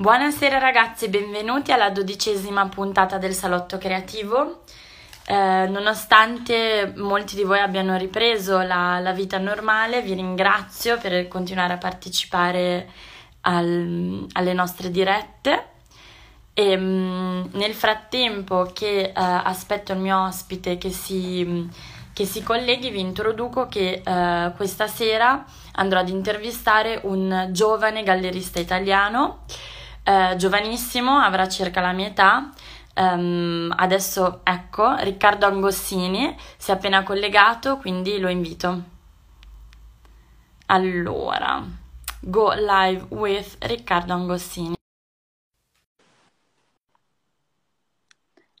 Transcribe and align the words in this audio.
Buonasera 0.00 0.56
ragazzi, 0.56 1.10
benvenuti 1.10 1.72
alla 1.72 1.90
dodicesima 1.90 2.66
puntata 2.68 3.18
del 3.18 3.34
Salotto 3.34 3.76
Creativo. 3.76 4.62
Eh, 5.26 5.66
nonostante 5.68 6.94
molti 6.96 7.36
di 7.36 7.42
voi 7.42 7.58
abbiano 7.58 7.98
ripreso 7.98 8.62
la, 8.62 8.98
la, 8.98 9.12
vita 9.12 9.36
normale, 9.36 10.00
vi 10.00 10.14
ringrazio 10.14 10.96
per 10.96 11.28
continuare 11.28 11.74
a 11.74 11.76
partecipare 11.76 12.88
al, 13.42 14.26
alle 14.32 14.52
nostre 14.54 14.90
dirette. 14.90 15.66
E 16.54 16.76
mh, 16.78 16.82
mm, 16.82 17.44
nel 17.58 17.74
frattempo 17.74 18.70
che 18.72 19.02
eh, 19.02 19.12
aspetto 19.14 19.92
il 19.92 19.98
mio 19.98 20.18
ospite 20.22 20.78
che 20.78 20.88
si, 20.88 21.68
che 22.14 22.24
si 22.24 22.42
colleghi, 22.42 22.88
vi 22.88 23.00
introduco 23.00 23.66
che 23.66 24.00
eh, 24.02 24.52
questa 24.56 24.86
sera 24.86 25.44
andrò 25.72 25.98
ad 26.00 26.08
intervistare 26.08 27.00
un 27.02 27.48
giovane 27.50 28.02
gallerista 28.02 28.60
italiano, 28.60 29.40
eh, 30.10 30.36
giovanissimo, 30.36 31.18
avrà 31.18 31.48
circa 31.48 31.80
la 31.80 31.92
mia 31.92 32.08
età. 32.08 32.50
Um, 32.96 33.72
adesso 33.76 34.40
ecco, 34.42 34.96
Riccardo 34.96 35.46
Angossini 35.46 36.36
si 36.56 36.72
è 36.72 36.74
appena 36.74 37.04
collegato, 37.04 37.76
quindi 37.76 38.18
lo 38.18 38.28
invito. 38.28 38.82
Allora, 40.66 41.64
go 42.20 42.52
live 42.52 43.06
with 43.10 43.56
Riccardo 43.60 44.12
Angossini. 44.12 44.74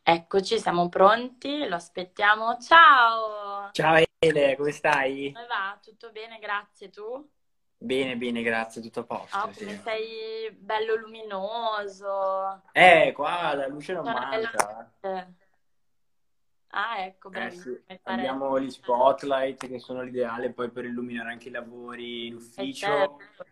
Eccoci, 0.02 0.58
siamo 0.58 0.88
pronti, 0.88 1.66
lo 1.66 1.74
aspettiamo. 1.74 2.58
Ciao! 2.58 3.70
Ciao 3.72 4.02
Ele, 4.18 4.56
come 4.56 4.70
stai? 4.70 5.32
Come 5.32 5.46
va? 5.46 5.78
Tutto 5.82 6.10
bene, 6.10 6.38
grazie. 6.38 6.90
Tu? 6.90 7.28
Bene, 7.82 8.16
bene, 8.16 8.42
grazie, 8.42 8.82
tutto 8.82 9.00
a 9.00 9.04
posto. 9.04 9.38
Oh, 9.38 9.52
sì. 9.52 9.64
sei 9.82 10.50
bello 10.52 10.96
luminoso. 10.96 12.62
Eh, 12.72 13.12
qua 13.14 13.54
la 13.54 13.66
luce 13.68 13.94
non 13.94 14.04
manca. 14.04 14.92
Ah, 16.72 17.00
ecco, 17.04 17.28
eh, 17.28 17.30
bravissimo. 17.30 17.76
sì. 17.86 18.00
Abbiamo 18.02 18.60
gli 18.60 18.70
spotlight 18.70 19.66
che 19.66 19.78
sono 19.78 20.02
l'ideale 20.02 20.50
poi 20.50 20.70
per 20.70 20.84
illuminare 20.84 21.30
anche 21.30 21.48
i 21.48 21.52
lavori 21.52 22.26
in 22.26 22.34
ufficio. 22.34 22.86
Eh, 22.86 22.98
certo. 22.98 23.44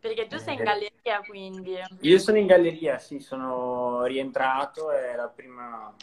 Perché 0.00 0.26
tu 0.26 0.36
sei 0.36 0.56
in 0.56 0.64
galleria, 0.64 1.20
quindi. 1.26 1.76
Io 2.00 2.18
sono 2.18 2.38
in 2.38 2.46
galleria, 2.46 2.98
sì, 2.98 3.20
sono 3.20 4.04
rientrato, 4.04 4.90
è 4.90 5.14
la 5.14 5.28
prima, 5.28 5.94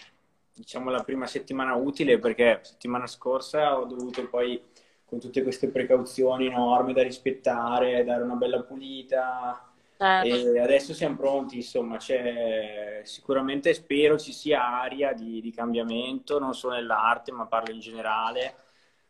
diciamo, 0.53 0.89
la 0.89 1.03
prima 1.03 1.27
settimana 1.27 1.75
utile 1.75 2.17
perché 2.17 2.61
settimana 2.63 3.07
scorsa 3.07 3.77
ho 3.77 3.85
dovuto 3.85 4.27
poi, 4.27 4.61
con 5.05 5.19
tutte 5.19 5.43
queste 5.43 5.69
precauzioni 5.69 6.47
enormi 6.47 6.93
da 6.93 7.03
rispettare, 7.03 8.03
dare 8.03 8.23
una 8.23 8.35
bella 8.35 8.61
pulita. 8.63 9.69
Certo. 9.97 10.27
E 10.27 10.59
adesso 10.59 10.93
siamo 10.93 11.15
pronti, 11.15 11.57
insomma, 11.57 11.97
c'è 11.97 13.01
sicuramente 13.03 13.73
spero 13.73 14.17
ci 14.17 14.33
sia 14.33 14.81
aria 14.81 15.13
di, 15.13 15.39
di 15.39 15.51
cambiamento, 15.51 16.37
non 16.37 16.53
solo 16.53 16.75
nell'arte, 16.75 17.31
ma 17.31 17.45
parlo 17.45 17.73
in 17.73 17.79
generale. 17.79 18.55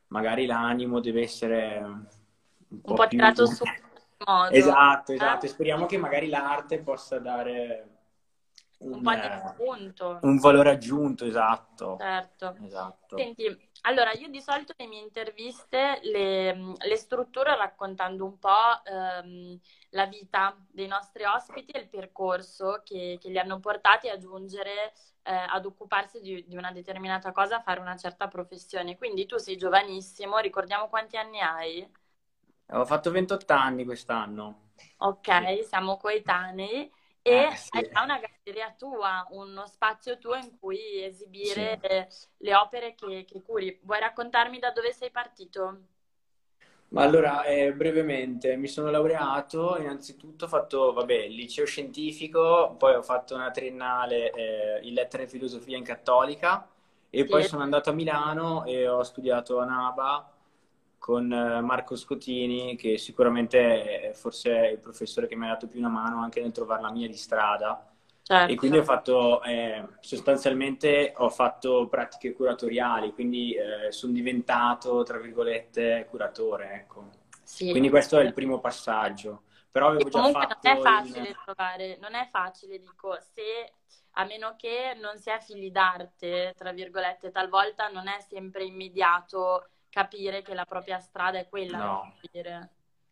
Magari 0.08 0.46
l'animo 0.46 1.00
deve 1.00 1.24
essere 1.24 1.82
un 1.82 2.82
po', 2.82 2.92
un 2.92 2.96
po 2.96 3.08
più... 3.08 3.18
tirato 3.18 3.48
su 3.48 3.64
modo. 4.26 4.50
Esatto, 4.52 5.14
esatto. 5.14 5.46
E 5.46 5.50
speriamo 5.50 5.88
che 5.88 5.98
magari 5.98 6.30
l'arte 6.30 6.80
possa 6.80 7.18
dare 7.18 7.90
un, 8.80 8.94
un 8.94 9.02
po' 9.02 9.54
punto. 9.58 10.20
Un 10.22 10.38
valore 10.38 10.70
aggiunto, 10.72 11.26
esatto. 11.26 11.98
Certo. 12.00 12.56
esatto. 12.64 13.18
Senti, 13.18 13.70
allora 13.86 14.12
io 14.14 14.28
di 14.30 14.42
solito 14.42 14.74
nelle 14.78 14.90
mie 14.90 15.02
interviste 15.02 16.00
le, 16.04 16.54
le 16.78 16.96
strutturo 16.96 17.56
raccontando 17.56 18.26
un 18.26 18.38
po' 18.38 18.84
ehm, 18.84 19.60
la 19.90 20.06
vita 20.06 20.56
dei 20.70 20.88
nostri 20.88 21.24
ospiti 21.24 21.72
e 21.72 21.80
il 21.80 21.90
percorso 21.90 22.82
che, 22.84 23.18
che 23.20 23.30
li 23.30 23.40
hanno 23.40 23.60
portati 23.60 24.10
a 24.10 24.18
giungere 24.18 24.94
eh, 25.24 25.34
ad 25.34 25.66
occuparsi 25.66 26.20
di, 26.20 26.46
di, 26.48 26.56
una 26.56 26.72
determinata 26.72 27.32
cosa, 27.32 27.58
a 27.58 27.62
fare 27.62 27.80
una 27.80 27.96
certa 27.96 28.28
professione. 28.28 28.98
Quindi 28.98 29.26
tu 29.26 29.38
sei 29.38 29.58
giovanissimo, 29.58 30.38
ricordiamo 30.38 30.88
quanti 30.88 31.18
anni 31.18 31.40
hai? 31.40 31.92
Ho 32.72 32.86
fatto 32.86 33.12
28 33.12 33.54
anni 33.54 33.86
quest'anno. 33.86 34.72
Ok, 34.98 35.66
siamo 35.66 35.98
coetanei. 35.98 36.92
E 37.28 37.32
eh, 37.32 37.56
sì. 37.56 37.70
hai 37.74 38.04
una 38.04 38.20
galleria 38.20 38.76
tua, 38.78 39.26
uno 39.32 39.66
spazio 39.66 40.20
tuo 40.20 40.36
in 40.36 40.60
cui 40.60 41.04
esibire 41.04 41.80
sì. 42.08 42.28
le 42.38 42.54
opere 42.54 42.94
che, 42.94 43.26
che, 43.26 43.42
curi. 43.42 43.80
Vuoi 43.82 44.00
raccontarmi 44.00 44.60
da 44.60 44.70
dove 44.70 44.94
sei 44.94 45.10
partito? 45.10 45.80
Ma 46.90 47.02
allora, 47.02 47.44
eh, 47.46 47.74
brevemente, 47.74 48.56
mi 48.58 48.68
sono 48.68 48.92
laureato, 48.92 49.76
innanzitutto 49.80 50.46
ho 50.46 50.48
fatto, 50.48 50.94
vabbè, 50.94 51.16
il 51.24 51.34
liceo 51.34 51.66
scientifico, 51.66 52.76
poi 52.78 52.94
ho 52.94 53.02
fatto 53.02 53.34
una 53.34 53.50
triennale 53.50 54.30
eh, 54.30 54.80
in 54.84 54.94
lettere 54.94 55.24
e 55.24 55.28
filosofia 55.28 55.78
in 55.78 55.84
cattolica 55.84 56.70
e 57.10 57.24
sì. 57.24 57.28
poi 57.28 57.44
sono 57.44 57.64
andato 57.64 57.90
a 57.90 57.94
Milano 57.94 58.66
e 58.66 58.88
ho 58.88 59.02
studiato 59.02 59.58
a 59.58 59.66
Naba 59.66 60.32
con 61.06 61.32
eh, 61.32 61.62
Marco 61.62 61.96
Scotini, 61.96 62.76
che 62.76 62.98
sicuramente 62.98 64.10
è 64.10 64.14
forse 64.14 64.50
il 64.74 64.80
professore 64.80 65.28
che 65.28 65.36
mi 65.36 65.46
ha 65.46 65.50
dato 65.50 65.68
più 65.68 65.78
una 65.78 65.88
mano 65.88 66.24
anche 66.24 66.42
nel 66.42 66.52
trovare 66.52 66.82
la 66.82 66.90
mia 66.90 67.08
di 67.08 67.16
strada. 67.16 67.94
Certo. 68.24 68.52
E 68.52 68.56
quindi 68.56 68.80
ho 68.80 68.84
fatto, 68.84 69.44
eh, 69.44 69.86
sostanzialmente 70.00 71.14
ho 71.16 71.30
fatto 71.30 71.88
pratiche 71.90 72.34
curatoriali, 72.34 73.14
quindi 73.14 73.54
eh, 73.54 73.92
sono 73.92 74.14
diventato, 74.14 75.04
tra 75.04 75.20
virgolette, 75.20 76.08
curatore, 76.10 76.72
ecco. 76.74 77.10
Sì. 77.44 77.70
Quindi 77.70 77.92
questo 77.92 78.18
è 78.18 78.24
il 78.24 78.34
primo 78.34 78.60
passaggio. 78.60 79.44
Però 79.70 79.90
avevo 79.90 80.10
già 80.10 80.32
fatto... 80.32 80.58
non 80.64 80.76
è 80.76 80.82
facile 80.82 81.28
il... 81.30 81.38
trovare, 81.46 81.98
non 82.02 82.16
è 82.16 82.28
facile, 82.32 82.80
dico, 82.80 83.16
se 83.20 83.74
a 84.14 84.26
meno 84.26 84.56
che 84.58 84.98
non 85.00 85.20
si 85.20 85.30
è 85.30 85.38
figli 85.40 85.70
d'arte, 85.70 86.56
tra 86.58 86.72
virgolette, 86.72 87.30
talvolta 87.30 87.90
non 87.90 88.08
è 88.08 88.20
sempre 88.22 88.64
immediato 88.64 89.68
capire 89.96 90.42
che 90.42 90.54
la 90.54 90.66
propria 90.66 91.00
strada 91.00 91.40
è 91.40 91.48
quella. 91.48 91.78
No. 91.78 92.14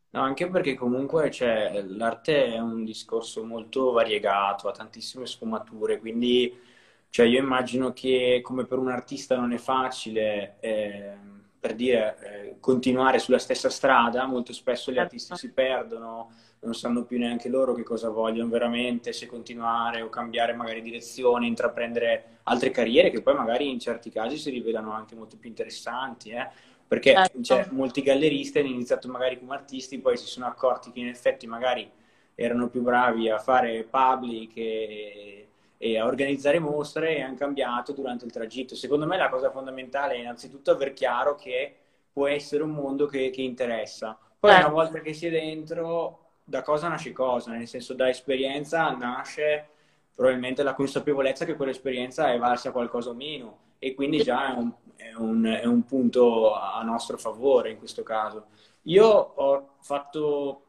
No, 0.09 0.21
anche 0.21 0.49
perché 0.49 0.75
comunque 0.75 1.31
cioè, 1.31 1.81
l'arte 1.87 2.53
è 2.53 2.59
un 2.59 2.83
discorso 2.83 3.45
molto 3.45 3.91
variegato, 3.91 4.67
ha 4.67 4.73
tantissime 4.73 5.25
sfumature, 5.25 5.97
quindi 5.99 6.53
cioè, 7.09 7.25
io 7.25 7.39
immagino 7.39 7.93
che 7.93 8.41
come 8.43 8.65
per 8.65 8.79
un 8.79 8.89
artista 8.89 9.37
non 9.37 9.53
è 9.53 9.57
facile, 9.57 10.57
eh, 10.59 11.17
per 11.57 11.73
dire, 11.73 12.17
eh, 12.19 12.59
continuare 12.59 13.17
sulla 13.17 13.39
stessa 13.39 13.69
strada, 13.69 14.25
molto 14.25 14.51
spesso 14.51 14.91
gli 14.91 14.99
artisti 14.99 15.29
certo. 15.29 15.47
si 15.47 15.53
perdono, 15.53 16.31
non 16.59 16.75
sanno 16.75 17.05
più 17.05 17.17
neanche 17.17 17.49
loro 17.49 17.73
che 17.73 17.83
cosa 17.83 18.09
vogliono 18.09 18.49
veramente, 18.49 19.13
se 19.13 19.25
continuare 19.25 20.01
o 20.01 20.09
cambiare 20.09 20.53
magari 20.53 20.81
direzione, 20.81 21.47
intraprendere 21.47 22.39
altre 22.43 22.71
carriere 22.71 23.09
che 23.09 23.21
poi 23.21 23.35
magari 23.35 23.69
in 23.69 23.79
certi 23.79 24.09
casi 24.09 24.37
si 24.37 24.49
rivelano 24.49 24.91
anche 24.91 25.15
molto 25.15 25.37
più 25.37 25.49
interessanti. 25.49 26.31
Eh 26.31 26.71
perché 26.87 27.13
certo. 27.13 27.41
cioè, 27.41 27.67
molti 27.71 28.01
galleristi 28.01 28.59
hanno 28.59 28.69
iniziato 28.69 29.07
magari 29.07 29.39
come 29.39 29.55
artisti, 29.55 29.99
poi 29.99 30.17
si 30.17 30.25
sono 30.25 30.45
accorti 30.45 30.91
che 30.91 30.99
in 30.99 31.07
effetti 31.07 31.47
magari 31.47 31.89
erano 32.35 32.67
più 32.69 32.81
bravi 32.81 33.29
a 33.29 33.39
fare 33.39 33.83
public 33.83 34.57
e, 34.57 35.47
e 35.77 35.97
a 35.97 36.05
organizzare 36.05 36.59
mostre 36.59 37.17
e 37.17 37.21
hanno 37.21 37.35
cambiato 37.35 37.91
durante 37.93 38.25
il 38.25 38.31
tragitto. 38.31 38.75
Secondo 38.75 39.05
me 39.05 39.17
la 39.17 39.29
cosa 39.29 39.51
fondamentale 39.51 40.15
è 40.15 40.19
innanzitutto 40.19 40.71
aver 40.71 40.93
chiaro 40.93 41.35
che 41.35 41.75
può 42.11 42.27
essere 42.27 42.63
un 42.63 42.71
mondo 42.71 43.05
che, 43.07 43.29
che 43.31 43.41
interessa. 43.41 44.17
Poi 44.39 44.51
certo. 44.51 44.67
una 44.67 44.75
volta 44.75 44.99
che 45.01 45.13
si 45.13 45.27
è 45.27 45.31
dentro, 45.31 46.19
da 46.43 46.61
cosa 46.61 46.87
nasce 46.87 47.11
cosa? 47.11 47.51
Nel 47.51 47.67
senso, 47.67 47.93
da 47.93 48.09
esperienza 48.09 48.89
nasce 48.91 49.67
probabilmente 50.15 50.63
la 50.63 50.73
consapevolezza 50.73 51.45
che 51.45 51.55
quell'esperienza 51.55 52.31
è 52.31 52.37
valsa 52.37 52.71
qualcosa 52.71 53.09
o 53.09 53.13
meno 53.13 53.57
e 53.79 53.95
quindi 53.95 54.21
già 54.21 54.53
è 54.53 54.57
un, 54.57 54.71
è 54.95 55.13
un, 55.15 55.45
è 55.45 55.65
un 55.65 55.83
punto 55.83 56.53
a 56.53 56.81
nostro 56.83 57.17
favore 57.17 57.71
in 57.71 57.77
questo 57.77 58.03
caso. 58.03 58.47
Io 58.83 59.05
ho 59.07 59.75
fatto, 59.79 60.63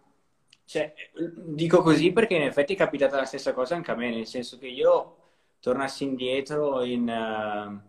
cioè, 0.65 0.95
dico 1.35 1.83
così 1.83 2.12
perché 2.12 2.34
in 2.34 2.43
effetti 2.43 2.75
è 2.75 2.77
capitata 2.77 3.17
la 3.17 3.25
stessa 3.25 3.53
cosa 3.53 3.75
anche 3.75 3.91
a 3.91 3.95
me, 3.97 4.10
nel 4.10 4.27
senso 4.27 4.59
che 4.59 4.69
io 4.69 5.16
tornassi 5.60 6.04
indietro 6.04 6.83
in, 6.83 7.09
uh, 7.09 7.81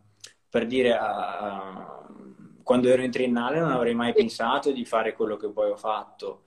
per 0.50 0.66
dire, 0.66 0.92
uh, 0.92 2.64
quando 2.64 2.90
ero 2.90 3.04
in 3.04 3.12
triennale 3.12 3.60
non 3.60 3.72
avrei 3.72 3.94
mai 3.94 4.14
pensato 4.14 4.72
di 4.72 4.86
fare 4.86 5.14
quello 5.14 5.38
che 5.38 5.50
poi 5.50 5.70
ho 5.70 5.78
fatto. 5.78 6.42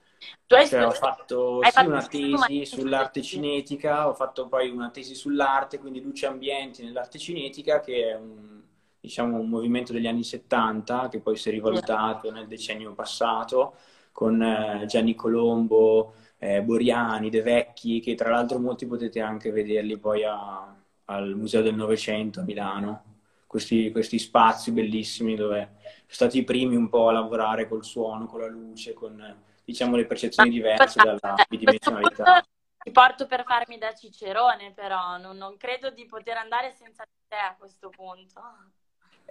Tu 0.46 0.54
hai 0.56 0.66
cioè, 0.66 0.84
ho 0.84 0.90
fatto, 0.90 1.60
sì, 1.62 1.70
fatto 1.70 1.88
una 1.88 2.06
tesi 2.06 2.66
sull'arte 2.66 3.22
cinetica, 3.22 4.08
ho 4.08 4.14
fatto 4.14 4.48
poi 4.48 4.68
una 4.68 4.90
tesi 4.90 5.14
sull'arte, 5.14 5.78
quindi 5.78 6.02
luce 6.02 6.26
ambienti 6.26 6.82
nell'arte 6.82 7.18
cinetica, 7.18 7.78
che 7.78 8.10
è 8.10 8.16
un 8.16 8.57
diciamo, 9.00 9.38
un 9.38 9.48
movimento 9.48 9.92
degli 9.92 10.06
anni 10.06 10.24
70 10.24 11.08
che 11.08 11.20
poi 11.20 11.36
si 11.36 11.48
è 11.48 11.52
rivalutato 11.52 12.30
nel 12.30 12.46
decennio 12.46 12.92
passato 12.92 13.74
con 14.12 14.42
eh, 14.42 14.84
Gianni 14.86 15.14
Colombo, 15.14 16.14
eh, 16.38 16.62
Boriani, 16.62 17.30
De 17.30 17.42
Vecchi, 17.42 18.00
che 18.00 18.14
tra 18.14 18.30
l'altro 18.30 18.58
molti 18.58 18.86
potete 18.86 19.20
anche 19.20 19.52
vederli 19.52 19.96
poi 19.98 20.24
a, 20.24 20.74
al 21.04 21.36
Museo 21.36 21.62
del 21.62 21.74
Novecento 21.74 22.40
a 22.40 22.42
Milano. 22.42 23.04
Questi, 23.46 23.90
questi, 23.90 24.18
spazi 24.18 24.72
bellissimi 24.72 25.34
dove 25.34 25.76
sono 25.80 26.04
stati 26.08 26.38
i 26.38 26.44
primi 26.44 26.76
un 26.76 26.88
po' 26.88 27.08
a 27.08 27.12
lavorare 27.12 27.66
col 27.66 27.84
suono, 27.84 28.26
con 28.26 28.40
la 28.40 28.48
luce, 28.48 28.92
con 28.92 29.42
diciamo 29.64 29.96
le 29.96 30.04
percezioni 30.04 30.50
diverse 30.50 31.00
dalla 31.02 31.34
bidimensionalità. 31.48 32.44
ti 32.78 32.90
porto 32.90 33.26
per 33.26 33.44
farmi 33.44 33.78
da 33.78 33.94
cicerone, 33.94 34.72
però 34.72 35.16
non, 35.16 35.36
non 35.36 35.56
credo 35.56 35.90
di 35.90 36.04
poter 36.06 36.36
andare 36.36 36.72
senza 36.72 37.04
te 37.28 37.36
a 37.36 37.54
questo 37.56 37.88
punto. 37.88 38.40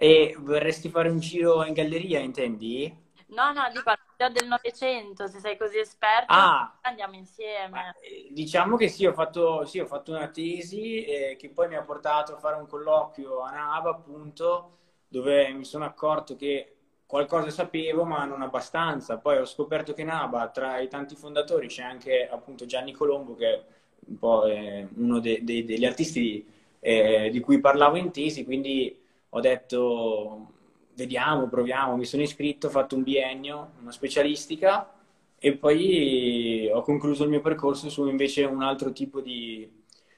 E 0.00 0.34
vorresti 0.38 0.88
fare 0.88 1.08
un 1.10 1.18
giro 1.18 1.64
in 1.64 1.74
galleria, 1.74 2.20
intendi? 2.20 2.90
No, 3.28 3.52
no, 3.52 3.68
dico 3.72 3.90
al 3.90 4.32
del 4.32 4.48
Novecento, 4.48 5.26
se 5.26 5.38
sei 5.38 5.56
così 5.56 5.78
esperto, 5.78 6.32
ah, 6.32 6.72
andiamo 6.82 7.14
insieme. 7.14 7.94
Eh, 8.00 8.28
diciamo 8.32 8.76
che 8.76 8.88
sì, 8.88 9.04
ho 9.06 9.12
fatto, 9.12 9.64
sì, 9.66 9.78
ho 9.78 9.86
fatto 9.86 10.12
una 10.12 10.28
tesi 10.28 11.04
eh, 11.04 11.36
che 11.36 11.50
poi 11.50 11.68
mi 11.68 11.76
ha 11.76 11.82
portato 11.82 12.34
a 12.34 12.38
fare 12.38 12.56
un 12.56 12.66
colloquio 12.66 13.40
a 13.42 13.50
Nava, 13.50 13.90
appunto, 13.90 14.78
dove 15.08 15.52
mi 15.52 15.64
sono 15.64 15.84
accorto 15.84 16.36
che 16.36 16.74
qualcosa 17.06 17.50
sapevo, 17.50 18.04
ma 18.04 18.24
non 18.24 18.42
abbastanza. 18.42 19.18
Poi 19.18 19.38
ho 19.38 19.44
scoperto 19.44 19.92
che 19.92 20.04
Naba, 20.04 20.48
tra 20.48 20.78
i 20.80 20.88
tanti 20.88 21.14
fondatori, 21.14 21.66
c'è 21.68 21.82
anche 21.82 22.28
appunto 22.28 22.64
Gianni 22.66 22.92
Colombo, 22.92 23.34
che 23.36 23.46
è 23.54 23.62
un 24.08 24.18
po' 24.18 24.46
eh, 24.46 24.88
uno 24.96 25.20
de- 25.20 25.40
de- 25.44 25.64
degli 25.64 25.84
artisti 25.84 26.46
eh, 26.80 27.28
di 27.30 27.40
cui 27.40 27.60
parlavo 27.60 27.96
in 27.96 28.10
tesi, 28.10 28.44
quindi 28.44 28.98
ho 29.30 29.40
detto 29.40 30.52
vediamo, 30.94 31.48
proviamo, 31.48 31.96
mi 31.96 32.04
sono 32.04 32.22
iscritto, 32.22 32.66
ho 32.66 32.70
fatto 32.70 32.96
un 32.96 33.02
biennio, 33.04 33.72
una 33.80 33.92
specialistica 33.92 34.92
e 35.38 35.56
poi 35.56 36.68
ho 36.72 36.82
concluso 36.82 37.22
il 37.22 37.30
mio 37.30 37.40
percorso 37.40 37.88
su 37.88 38.08
invece 38.08 38.44
un 38.44 38.62
altro 38.62 38.92
tipo 38.92 39.20
di, 39.20 39.68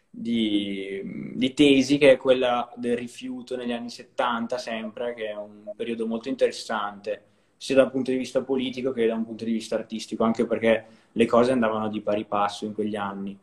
di, 0.08 1.02
di, 1.34 1.54
tesi 1.54 1.98
che 1.98 2.12
è 2.12 2.16
quella 2.16 2.72
del 2.76 2.96
rifiuto 2.96 3.56
negli 3.56 3.72
anni 3.72 3.90
70 3.90 4.56
sempre, 4.56 5.12
che 5.14 5.28
è 5.28 5.36
un 5.36 5.70
periodo 5.76 6.06
molto 6.06 6.28
interessante 6.28 7.24
sia 7.58 7.74
da 7.74 7.82
un 7.82 7.90
punto 7.90 8.10
di 8.10 8.16
vista 8.16 8.40
politico 8.42 8.90
che 8.90 9.06
da 9.06 9.14
un 9.14 9.26
punto 9.26 9.44
di 9.44 9.52
vista 9.52 9.74
artistico, 9.74 10.24
anche 10.24 10.46
perché 10.46 10.86
le 11.12 11.26
cose 11.26 11.52
andavano 11.52 11.90
di 11.90 12.00
pari 12.00 12.24
passo 12.24 12.64
in 12.64 12.72
quegli 12.72 12.96
anni. 12.96 13.38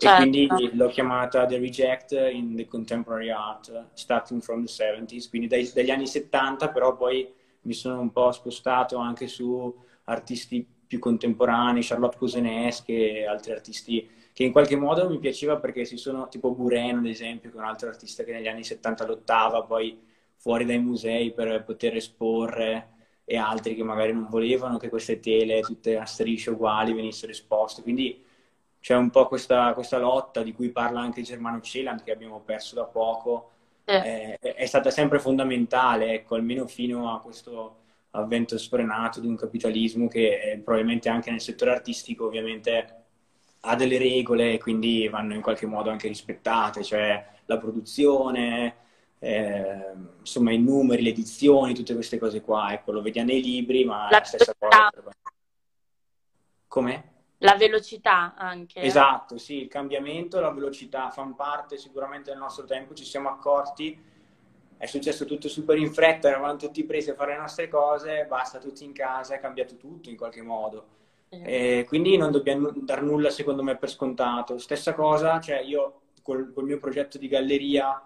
Certo. 0.00 0.22
E 0.22 0.28
quindi 0.28 0.76
l'ho 0.76 0.88
chiamata 0.88 1.44
The 1.44 1.58
Reject 1.58 2.12
in 2.32 2.54
the 2.54 2.66
Contemporary 2.66 3.30
Art, 3.30 3.88
starting 3.94 4.40
from 4.40 4.64
the 4.64 4.70
70s, 4.70 5.28
quindi 5.28 5.48
dai, 5.48 5.68
dagli 5.74 5.90
anni 5.90 6.06
70, 6.06 6.68
però 6.70 6.96
poi 6.96 7.28
mi 7.62 7.72
sono 7.72 8.00
un 8.00 8.12
po' 8.12 8.30
spostato 8.30 8.96
anche 8.98 9.26
su 9.26 9.74
artisti 10.04 10.64
più 10.86 11.00
contemporanei, 11.00 11.82
Charlotte 11.82 12.16
Cosenesque 12.16 12.94
e 12.94 13.26
altri 13.26 13.52
artisti 13.52 14.08
che 14.32 14.44
in 14.44 14.52
qualche 14.52 14.76
modo 14.76 15.08
mi 15.10 15.18
piaceva 15.18 15.58
perché 15.58 15.84
si 15.84 15.96
sono, 15.96 16.28
tipo 16.28 16.54
Buren 16.54 16.98
ad 16.98 17.06
esempio, 17.06 17.50
che 17.50 17.56
è 17.56 17.58
un 17.58 17.66
altro 17.66 17.88
artista 17.88 18.22
che 18.22 18.32
negli 18.32 18.46
anni 18.46 18.62
70 18.62 19.04
lottava 19.04 19.64
poi 19.64 19.98
fuori 20.36 20.64
dai 20.64 20.78
musei 20.78 21.32
per 21.32 21.64
poter 21.64 21.96
esporre 21.96 22.90
e 23.24 23.36
altri 23.36 23.74
che 23.74 23.82
magari 23.82 24.12
non 24.12 24.28
volevano 24.30 24.78
che 24.78 24.88
queste 24.88 25.18
tele 25.18 25.60
tutte 25.60 25.98
a 25.98 26.04
strisce 26.04 26.50
uguali 26.50 26.92
venissero 26.92 27.32
esposte. 27.32 27.82
Quindi 27.82 28.24
c'è 28.80 28.94
un 28.94 29.10
po' 29.10 29.26
questa, 29.26 29.72
questa, 29.74 29.98
lotta 29.98 30.42
di 30.42 30.52
cui 30.52 30.70
parla 30.70 31.00
anche 31.00 31.22
Germano 31.22 31.60
Celand 31.60 32.02
che 32.02 32.12
abbiamo 32.12 32.40
perso 32.40 32.74
da 32.74 32.84
poco. 32.84 33.50
Eh. 33.84 34.38
È, 34.38 34.54
è, 34.54 34.66
stata 34.66 34.90
sempre 34.90 35.18
fondamentale, 35.18 36.12
ecco, 36.12 36.34
almeno 36.34 36.66
fino 36.66 37.12
a 37.12 37.20
questo 37.20 37.76
avvento 38.10 38.56
sfrenato 38.58 39.20
di 39.20 39.26
un 39.26 39.36
capitalismo 39.36 40.08
che 40.08 40.40
eh, 40.40 40.58
probabilmente 40.58 41.08
anche 41.08 41.30
nel 41.30 41.40
settore 41.40 41.72
artistico 41.72 42.26
ovviamente 42.26 42.94
ha 43.60 43.74
delle 43.74 43.98
regole 43.98 44.52
e 44.52 44.58
quindi 44.58 45.08
vanno 45.08 45.34
in 45.34 45.42
qualche 45.42 45.66
modo 45.66 45.90
anche 45.90 46.08
rispettate, 46.08 46.82
cioè 46.82 47.26
la 47.46 47.58
produzione, 47.58 48.76
eh, 49.18 49.92
insomma 50.20 50.52
i 50.52 50.58
numeri, 50.58 51.02
le 51.02 51.10
edizioni, 51.10 51.74
tutte 51.74 51.94
queste 51.94 52.18
cose 52.18 52.40
qua, 52.40 52.72
ecco, 52.72 52.92
lo 52.92 53.02
vediamo 53.02 53.30
nei 53.30 53.42
libri, 53.42 53.84
ma 53.84 54.08
la 54.10 54.18
la 54.18 54.24
stessa 54.24 54.54
cosa. 54.56 54.90
Come? 56.68 57.16
La 57.38 57.54
velocità 57.54 58.34
anche. 58.34 58.80
Esatto, 58.80 59.38
sì, 59.38 59.62
il 59.62 59.68
cambiamento, 59.68 60.40
la 60.40 60.50
velocità 60.50 61.10
fanno 61.10 61.34
parte 61.34 61.76
sicuramente 61.76 62.30
del 62.30 62.38
nostro 62.38 62.64
tempo, 62.64 62.94
ci 62.94 63.04
siamo 63.04 63.28
accorti, 63.28 63.96
è 64.76 64.86
successo 64.86 65.24
tutto 65.24 65.48
super 65.48 65.78
in 65.78 65.92
fretta, 65.92 66.28
eravamo 66.28 66.56
tutti 66.56 66.84
presi 66.84 67.10
a 67.10 67.14
fare 67.14 67.32
le 67.32 67.40
nostre 67.40 67.68
cose, 67.68 68.26
basta 68.28 68.58
tutti 68.58 68.84
in 68.84 68.92
casa, 68.92 69.34
è 69.34 69.40
cambiato 69.40 69.76
tutto 69.76 70.08
in 70.08 70.16
qualche 70.16 70.42
modo. 70.42 70.96
Eh. 71.30 71.84
quindi 71.86 72.16
non 72.16 72.30
dobbiamo 72.30 72.70
dar 72.74 73.02
nulla 73.02 73.28
secondo 73.28 73.62
me 73.62 73.76
per 73.76 73.90
scontato. 73.90 74.58
Stessa 74.58 74.94
cosa, 74.94 75.38
cioè 75.40 75.60
io 75.60 76.00
col, 76.22 76.52
col 76.52 76.64
mio 76.64 76.78
progetto 76.78 77.18
di 77.18 77.28
galleria, 77.28 78.04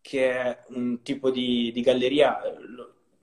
che 0.00 0.30
è 0.30 0.64
un 0.68 1.00
tipo 1.02 1.30
di, 1.30 1.70
di 1.72 1.80
galleria 1.80 2.40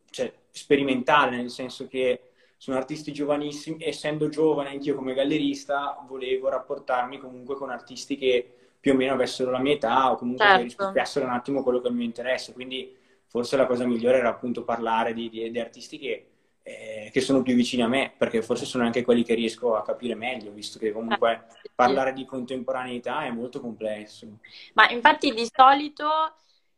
cioè, 0.10 0.34
sperimentale, 0.50 1.36
nel 1.36 1.50
senso 1.50 1.88
che 1.88 2.31
sono 2.62 2.78
artisti 2.78 3.12
giovanissimi, 3.12 3.84
essendo 3.84 4.30
giovane 4.30 4.70
anch'io 4.70 4.94
come 4.94 5.16
gallerista, 5.16 5.98
volevo 6.08 6.48
rapportarmi 6.48 7.18
comunque 7.18 7.56
con 7.56 7.72
artisti 7.72 8.18
che 8.18 8.54
più 8.80 8.94
o 8.94 8.96
meno 8.96 9.14
avessero 9.14 9.50
la 9.50 9.58
mia 9.58 9.74
età 9.74 10.12
o 10.12 10.16
comunque 10.16 10.46
certo. 10.46 10.58
che 10.60 10.64
rispecchiassero 10.66 11.26
un 11.26 11.32
attimo 11.32 11.64
quello 11.64 11.82
che 11.82 11.88
è 11.88 11.90
il 11.90 11.96
mio 11.96 12.06
interesse. 12.06 12.54
Quindi 12.54 12.96
forse 13.26 13.58
la 13.58 13.66
cosa 13.66 13.88
migliore 13.88 14.20
era 14.20 14.30
appunto 14.30 14.64
parlare 14.64 15.16
di, 15.16 15.28
di, 15.32 15.50
di 15.50 15.60
artisti 15.60 15.98
che 15.98 16.28
eh, 16.62 17.10
che 17.12 17.20
sono 17.20 17.42
più 17.42 17.56
vicini 17.56 17.82
a 17.82 17.88
me, 17.88 18.14
perché 18.16 18.44
forse 18.44 18.66
sono 18.66 18.84
anche 18.84 19.02
quelli 19.02 19.24
che 19.24 19.34
riesco 19.34 19.76
a 19.76 19.82
capire 19.82 20.14
meglio, 20.14 20.52
visto 20.52 20.78
che 20.78 20.92
comunque 20.92 21.32
ah, 21.32 21.46
parlare 21.74 22.14
di 22.14 22.26
contemporaneità 22.26 23.24
è 23.24 23.32
molto 23.32 23.60
complesso. 23.60 24.28
Ma 24.74 24.88
infatti 24.92 25.34
di 25.34 25.50
solito, 25.52 26.36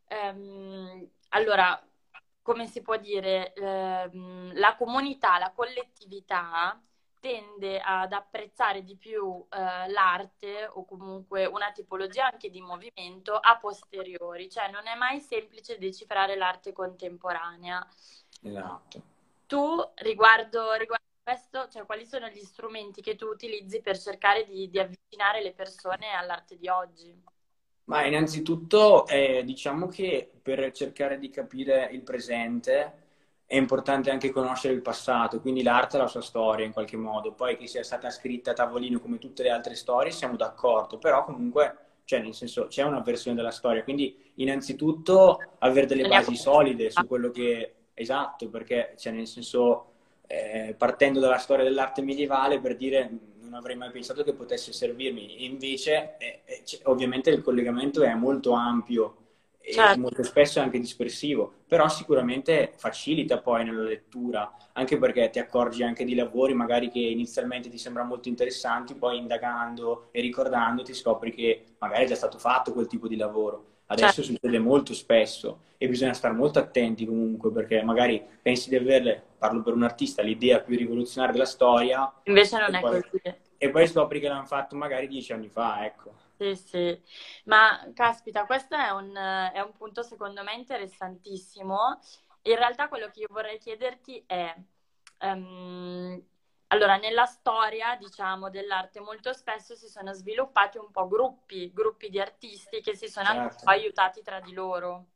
ehm, 0.07 1.06
allora, 1.31 1.77
come 2.44 2.68
si 2.68 2.84
può 2.84 2.98
dire, 2.98 3.54
ehm, 3.54 4.54
la 4.60 4.75
comunità, 4.75 5.40
la 5.40 5.51
collettività 5.51 6.80
tende 7.19 7.80
ad 7.80 8.13
apprezzare 8.13 8.84
di 8.84 8.95
più 8.95 9.44
eh, 9.50 9.90
l'arte 9.90 10.68
o 10.69 10.86
comunque 10.86 11.45
una 11.45 11.72
tipologia 11.72 12.30
anche 12.30 12.51
di 12.51 12.62
movimento 12.62 13.34
a 13.34 13.57
posteriori, 13.57 14.50
cioè 14.50 14.69
non 14.69 14.86
è 14.86 14.95
mai 14.95 15.19
semplice 15.22 15.80
decifrare 15.80 16.36
l'arte 16.36 16.72
contemporanea. 16.74 17.88
Esatto 18.44 19.13
tu 19.54 19.80
riguardo, 19.98 20.74
riguardo 20.74 21.06
questo, 21.22 21.68
cioè, 21.69 21.86
quali 21.86 22.07
sono 22.07 22.28
gli 22.28 22.42
strumenti 22.42 23.04
che 23.04 23.16
tu 23.16 23.28
utilizzi 23.28 23.81
per 23.81 24.00
cercare 24.00 24.45
di, 24.45 24.68
di 24.68 24.80
avvicinare 24.80 25.44
le 25.44 25.54
persone 25.54 26.12
all'arte 26.12 26.57
di 26.57 26.68
oggi? 26.68 27.24
Ma 27.85 28.06
innanzitutto 28.06 29.06
eh, 29.07 29.44
diciamo 29.45 29.88
che 29.88 30.30
per 30.41 30.71
cercare 30.71 31.19
di 31.19 31.30
capire 31.30 31.89
il 31.91 32.01
presente 32.01 33.01
è 33.45 33.56
importante 33.57 34.09
anche 34.09 34.31
conoscere 34.31 34.74
il 34.74 34.81
passato, 34.81 35.41
quindi 35.41 35.63
l'arte 35.63 35.97
ha 35.97 36.00
la 36.01 36.07
sua 36.07 36.21
storia 36.21 36.65
in 36.65 36.71
qualche 36.71 36.97
modo, 36.97 37.33
poi 37.33 37.57
che 37.57 37.68
sia 37.68 37.83
stata 37.83 38.09
scritta 38.09 38.51
a 38.51 38.53
tavolino 38.53 39.00
come 39.00 39.18
tutte 39.18 39.44
le 39.44 39.50
altre 39.50 39.75
storie 39.75 40.12
siamo 40.12 40.35
d'accordo, 40.38 40.97
però 40.97 41.24
comunque 41.25 41.77
cioè 42.06 42.19
nel 42.21 42.33
senso 42.33 42.68
c'è 42.68 42.83
una 42.83 43.02
versione 43.02 43.35
della 43.35 43.52
storia, 43.52 43.83
quindi 43.83 44.31
innanzitutto 44.35 45.40
avere 45.59 45.85
delle 45.85 46.07
basi 46.07 46.35
solide 46.35 46.90
su 46.90 47.06
quello 47.06 47.31
che 47.31 47.75
Esatto, 47.95 48.49
perché 48.49 48.95
cioè, 48.97 49.13
nel 49.13 49.28
senso, 49.28 49.92
eh, 50.28 50.73
partendo 50.78 51.19
dalla 51.19 51.37
storia 51.37 51.63
dell'arte 51.63 52.02
medievale, 52.02 52.59
per 52.59 52.75
dire 52.75 53.09
non 53.54 53.62
avrei 53.62 53.76
mai 53.76 53.92
pensato 53.92 54.24
che 54.24 54.33
potesse 54.33 54.74
servirmi, 54.74 55.45
invece 55.45 56.16
eh, 56.18 56.42
eh, 56.44 56.64
ovviamente 56.86 57.30
il 57.30 57.44
collegamento 57.44 58.02
è 58.02 58.12
molto 58.16 58.54
ampio 58.54 59.18
certo. 59.62 59.94
e 59.94 59.98
molto 59.98 60.24
spesso 60.24 60.57
è 60.57 60.64
anche 60.64 60.80
dispersivo, 60.80 61.54
però 61.68 61.88
sicuramente 61.88 62.74
facilita 62.76 63.38
poi 63.38 63.64
nella 63.64 63.83
lettura, 63.83 64.52
anche 64.74 64.98
perché 64.98 65.30
ti 65.30 65.38
accorgi 65.38 65.83
anche 65.83 66.04
di 66.04 66.16
lavori 66.16 66.56
magari 66.56 66.90
che 66.90 67.00
inizialmente 67.00 67.69
ti 67.69 67.78
sembrano 67.78 68.10
molto 68.10 68.28
interessanti, 68.28 68.95
poi 68.95 69.19
indagando 69.19 70.07
e 70.10 70.19
ricordando 70.22 70.81
ti 70.81 70.95
scopri 70.95 71.31
che 71.31 71.64
magari 71.78 72.06
è 72.06 72.07
già 72.07 72.16
stato 72.16 72.40
fatto 72.40 72.74
quel 72.74 72.88
tipo 72.88 73.07
di 73.07 73.16
lavoro. 73.16 73.68
Adesso 73.86 74.24
certo. 74.24 74.31
succede 74.31 74.57
molto 74.57 74.94
spesso 74.95 75.60
e 75.78 75.88
bisogna 75.88 76.14
stare 76.14 76.33
molto 76.33 76.57
attenti 76.57 77.06
comunque 77.06 77.52
perché 77.52 77.83
magari 77.83 78.19
pensi 78.42 78.69
di 78.69 78.78
averle, 78.78 79.24
parlo 79.44 79.62
per 79.62 79.73
un 79.73 79.83
artista, 79.83 80.21
l'idea 80.21 80.62
più 80.62 80.78
rivoluzionaria 80.78 81.33
della 81.33 81.45
storia. 81.45 82.14
Invece 82.23 82.59
non 82.59 82.73
è 82.76 82.80
poi, 82.80 83.02
così. 83.02 83.21
E 83.57 83.69
poi 83.69 83.88
scopri 83.90 84.21
che 84.21 84.30
l'hanno 84.30 84.45
fatto 84.45 84.78
magari 84.78 85.09
dieci 85.09 85.33
anni 85.33 85.50
fa, 85.50 85.83
ecco. 85.83 86.14
Sì, 86.38 86.56
sì, 86.56 87.02
ma 87.45 87.92
caspita, 87.94 88.45
questo 88.45 88.78
è 88.78 88.90
un, 88.92 89.14
è 89.14 89.59
un 89.59 89.73
punto 89.73 90.02
secondo 90.02 90.44
me 90.44 90.54
interessantissimo. 90.54 92.00
In 92.44 92.56
realtà 92.56 92.88
quello 92.88 93.09
che 93.09 93.19
io 93.19 93.28
vorrei 93.30 93.57
chiederti 93.57 94.23
è... 94.26 94.56
Um, 95.19 96.21
allora, 96.68 96.95
nella 96.95 97.26
storia, 97.26 97.97
diciamo, 97.97 98.50
dell'arte 98.50 99.02
molto 99.02 99.33
spesso 99.33 99.76
si 99.76 99.88
sono 99.88 100.14
sviluppati 100.14 100.78
un 100.78 100.90
po' 100.90 101.07
gruppi, 101.09 101.69
gruppi 101.73 102.09
di 102.09 102.19
artisti 102.19 102.81
che 102.81 102.95
si 102.95 103.09
sono 103.09 103.28
certo. 103.28 103.66
aiutati 103.66 104.21
tra 104.23 104.40
di 104.40 104.54
loro. 104.54 105.07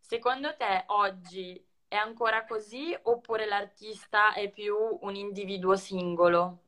Secondo 0.00 0.56
te 0.56 0.84
oggi 0.86 1.64
è 1.88 1.96
ancora 1.96 2.44
così 2.44 2.96
oppure 3.02 3.46
l'artista 3.46 4.32
è 4.34 4.50
più 4.50 4.74
un 5.00 5.14
individuo 5.14 5.76
singolo? 5.76 6.58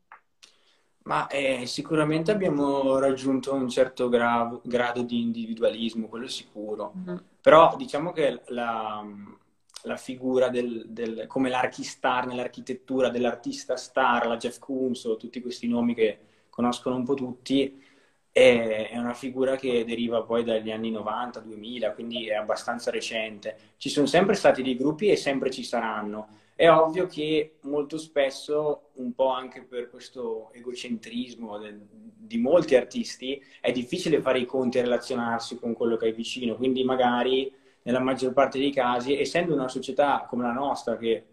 Ma 1.07 1.29
eh, 1.29 1.67
sicuramente 1.67 2.33
abbiamo 2.33 2.99
raggiunto 2.99 3.55
un 3.55 3.69
certo 3.69 4.09
gra- 4.09 4.61
grado 4.65 5.03
di 5.03 5.21
individualismo, 5.21 6.09
quello 6.09 6.27
sicuro. 6.27 6.95
Mm-hmm. 6.97 7.17
Però 7.41 7.77
diciamo 7.77 8.11
che 8.13 8.43
la, 8.47 9.07
la 9.83 9.97
figura 9.97 10.49
del, 10.49 10.85
del, 10.89 11.27
come 11.29 11.49
l'archistar 11.49 12.27
nell'architettura 12.27 13.09
dell'artista 13.09 13.77
star, 13.77 14.27
la 14.27 14.37
Jeff 14.37 14.59
Koons 14.59 15.05
o 15.05 15.17
tutti 15.17 15.41
questi 15.41 15.69
nomi 15.69 15.95
che 15.95 16.19
conoscono 16.51 16.97
un 16.97 17.05
po' 17.05 17.15
tutti, 17.15 17.81
è 18.39 18.99
una 18.99 19.15
figura 19.15 19.57
che 19.57 19.87
deriva 19.87 20.23
poi 20.23 20.45
dagli 20.45 20.71
anni 20.71 20.91
90, 20.91 21.41
2000, 21.41 21.95
quindi 21.95 22.29
è 22.29 22.35
abbastanza 22.35 22.91
recente. 22.91 23.57
Ci 23.79 23.89
sono 23.89 24.05
sempre 24.05 24.35
stati 24.35 24.63
dei 24.63 24.77
gruppi 24.77 25.09
e 25.09 25.17
sempre 25.17 25.51
ci 25.51 25.65
saranno. 25.65 26.29
È 26.55 26.69
ovvio 26.69 27.07
che 27.07 27.55
molto 27.63 27.97
spesso, 27.97 28.91
un 28.97 29.15
po' 29.15 29.31
anche 29.31 29.63
per 29.63 29.89
questo 29.89 30.53
egocentrismo 30.53 31.59
di 31.89 32.37
molti 32.37 32.77
artisti, 32.77 33.43
è 33.59 33.73
difficile 33.73 34.21
fare 34.21 34.41
i 34.41 34.45
conti 34.45 34.77
e 34.77 34.83
relazionarsi 34.83 35.57
con 35.59 35.73
quello 35.73 35.97
che 35.97 36.05
hai 36.05 36.13
vicino, 36.13 36.57
quindi 36.57 36.85
magari 36.85 37.51
nella 37.85 38.01
maggior 38.01 38.35
parte 38.35 38.59
dei 38.59 38.71
casi, 38.71 39.19
essendo 39.19 39.55
una 39.55 39.69
società 39.69 40.27
come 40.29 40.43
la 40.43 40.53
nostra 40.53 40.99
che 40.99 41.29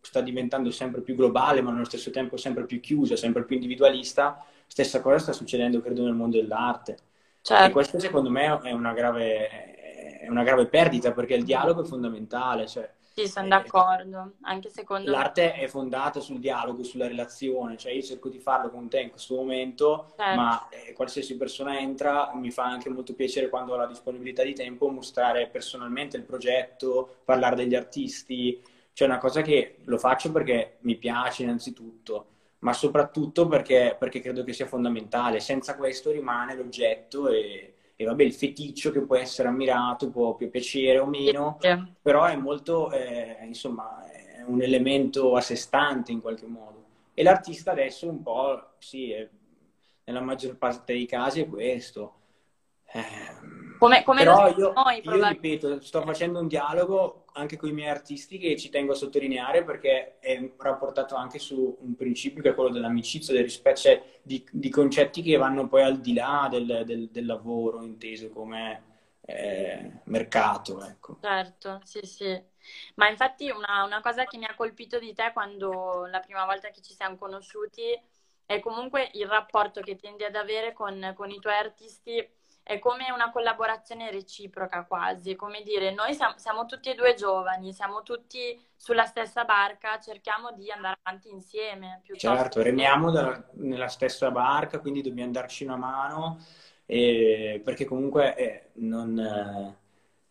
sta 0.00 0.22
diventando 0.22 0.70
sempre 0.70 1.02
più 1.02 1.14
globale, 1.16 1.60
ma 1.60 1.72
allo 1.72 1.84
stesso 1.84 2.10
tempo 2.10 2.38
sempre 2.38 2.64
più 2.64 2.80
chiusa, 2.80 3.14
sempre 3.14 3.44
più 3.44 3.56
individualista, 3.56 4.42
Stessa 4.66 5.00
cosa 5.00 5.18
sta 5.18 5.32
succedendo, 5.32 5.80
credo, 5.80 6.04
nel 6.04 6.14
mondo 6.14 6.36
dell'arte. 6.36 6.98
Certo. 7.40 7.64
E 7.64 7.70
questo 7.70 7.98
secondo 8.00 8.28
me 8.28 8.60
è 8.62 8.72
una 8.72 8.92
grave, 8.92 9.48
è 10.18 10.28
una 10.28 10.42
grave 10.42 10.66
perdita 10.66 11.12
perché 11.12 11.34
il 11.34 11.44
dialogo 11.44 11.82
è 11.82 11.86
fondamentale. 11.86 12.66
Cioè, 12.66 12.90
sì, 13.18 13.28
sono 13.28 13.48
d'accordo, 13.48 14.32
anche 14.42 14.68
secondo 14.68 15.10
L'arte 15.10 15.42
me. 15.42 15.54
è 15.60 15.68
fondata 15.68 16.20
sul 16.20 16.38
dialogo, 16.38 16.82
sulla 16.82 17.06
relazione, 17.06 17.78
cioè 17.78 17.92
io 17.92 18.02
cerco 18.02 18.28
di 18.28 18.38
farlo 18.38 18.68
con 18.68 18.90
te 18.90 19.00
in 19.00 19.08
questo 19.08 19.36
momento, 19.36 20.12
certo. 20.18 20.38
ma 20.38 20.68
eh, 20.68 20.92
qualsiasi 20.92 21.34
persona 21.38 21.78
entra 21.78 22.32
mi 22.34 22.50
fa 22.50 22.64
anche 22.64 22.90
molto 22.90 23.14
piacere 23.14 23.48
quando 23.48 23.72
ho 23.72 23.76
la 23.76 23.86
disponibilità 23.86 24.42
di 24.42 24.52
tempo 24.52 24.90
mostrare 24.90 25.46
personalmente 25.46 26.18
il 26.18 26.24
progetto, 26.24 27.20
parlare 27.24 27.56
degli 27.56 27.74
artisti, 27.74 28.62
cioè 28.92 29.08
una 29.08 29.18
cosa 29.18 29.40
che 29.40 29.76
lo 29.84 29.96
faccio 29.96 30.30
perché 30.30 30.76
mi 30.80 30.96
piace 30.96 31.44
innanzitutto 31.44 32.26
ma 32.60 32.72
soprattutto 32.72 33.46
perché, 33.46 33.96
perché, 33.98 34.20
credo 34.20 34.44
che 34.44 34.52
sia 34.52 34.66
fondamentale. 34.66 35.40
Senza 35.40 35.76
questo 35.76 36.10
rimane 36.10 36.54
l'oggetto 36.54 37.28
e, 37.28 37.74
e, 37.94 38.04
vabbè, 38.04 38.22
il 38.22 38.34
feticcio 38.34 38.90
che 38.90 39.00
può 39.00 39.16
essere 39.16 39.48
ammirato, 39.48 40.10
può 40.10 40.34
più 40.34 40.50
piacere 40.50 40.98
o 40.98 41.06
meno, 41.06 41.58
sì. 41.60 41.92
però 42.00 42.24
è 42.24 42.36
molto, 42.36 42.90
eh, 42.90 43.38
insomma, 43.42 44.04
è 44.10 44.42
un 44.42 44.62
elemento 44.62 45.36
a 45.36 45.40
sé 45.40 45.56
stante 45.56 46.12
in 46.12 46.20
qualche 46.20 46.46
modo. 46.46 46.84
E 47.14 47.22
l'artista 47.22 47.72
adesso 47.72 48.08
un 48.08 48.22
po', 48.22 48.74
sì, 48.78 49.10
è, 49.10 49.28
nella 50.04 50.20
maggior 50.20 50.56
parte 50.56 50.92
dei 50.92 51.06
casi 51.06 51.40
è 51.40 51.48
questo. 51.48 52.14
Eh, 52.92 53.45
come, 53.78 54.02
come 54.02 54.22
Però 54.22 54.48
io, 54.48 54.72
noi, 54.72 55.00
io 55.02 55.28
ripeto, 55.28 55.80
sto 55.80 56.02
facendo 56.02 56.40
un 56.40 56.48
dialogo 56.48 57.24
anche 57.32 57.56
con 57.56 57.68
i 57.68 57.72
miei 57.72 57.90
artisti 57.90 58.38
che 58.38 58.56
ci 58.56 58.70
tengo 58.70 58.92
a 58.92 58.94
sottolineare 58.96 59.64
perché 59.64 60.18
è 60.18 60.52
rapportato 60.58 61.14
anche 61.14 61.38
su 61.38 61.76
un 61.80 61.94
principio 61.94 62.42
che 62.42 62.50
è 62.50 62.54
quello 62.54 62.70
dell'amicizia, 62.70 63.34
del 63.34 63.44
rispetto, 63.44 63.80
cioè 63.80 64.02
di, 64.22 64.46
di 64.50 64.70
concetti 64.70 65.22
che 65.22 65.36
vanno 65.36 65.68
poi 65.68 65.82
al 65.82 66.00
di 66.00 66.14
là 66.14 66.48
del, 66.50 66.82
del, 66.84 67.08
del 67.10 67.26
lavoro 67.26 67.82
inteso 67.82 68.30
come 68.30 68.82
eh, 69.20 70.00
mercato. 70.04 70.82
Ecco. 70.84 71.18
Certo, 71.20 71.80
sì, 71.84 72.00
sì. 72.02 72.42
Ma 72.94 73.08
infatti 73.08 73.50
una, 73.50 73.84
una 73.84 74.00
cosa 74.00 74.24
che 74.24 74.38
mi 74.38 74.44
ha 74.44 74.54
colpito 74.54 74.98
di 74.98 75.12
te 75.12 75.30
quando 75.32 76.06
la 76.06 76.20
prima 76.20 76.44
volta 76.44 76.70
che 76.70 76.80
ci 76.80 76.94
siamo 76.94 77.16
conosciuti 77.16 77.98
è 78.46 78.60
comunque 78.60 79.10
il 79.14 79.26
rapporto 79.26 79.80
che 79.80 79.96
tendi 79.96 80.24
ad 80.24 80.36
avere 80.36 80.72
con, 80.72 81.12
con 81.16 81.30
i 81.30 81.40
tuoi 81.40 81.54
artisti 81.54 82.26
è 82.68 82.80
come 82.80 83.12
una 83.14 83.30
collaborazione 83.30 84.10
reciproca 84.10 84.84
quasi, 84.86 85.36
come 85.36 85.62
dire, 85.62 85.94
noi 85.94 86.14
siamo, 86.14 86.34
siamo, 86.36 86.66
tutti 86.66 86.90
e 86.90 86.96
due 86.96 87.14
giovani, 87.14 87.72
siamo 87.72 88.02
tutti 88.02 88.60
sulla 88.74 89.04
stessa 89.04 89.44
barca, 89.44 90.00
cerchiamo 90.00 90.50
di 90.50 90.68
andare 90.72 90.98
avanti 91.00 91.30
insieme. 91.30 92.02
Certo, 92.16 92.62
remiamo 92.62 93.12
da, 93.12 93.40
nella 93.62 93.86
stessa 93.86 94.32
barca, 94.32 94.80
quindi 94.80 95.00
dobbiamo 95.00 95.30
darci 95.30 95.62
una 95.62 95.76
mano, 95.76 96.44
eh, 96.86 97.62
perché 97.64 97.84
comunque 97.84 98.34
eh, 98.34 98.70
non, 98.80 99.16
eh, 99.16 99.76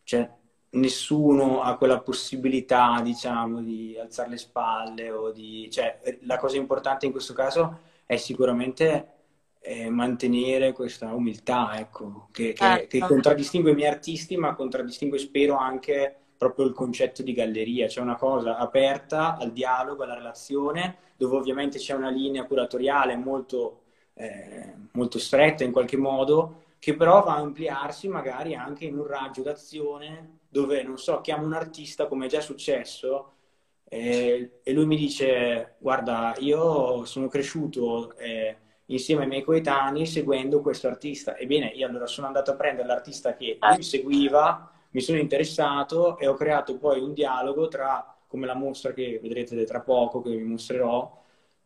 cioè, 0.02 0.30
nessuno 0.72 1.62
ha 1.62 1.78
quella 1.78 2.00
possibilità, 2.00 3.00
diciamo, 3.00 3.62
di 3.62 3.98
alzare 3.98 4.28
le 4.28 4.36
spalle 4.36 5.10
o 5.10 5.30
di... 5.30 5.70
Cioè, 5.70 6.18
la 6.24 6.36
cosa 6.36 6.58
importante 6.58 7.06
in 7.06 7.12
questo 7.12 7.32
caso 7.32 7.80
è 8.04 8.16
sicuramente 8.16 9.15
eh, 9.66 9.90
mantenere 9.90 10.70
questa 10.70 11.12
umiltà, 11.12 11.76
ecco, 11.76 12.28
che, 12.30 12.52
che, 12.52 12.54
certo. 12.54 12.86
che, 12.86 13.00
contraddistingue 13.00 13.72
i 13.72 13.74
miei 13.74 13.90
artisti, 13.90 14.36
ma 14.36 14.54
contraddistingue, 14.54 15.18
spero, 15.18 15.56
anche 15.56 16.14
proprio 16.36 16.66
il 16.66 16.72
concetto 16.72 17.24
di 17.24 17.32
galleria, 17.32 17.88
cioè 17.88 18.04
una 18.04 18.14
cosa 18.14 18.58
aperta 18.58 19.36
al 19.36 19.52
dialogo, 19.52 20.04
alla 20.04 20.14
relazione, 20.14 20.98
dove 21.16 21.36
ovviamente 21.36 21.78
c'è 21.78 21.94
una 21.94 22.10
linea 22.10 22.44
curatoriale 22.44 23.16
molto, 23.16 23.82
eh, 24.14 24.72
molto 24.92 25.18
stretta 25.18 25.64
in 25.64 25.72
qualche 25.72 25.96
modo, 25.96 26.62
che 26.78 26.94
però 26.94 27.24
va 27.24 27.34
a 27.34 27.40
ampliarsi 27.40 28.06
magari 28.06 28.54
anche 28.54 28.84
in 28.84 28.96
un 28.96 29.06
raggio 29.08 29.42
d'azione 29.42 30.38
dove, 30.48 30.84
non 30.84 30.96
so, 30.96 31.20
chiamo 31.22 31.44
un 31.44 31.54
artista, 31.54 32.06
come 32.06 32.26
è 32.26 32.28
già 32.28 32.40
successo, 32.40 33.32
eh, 33.88 34.60
e 34.62 34.72
lui 34.72 34.86
mi 34.86 34.96
dice, 34.96 35.74
guarda, 35.78 36.36
io 36.38 37.04
sono 37.04 37.26
cresciuto... 37.26 38.14
Eh, 38.16 38.58
insieme 38.86 39.22
ai 39.22 39.28
miei 39.28 39.42
coetanei 39.42 40.06
seguendo 40.06 40.60
questo 40.60 40.88
artista. 40.88 41.36
Ebbene, 41.36 41.68
io 41.68 41.86
allora 41.86 42.06
sono 42.06 42.26
andato 42.26 42.52
a 42.52 42.54
prendere 42.54 42.86
l'artista 42.86 43.34
che 43.34 43.58
lui 43.60 43.82
seguiva, 43.82 44.70
mi 44.90 45.00
sono 45.00 45.18
interessato 45.18 46.18
e 46.18 46.26
ho 46.26 46.34
creato 46.34 46.76
poi 46.76 47.00
un 47.00 47.12
dialogo 47.12 47.68
tra, 47.68 48.16
come 48.26 48.46
la 48.46 48.54
mostra 48.54 48.92
che 48.92 49.18
vedrete 49.22 49.64
tra 49.64 49.80
poco, 49.80 50.22
che 50.22 50.30
vi 50.30 50.42
mostrerò, 50.42 51.22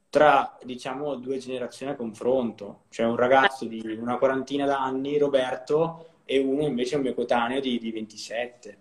tra, 0.08 0.58
diciamo, 0.64 1.14
due 1.16 1.38
generazioni 1.38 1.92
a 1.92 1.96
confronto. 1.96 2.82
Cioè 2.88 3.06
un 3.06 3.16
ragazzo 3.16 3.66
di 3.66 3.80
una 4.00 4.18
quarantina 4.18 4.66
d'anni, 4.66 5.18
Roberto, 5.18 6.06
e 6.24 6.38
uno 6.38 6.62
invece 6.62 6.96
un 6.96 7.02
mio 7.02 7.14
coetaneo 7.14 7.60
di, 7.60 7.78
di 7.78 7.92
27. 7.92 8.78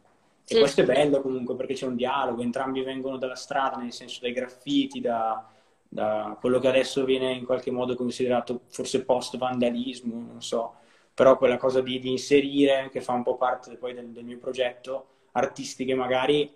E 0.51 0.57
questo 0.57 0.81
è 0.81 0.85
bello 0.85 1.21
comunque 1.21 1.55
perché 1.55 1.75
c'è 1.75 1.85
un 1.85 1.95
dialogo, 1.95 2.41
entrambi 2.41 2.81
vengono 2.81 3.17
dalla 3.17 3.35
strada, 3.35 3.77
nel 3.77 3.93
senso 3.93 4.19
dai 4.21 4.31
graffiti, 4.31 4.99
da, 4.99 5.47
da 5.91 6.37
quello 6.39 6.59
che 6.59 6.67
adesso 6.67 7.03
viene 7.03 7.33
in 7.33 7.45
qualche 7.45 7.71
modo 7.71 7.95
considerato 7.95 8.61
forse 8.67 9.03
post-vandalismo, 9.03 10.13
non 10.13 10.41
so, 10.41 10.75
però 11.13 11.35
quella 11.35 11.57
cosa 11.57 11.81
di, 11.81 11.99
di 11.99 12.11
inserire, 12.11 12.89
che 12.91 13.01
fa 13.01 13.13
un 13.13 13.23
po' 13.23 13.35
parte 13.35 13.75
poi 13.75 13.93
del, 13.93 14.11
del 14.11 14.23
mio 14.23 14.37
progetto, 14.37 15.07
artisti 15.31 15.83
che 15.83 15.95
magari, 15.95 16.55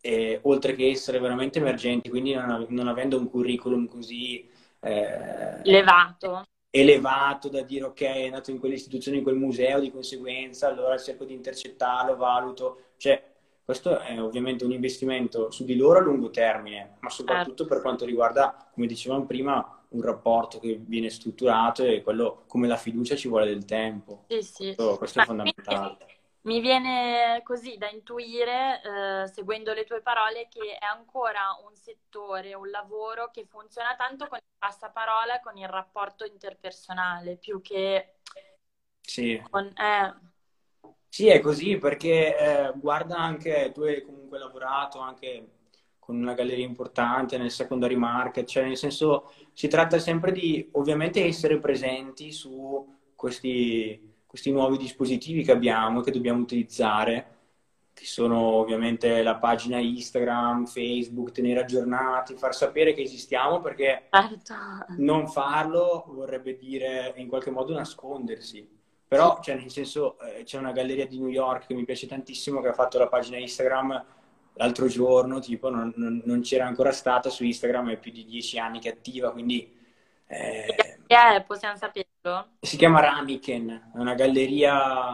eh, 0.00 0.38
oltre 0.44 0.74
che 0.74 0.88
essere 0.88 1.18
veramente 1.18 1.58
emergenti, 1.58 2.08
quindi 2.08 2.32
non, 2.32 2.66
non 2.68 2.88
avendo 2.88 3.18
un 3.18 3.28
curriculum 3.28 3.88
così... 3.88 4.48
Eh, 4.78 5.60
elevato. 5.64 6.44
Elevato 6.70 7.48
da 7.48 7.62
dire 7.62 7.84
ok, 7.86 8.00
è 8.00 8.24
andato 8.26 8.52
in 8.52 8.60
quell'istituzione, 8.60 9.18
in 9.18 9.24
quel 9.24 9.34
museo, 9.34 9.80
di 9.80 9.90
conseguenza, 9.90 10.68
allora 10.68 10.96
cerco 10.96 11.24
di 11.24 11.34
intercettarlo, 11.34 12.16
valuto, 12.16 12.92
cioè 12.96 13.29
questo 13.70 14.00
è 14.00 14.20
ovviamente 14.20 14.64
un 14.64 14.72
investimento 14.72 15.52
su 15.52 15.64
di 15.64 15.76
loro 15.76 16.00
a 16.00 16.02
lungo 16.02 16.30
termine, 16.30 16.96
ma 16.98 17.08
soprattutto 17.08 17.58
certo. 17.58 17.72
per 17.72 17.80
quanto 17.82 18.04
riguarda, 18.04 18.68
come 18.72 18.88
dicevamo 18.88 19.26
prima, 19.26 19.84
un 19.90 20.02
rapporto 20.02 20.58
che 20.58 20.74
viene 20.80 21.08
strutturato 21.08 21.84
e 21.84 22.02
quello 22.02 22.42
come 22.48 22.66
la 22.66 22.76
fiducia 22.76 23.14
ci 23.14 23.28
vuole 23.28 23.46
del 23.46 23.64
tempo. 23.64 24.24
Sì, 24.26 24.42
sì. 24.42 24.64
Questo, 24.64 24.96
questo 24.96 25.20
è 25.20 25.24
fondamentale. 25.24 25.98
Mi 26.42 26.58
viene 26.58 27.42
così 27.44 27.76
da 27.76 27.88
intuire, 27.90 28.80
eh, 28.82 29.28
seguendo 29.28 29.72
le 29.72 29.84
tue 29.84 30.00
parole, 30.00 30.48
che 30.50 30.76
è 30.76 30.84
ancora 30.84 31.56
un 31.64 31.76
settore, 31.76 32.54
un 32.54 32.70
lavoro 32.70 33.30
che 33.30 33.46
funziona 33.48 33.94
tanto 33.94 34.26
con 34.26 34.38
il 34.38 34.58
passaparola 34.58 35.38
con 35.38 35.56
il 35.56 35.68
rapporto 35.68 36.24
interpersonale, 36.24 37.36
più 37.36 37.60
che 37.60 38.14
sì. 39.00 39.40
con... 39.48 39.66
Eh, 39.66 40.28
sì, 41.12 41.26
è 41.26 41.40
così 41.40 41.76
perché 41.76 42.36
eh, 42.38 42.72
guarda 42.76 43.16
anche, 43.18 43.72
tu 43.74 43.82
hai 43.82 44.00
comunque 44.04 44.38
lavorato 44.38 45.00
anche 45.00 45.48
con 45.98 46.16
una 46.16 46.34
galleria 46.34 46.64
importante 46.64 47.36
nel 47.36 47.50
secondary 47.50 47.96
market, 47.96 48.46
cioè 48.46 48.62
nel 48.62 48.76
senso 48.76 49.32
si 49.52 49.66
tratta 49.66 49.98
sempre 49.98 50.30
di 50.30 50.68
ovviamente 50.74 51.24
essere 51.24 51.58
presenti 51.58 52.30
su 52.30 52.86
questi, 53.16 54.18
questi 54.24 54.52
nuovi 54.52 54.76
dispositivi 54.76 55.42
che 55.42 55.50
abbiamo, 55.50 56.00
che 56.00 56.12
dobbiamo 56.12 56.42
utilizzare, 56.42 57.38
che 57.92 58.04
sono 58.04 58.38
ovviamente 58.38 59.20
la 59.24 59.34
pagina 59.34 59.78
Instagram, 59.78 60.66
Facebook, 60.66 61.32
tenere 61.32 61.62
aggiornati, 61.62 62.36
far 62.36 62.54
sapere 62.54 62.92
che 62.92 63.02
esistiamo 63.02 63.60
perché 63.60 64.06
certo. 64.10 64.54
non 64.98 65.26
farlo 65.26 66.04
vorrebbe 66.06 66.56
dire 66.56 67.14
in 67.16 67.26
qualche 67.26 67.50
modo 67.50 67.74
nascondersi 67.74 68.78
però, 69.10 69.40
cioè, 69.42 69.56
nel 69.56 69.72
senso, 69.72 70.20
eh, 70.20 70.44
c'è 70.44 70.56
una 70.56 70.70
galleria 70.70 71.04
di 71.04 71.18
New 71.18 71.30
York 71.30 71.66
che 71.66 71.74
mi 71.74 71.84
piace 71.84 72.06
tantissimo, 72.06 72.60
che 72.60 72.68
ha 72.68 72.72
fatto 72.72 72.96
la 72.96 73.08
pagina 73.08 73.38
Instagram 73.38 74.04
l'altro 74.52 74.86
giorno, 74.86 75.40
tipo, 75.40 75.68
non, 75.68 75.92
non, 75.96 76.22
non 76.24 76.42
c'era 76.42 76.64
ancora 76.64 76.92
stata 76.92 77.28
su 77.28 77.42
Instagram, 77.42 77.90
è 77.90 77.98
più 77.98 78.12
di 78.12 78.24
dieci 78.24 78.56
anni 78.60 78.78
che 78.78 78.88
è 78.88 78.92
attiva, 78.92 79.32
quindi... 79.32 79.76
Eh, 80.26 80.98
è, 81.08 81.44
possiamo 81.44 81.74
saperlo? 81.74 82.50
Si 82.60 82.76
chiama 82.76 83.00
Ramiken, 83.00 83.90
è 83.96 83.98
una 83.98 84.14
galleria, 84.14 85.12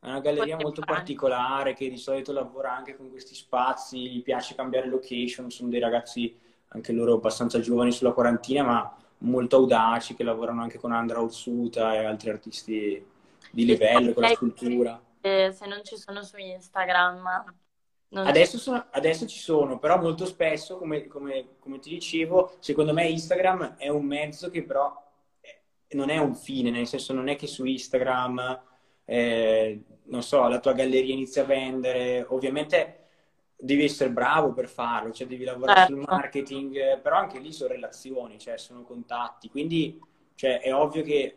è 0.00 0.08
una 0.08 0.18
galleria 0.18 0.56
molto 0.56 0.82
particolare 0.84 1.74
che 1.74 1.88
di 1.88 1.98
solito 1.98 2.32
lavora 2.32 2.74
anche 2.74 2.96
con 2.96 3.10
questi 3.10 3.36
spazi, 3.36 4.10
gli 4.10 4.24
piace 4.24 4.56
cambiare 4.56 4.88
location, 4.88 5.52
sono 5.52 5.68
dei 5.68 5.78
ragazzi 5.78 6.36
anche 6.70 6.90
loro 6.90 7.14
abbastanza 7.14 7.60
giovani 7.60 7.92
sulla 7.92 8.10
quarantina, 8.10 8.64
ma 8.64 8.96
molto 9.18 9.54
audaci 9.54 10.16
che 10.16 10.24
lavorano 10.24 10.62
anche 10.62 10.78
con 10.78 10.90
Andra 10.90 11.20
Ursuta 11.20 11.94
e 11.94 12.04
altri 12.04 12.30
artisti 12.30 13.14
di 13.50 13.64
livello, 13.64 14.12
con 14.12 14.22
la 14.22 14.34
scultura. 14.34 15.00
Se 15.20 15.66
non 15.66 15.80
ci 15.82 15.96
sono 15.96 16.22
su 16.22 16.36
Instagram. 16.36 17.54
Adesso, 18.10 18.58
sono, 18.58 18.86
adesso, 18.92 19.26
ci 19.26 19.38
sono, 19.38 19.78
però 19.78 20.00
molto 20.00 20.24
spesso, 20.24 20.78
come, 20.78 21.06
come, 21.06 21.56
come, 21.58 21.78
ti 21.80 21.90
dicevo, 21.90 22.56
secondo 22.60 22.92
me 22.92 23.08
Instagram 23.08 23.76
è 23.76 23.88
un 23.88 24.04
mezzo 24.04 24.48
che 24.48 24.62
però 24.62 25.04
non 25.90 26.08
è 26.10 26.18
un 26.18 26.34
fine, 26.34 26.70
nel 26.70 26.86
senso 26.86 27.12
non 27.12 27.28
è 27.28 27.36
che 27.36 27.46
su 27.46 27.64
Instagram, 27.64 28.60
eh, 29.04 29.82
non 30.04 30.22
so, 30.22 30.46
la 30.46 30.60
tua 30.60 30.72
galleria 30.72 31.12
inizia 31.12 31.42
a 31.42 31.46
vendere, 31.46 32.24
ovviamente 32.28 33.06
devi 33.56 33.84
essere 33.84 34.10
bravo 34.10 34.52
per 34.52 34.68
farlo, 34.68 35.12
cioè 35.12 35.26
devi 35.26 35.44
lavorare 35.44 35.80
certo. 35.80 35.94
sul 35.94 36.04
marketing, 36.06 37.00
però 37.00 37.16
anche 37.16 37.38
lì 37.38 37.52
sono 37.52 37.72
relazioni, 37.72 38.38
cioè 38.38 38.56
sono 38.58 38.82
contatti, 38.82 39.50
quindi 39.50 40.00
cioè, 40.34 40.60
è 40.60 40.74
ovvio 40.74 41.02
che 41.02 41.34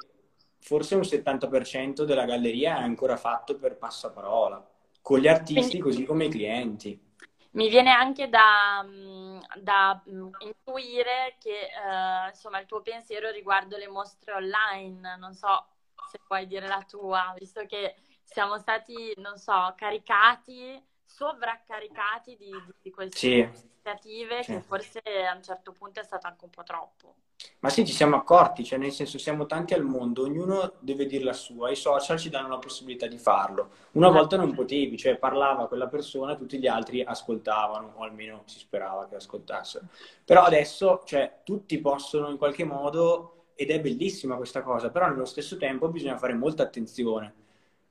forse 0.59 0.95
un 0.95 1.01
70% 1.01 2.03
della 2.03 2.25
galleria 2.25 2.77
è 2.77 2.81
ancora 2.81 3.17
fatto 3.17 3.57
per 3.57 3.77
passaparola, 3.77 4.65
con 5.01 5.19
gli 5.19 5.27
artisti 5.27 5.79
quindi, 5.79 5.79
così 5.79 6.05
come 6.05 6.25
i 6.25 6.29
clienti. 6.29 7.07
Mi 7.51 7.69
viene 7.69 7.89
anche 7.91 8.29
da, 8.29 8.85
mm, 8.85 9.39
da 9.61 10.01
mm, 10.07 10.29
intuire 10.39 11.35
che 11.39 11.69
uh, 11.83 12.27
insomma 12.27 12.59
il 12.59 12.67
tuo 12.67 12.81
pensiero 12.81 13.31
riguardo 13.31 13.77
le 13.77 13.87
mostre 13.87 14.33
online, 14.33 15.17
non 15.17 15.33
so 15.33 15.65
se 16.09 16.19
puoi 16.25 16.45
dire 16.45 16.67
la 16.67 16.85
tua, 16.87 17.33
visto 17.37 17.65
che 17.65 17.95
siamo 18.23 18.57
stati, 18.57 19.13
non 19.17 19.37
so, 19.37 19.73
caricati 19.75 20.81
sovraccaricati 21.09 22.37
di, 22.37 22.51
di 22.81 22.91
queste 22.91 23.17
sì. 23.17 23.39
iniziative 23.39 24.43
sì. 24.43 24.53
che 24.53 24.61
forse 24.61 25.01
a 25.27 25.35
un 25.35 25.43
certo 25.43 25.71
punto 25.71 25.99
è 25.99 26.03
stato 26.03 26.27
anche 26.27 26.45
un 26.45 26.51
po' 26.51 26.63
troppo. 26.63 27.15
Ma 27.59 27.69
sì, 27.69 27.85
ci 27.85 27.93
siamo 27.93 28.15
accorti, 28.15 28.63
cioè 28.63 28.77
nel 28.77 28.91
senso 28.91 29.17
siamo 29.17 29.45
tanti 29.45 29.73
al 29.73 29.83
mondo, 29.83 30.23
ognuno 30.23 30.73
deve 30.79 31.05
dire 31.05 31.23
la 31.23 31.33
sua, 31.33 31.69
i 31.69 31.75
social 31.75 32.17
ci 32.17 32.29
danno 32.29 32.49
la 32.49 32.57
possibilità 32.57 33.07
di 33.07 33.17
farlo. 33.17 33.69
Una 33.93 34.09
volta 34.09 34.37
non 34.37 34.53
potevi, 34.53 34.97
cioè 34.97 35.17
parlava 35.17 35.67
quella 35.67 35.87
persona, 35.87 36.35
tutti 36.35 36.59
gli 36.59 36.67
altri 36.67 37.01
ascoltavano, 37.01 37.93
o 37.95 38.03
almeno 38.03 38.43
si 38.45 38.59
sperava 38.59 39.07
che 39.07 39.15
ascoltassero. 39.15 39.85
Però 40.25 40.43
adesso, 40.43 41.03
cioè, 41.05 41.39
tutti 41.43 41.79
possono 41.79 42.29
in 42.29 42.37
qualche 42.37 42.65
modo, 42.65 43.45
ed 43.55 43.71
è 43.71 43.79
bellissima 43.79 44.35
questa 44.35 44.61
cosa, 44.61 44.89
però 44.89 45.07
nello 45.07 45.25
stesso 45.25 45.57
tempo 45.57 45.89
bisogna 45.89 46.17
fare 46.17 46.33
molta 46.33 46.63
attenzione 46.63 47.33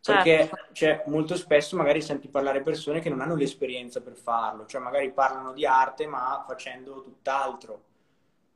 perché 0.01 0.39
certo. 0.39 0.57
cioè, 0.73 1.03
molto 1.07 1.37
spesso 1.37 1.77
magari 1.77 2.01
senti 2.01 2.29
parlare 2.29 2.63
persone 2.63 3.01
che 3.01 3.11
non 3.11 3.21
hanno 3.21 3.35
l'esperienza 3.35 4.01
per 4.01 4.15
farlo, 4.15 4.65
cioè 4.67 4.81
magari 4.81 5.13
parlano 5.13 5.53
di 5.53 5.67
arte 5.67 6.07
ma 6.07 6.43
facendo 6.47 7.03
tutt'altro. 7.03 7.83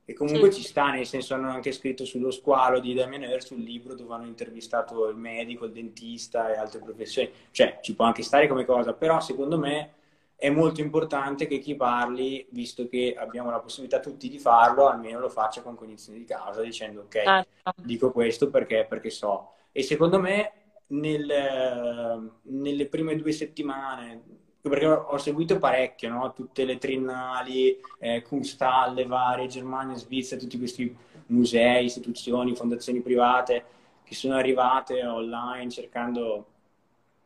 E 0.05 0.13
comunque 0.13 0.51
sì. 0.51 0.61
ci 0.61 0.67
sta, 0.67 0.91
nel 0.91 1.05
senso 1.05 1.33
hanno 1.33 1.49
anche 1.49 1.71
scritto 1.71 2.03
sullo 2.03 2.29
squalo 2.29 2.79
di 2.79 2.93
Damien 2.93 3.23
Hirst 3.23 3.51
un 3.51 3.59
libro 3.59 3.95
dove 3.95 4.13
hanno 4.13 4.25
intervistato 4.25 5.07
il 5.07 5.15
medico, 5.15 5.65
il 5.65 5.71
dentista 5.71 6.53
e 6.53 6.57
altre 6.57 6.79
professioni. 6.79 7.31
Cioè, 7.51 7.79
ci 7.81 7.95
può 7.95 8.05
anche 8.05 8.21
stare 8.21 8.47
come 8.47 8.65
cosa, 8.65 8.93
però 8.93 9.21
secondo 9.21 9.57
me 9.57 9.93
è 10.35 10.49
molto 10.49 10.81
importante 10.81 11.47
che 11.47 11.59
chi 11.59 11.75
parli, 11.75 12.45
visto 12.49 12.89
che 12.89 13.15
abbiamo 13.17 13.49
la 13.49 13.59
possibilità 13.59 14.01
tutti 14.01 14.27
di 14.27 14.39
farlo, 14.39 14.87
almeno 14.87 15.19
lo 15.19 15.29
faccia 15.29 15.61
con 15.61 15.75
cognizione 15.75 16.17
di 16.17 16.25
causa, 16.25 16.61
dicendo 16.61 17.03
ok, 17.03 17.23
certo. 17.23 17.81
dico 17.81 18.11
questo 18.11 18.49
perché, 18.49 18.85
perché 18.87 19.09
so. 19.09 19.53
E 19.71 19.83
secondo 19.83 20.19
me 20.19 20.51
nel, 20.87 22.29
nelle 22.41 22.87
prime 22.87 23.15
due 23.15 23.31
settimane, 23.31 24.21
perché 24.69 24.85
ho 24.85 25.17
seguito 25.17 25.59
parecchio, 25.59 26.09
no? 26.09 26.33
tutte 26.33 26.63
le 26.63 26.77
triennali, 26.77 27.77
eh, 27.99 28.21
Kunsthalle 28.21 29.05
varie, 29.05 29.47
Germania, 29.47 29.95
Svizzera, 29.95 30.39
tutti 30.39 30.57
questi 30.57 30.95
musei, 31.27 31.85
istituzioni, 31.85 32.55
fondazioni 32.55 33.01
private 33.01 33.65
che 34.03 34.15
sono 34.15 34.35
arrivate 34.35 35.05
online 35.05 35.69
cercando 35.69 36.45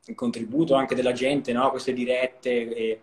il 0.05 0.15
contributo 0.15 0.75
anche 0.75 0.95
della 0.95 1.11
gente, 1.11 1.53
no? 1.53 1.69
queste 1.69 1.93
dirette. 1.93 2.73
E, 2.73 3.01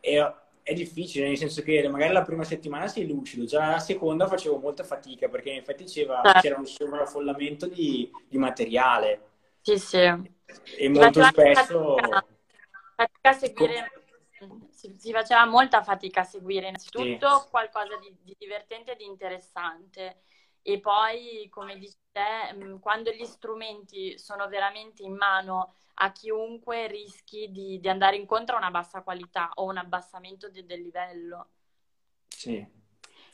e 0.00 0.34
è 0.62 0.72
difficile, 0.72 1.26
nel 1.26 1.36
senso 1.36 1.62
che 1.62 1.86
magari 1.88 2.12
la 2.12 2.22
prima 2.22 2.44
settimana 2.44 2.86
sei 2.86 3.06
lucido, 3.06 3.44
già 3.44 3.70
la 3.70 3.78
seconda 3.78 4.26
facevo 4.26 4.58
molta 4.58 4.82
fatica 4.82 5.28
perché 5.28 5.50
in 5.50 5.58
effetti 5.58 5.84
c'era, 5.84 6.20
certo. 6.22 6.40
c'era 6.40 6.58
un 6.58 6.66
sovraffollamento 6.66 7.66
di, 7.66 8.10
di 8.28 8.38
materiale 8.38 9.20
sì, 9.64 9.78
sì. 9.78 9.96
E 9.96 10.88
molto 10.90 11.22
spesso... 11.22 11.96
Fatica, 11.96 12.26
fatica 12.94 13.28
a 13.28 13.32
seguire, 13.32 14.04
si, 14.70 14.94
si, 14.98 15.12
faceva 15.12 15.44
molta 15.46 15.82
fatica 15.82 16.20
a 16.20 16.24
seguire 16.24 16.68
innanzitutto 16.68 17.40
sì. 17.40 17.48
qualcosa 17.50 17.96
di, 17.98 18.16
di 18.22 18.36
divertente 18.38 18.92
e 18.92 18.96
di 18.96 19.04
interessante. 19.04 20.22
E 20.62 20.80
poi, 20.80 21.46
come 21.50 21.76
dici 21.78 21.96
te, 22.10 22.54
mm, 22.54 22.78
quando 22.78 23.10
gli 23.10 23.24
strumenti 23.24 24.18
sono 24.18 24.48
veramente 24.48 25.02
in 25.02 25.14
mano 25.14 25.74
a 25.96 26.10
chiunque 26.10 26.86
rischi 26.88 27.50
di, 27.50 27.78
di 27.78 27.88
andare 27.88 28.16
incontro 28.16 28.56
a 28.56 28.58
una 28.58 28.70
bassa 28.70 29.02
qualità 29.02 29.50
o 29.54 29.64
un 29.64 29.76
abbassamento 29.76 30.48
di, 30.48 30.64
del 30.64 30.80
livello. 30.80 31.50
Sì. 32.28 32.66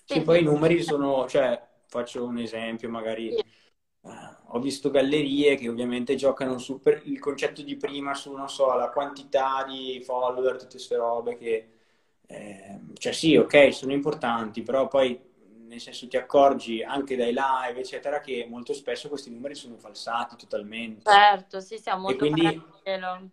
sì. 0.05 0.15
sì. 0.15 0.23
poi 0.23 0.41
i 0.41 0.45
numeri 0.45 0.83
sono, 0.83 1.29
cioè, 1.29 1.61
faccio 1.87 2.25
un 2.25 2.39
esempio, 2.39 2.89
magari 2.89 3.33
sì 3.33 3.50
ho 4.03 4.59
visto 4.59 4.91
gallerie 4.91 5.57
che 5.57 5.69
ovviamente 5.69 6.15
giocano 6.15 6.59
su 6.59 6.81
per 6.81 7.03
il 7.05 7.19
concetto 7.19 7.63
di 7.63 7.77
prima 7.77 8.15
su, 8.15 8.33
non 8.33 8.49
so, 8.49 8.75
la 8.75 8.89
quantità 8.89 9.65
di 9.65 10.01
follower, 10.05 10.53
tutte 10.53 10.73
queste 10.73 10.97
robe 10.97 11.37
che, 11.37 11.69
eh, 12.27 12.81
cioè 12.95 13.13
sì, 13.13 13.37
ok, 13.37 13.73
sono 13.73 13.93
importanti, 13.93 14.63
però 14.63 14.89
poi 14.89 15.29
nel 15.67 15.81
senso 15.81 16.09
ti 16.09 16.17
accorgi 16.17 16.83
anche 16.83 17.15
dai 17.15 17.33
live, 17.33 17.79
eccetera, 17.79 18.21
che 18.21 18.45
molto 18.49 18.73
spesso 18.73 19.09
questi 19.09 19.31
numeri 19.31 19.55
sono 19.55 19.77
falsati 19.77 20.37
totalmente. 20.37 21.09
Certo, 21.09 21.61
sì, 21.61 21.79
siamo 21.79 22.03
molto 22.03 22.19
quindi, 22.19 22.43
parallelo. 22.83 23.31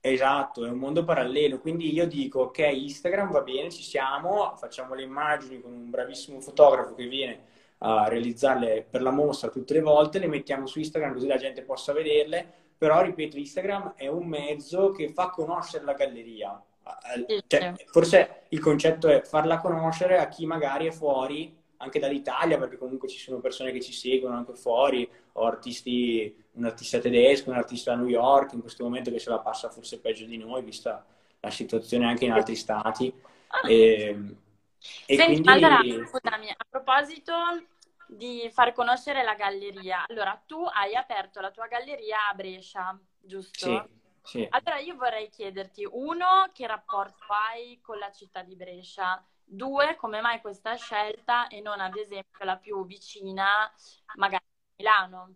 Esatto, 0.00 0.64
è 0.64 0.70
un 0.70 0.78
mondo 0.78 1.04
parallelo, 1.04 1.58
quindi 1.58 1.92
io 1.92 2.06
dico, 2.06 2.42
ok, 2.42 2.58
Instagram 2.58 3.30
va 3.30 3.42
bene, 3.42 3.70
ci 3.70 3.82
siamo, 3.82 4.54
facciamo 4.56 4.94
le 4.94 5.02
immagini 5.02 5.60
con 5.60 5.72
un 5.72 5.90
bravissimo 5.90 6.40
fotografo 6.40 6.94
che 6.94 7.06
viene 7.08 7.54
a 7.78 8.08
realizzarle 8.08 8.86
per 8.88 9.02
la 9.02 9.10
mostra 9.10 9.50
tutte 9.50 9.74
le 9.74 9.80
volte, 9.80 10.18
le 10.18 10.28
mettiamo 10.28 10.66
su 10.66 10.78
Instagram 10.78 11.12
così 11.12 11.26
la 11.26 11.36
gente 11.36 11.62
possa 11.62 11.92
vederle, 11.92 12.46
però 12.76 13.02
ripeto, 13.02 13.36
Instagram 13.36 13.94
è 13.96 14.08
un 14.08 14.26
mezzo 14.26 14.90
che 14.90 15.08
fa 15.08 15.30
conoscere 15.30 15.84
la 15.84 15.94
galleria. 15.94 16.62
Cioè, 17.46 17.74
forse 17.86 18.42
il 18.50 18.60
concetto 18.60 19.08
è 19.08 19.22
farla 19.22 19.58
conoscere 19.58 20.18
a 20.18 20.28
chi 20.28 20.46
magari 20.46 20.86
è 20.86 20.92
fuori 20.92 21.54
anche 21.78 21.98
dall'Italia, 21.98 22.58
perché 22.58 22.78
comunque 22.78 23.08
ci 23.08 23.18
sono 23.18 23.38
persone 23.40 23.72
che 23.72 23.80
ci 23.80 23.92
seguono 23.92 24.36
anche 24.36 24.54
fuori, 24.54 25.08
o 25.32 25.44
artisti, 25.44 26.34
un 26.52 26.64
artista 26.64 26.98
tedesco, 26.98 27.50
un 27.50 27.56
artista 27.56 27.92
a 27.92 27.96
New 27.96 28.06
York, 28.06 28.52
in 28.52 28.60
questo 28.60 28.84
momento 28.84 29.10
che 29.10 29.18
se 29.18 29.28
la 29.28 29.40
passa 29.40 29.68
forse 29.68 30.00
peggio 30.00 30.24
di 30.24 30.38
noi, 30.38 30.62
vista 30.62 31.04
la 31.40 31.50
situazione 31.50 32.06
anche 32.06 32.24
in 32.24 32.32
altri 32.32 32.54
stati. 32.56 33.12
Ah. 33.48 33.70
E, 33.70 34.36
e 35.06 35.16
Senti, 35.16 35.42
quindi... 35.42 35.48
allora, 35.48 35.78
scusami, 35.82 36.50
a 36.50 36.66
proposito 36.68 37.34
di 38.08 38.48
far 38.52 38.72
conoscere 38.72 39.22
la 39.22 39.34
galleria, 39.34 40.04
allora 40.06 40.40
tu 40.46 40.62
hai 40.62 40.94
aperto 40.94 41.40
la 41.40 41.50
tua 41.50 41.66
galleria 41.66 42.28
a 42.30 42.34
Brescia, 42.34 42.98
giusto? 43.20 43.88
Sì, 44.22 44.40
sì. 44.40 44.46
Allora 44.50 44.78
io 44.78 44.96
vorrei 44.96 45.28
chiederti, 45.28 45.86
uno, 45.90 46.50
che 46.52 46.66
rapporto 46.66 47.24
hai 47.52 47.80
con 47.80 47.98
la 47.98 48.10
città 48.10 48.42
di 48.42 48.54
Brescia? 48.54 49.24
Due, 49.48 49.94
come 49.96 50.20
mai 50.20 50.40
questa 50.40 50.74
scelta 50.74 51.46
e 51.46 51.60
non 51.60 51.80
ad 51.80 51.96
esempio 51.96 52.44
la 52.44 52.56
più 52.56 52.84
vicina, 52.84 53.72
magari 54.16 54.44
Milano? 54.76 55.34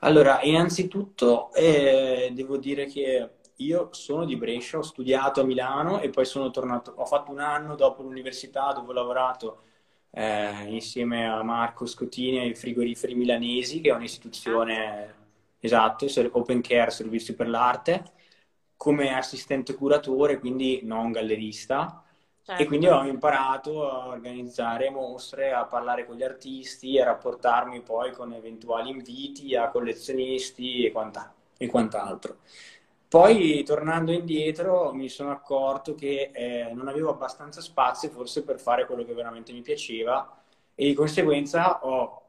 Allora, 0.00 0.40
innanzitutto 0.42 1.52
eh, 1.52 2.30
devo 2.32 2.56
dire 2.56 2.86
che 2.86 3.36
io 3.64 3.88
sono 3.92 4.24
di 4.24 4.36
Brescia, 4.36 4.78
ho 4.78 4.82
studiato 4.82 5.40
a 5.40 5.44
Milano 5.44 6.00
e 6.00 6.10
poi 6.10 6.24
sono 6.24 6.50
tornato, 6.50 6.92
ho 6.96 7.04
fatto 7.04 7.30
un 7.30 7.40
anno 7.40 7.74
dopo 7.74 8.02
l'università 8.02 8.72
dove 8.72 8.90
ho 8.90 8.92
lavorato 8.92 9.62
eh, 10.10 10.64
insieme 10.68 11.28
a 11.28 11.42
Marco 11.42 11.86
Scottini 11.86 12.38
ai 12.38 12.54
frigoriferi 12.54 13.14
milanesi, 13.14 13.80
che 13.80 13.90
è 13.90 13.94
un'istituzione, 13.94 15.14
esatto, 15.60 16.06
open 16.32 16.60
care, 16.60 16.90
servizi 16.90 17.34
per 17.34 17.48
l'arte, 17.48 18.04
come 18.76 19.14
assistente 19.14 19.74
curatore, 19.74 20.38
quindi 20.38 20.80
non 20.82 21.12
gallerista. 21.12 22.02
Certo. 22.44 22.60
E 22.60 22.66
quindi 22.66 22.88
ho 22.88 23.04
imparato 23.04 23.88
a 23.88 24.08
organizzare 24.08 24.90
mostre, 24.90 25.52
a 25.52 25.64
parlare 25.64 26.04
con 26.04 26.16
gli 26.16 26.24
artisti, 26.24 26.98
a 26.98 27.04
rapportarmi 27.04 27.82
poi 27.82 28.10
con 28.10 28.32
eventuali 28.32 28.90
inviti 28.90 29.54
a 29.54 29.68
collezionisti 29.68 30.84
e, 30.84 30.92
e 31.56 31.66
quant'altro. 31.68 32.38
Poi 33.12 33.62
tornando 33.64 34.10
indietro 34.10 34.92
mi 34.94 35.08
sono 35.10 35.32
accorto 35.32 35.94
che 35.94 36.30
eh, 36.32 36.72
non 36.72 36.88
avevo 36.88 37.10
abbastanza 37.10 37.60
spazio 37.60 38.08
forse 38.08 38.42
per 38.42 38.58
fare 38.58 38.86
quello 38.86 39.04
che 39.04 39.12
veramente 39.12 39.52
mi 39.52 39.60
piaceva 39.60 40.42
e 40.74 40.86
di 40.86 40.94
conseguenza 40.94 41.84
ho 41.84 42.20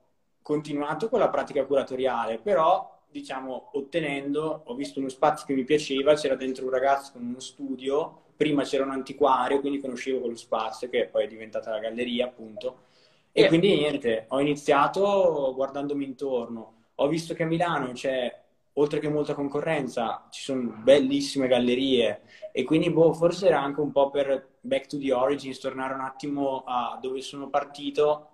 continuato 0.41 1.08
con 1.08 1.19
la 1.19 1.30
pratica 1.30 1.63
curatoriale, 1.65 2.38
però 2.39 3.02
diciamo 3.10 3.69
ottenendo, 3.74 4.63
ho 4.65 4.76
visto 4.76 5.00
uno 5.00 5.08
spazio 5.08 5.46
che 5.46 5.54
mi 5.54 5.63
piaceva, 5.63 6.15
c'era 6.15 6.36
dentro 6.36 6.65
un 6.65 6.72
ragazzo 6.72 7.13
con 7.13 7.24
uno 7.24 7.39
studio, 7.39 8.24
prima 8.36 8.63
c'era 8.63 8.84
un 8.84 8.91
antiquario, 8.91 9.62
quindi 9.62 9.80
conoscevo 9.80 10.19
quello 10.19 10.36
spazio 10.36 10.89
che 10.89 11.08
poi 11.08 11.24
è 11.26 11.28
diventata 11.28 11.69
la 11.72 11.80
galleria 11.80 12.26
appunto 12.26 12.88
E 13.32 13.48
quindi 13.48 13.76
niente, 13.76 14.26
ho 14.30 14.39
iniziato 14.41 15.54
guardandomi 15.56 16.06
intorno. 16.06 16.74
Ho 16.96 17.08
visto 17.08 17.34
che 17.34 17.43
a 17.43 17.46
Milano 17.48 17.91
c'è, 17.93 18.42
oltre 18.74 19.00
che 19.00 19.10
molta 19.10 19.34
concorrenza, 19.34 20.28
ci 20.32 20.42
sono 20.42 20.74
bellissime 20.82 21.48
gallerie 21.48 22.22
e 22.52 22.64
quindi 22.64 22.90
boh, 22.90 23.14
forse 23.14 23.48
era 23.48 23.62
anche 23.62 23.82
un 23.82 23.92
po' 23.92 24.10
per 24.10 24.50
back 24.62 24.88
to 24.88 24.98
the 24.98 25.14
origins, 25.14 25.60
tornare 25.60 25.94
un 25.94 26.02
attimo 26.02 26.64
a 26.66 26.98
dove 27.02 27.22
sono 27.22 27.50
partito 27.50 28.30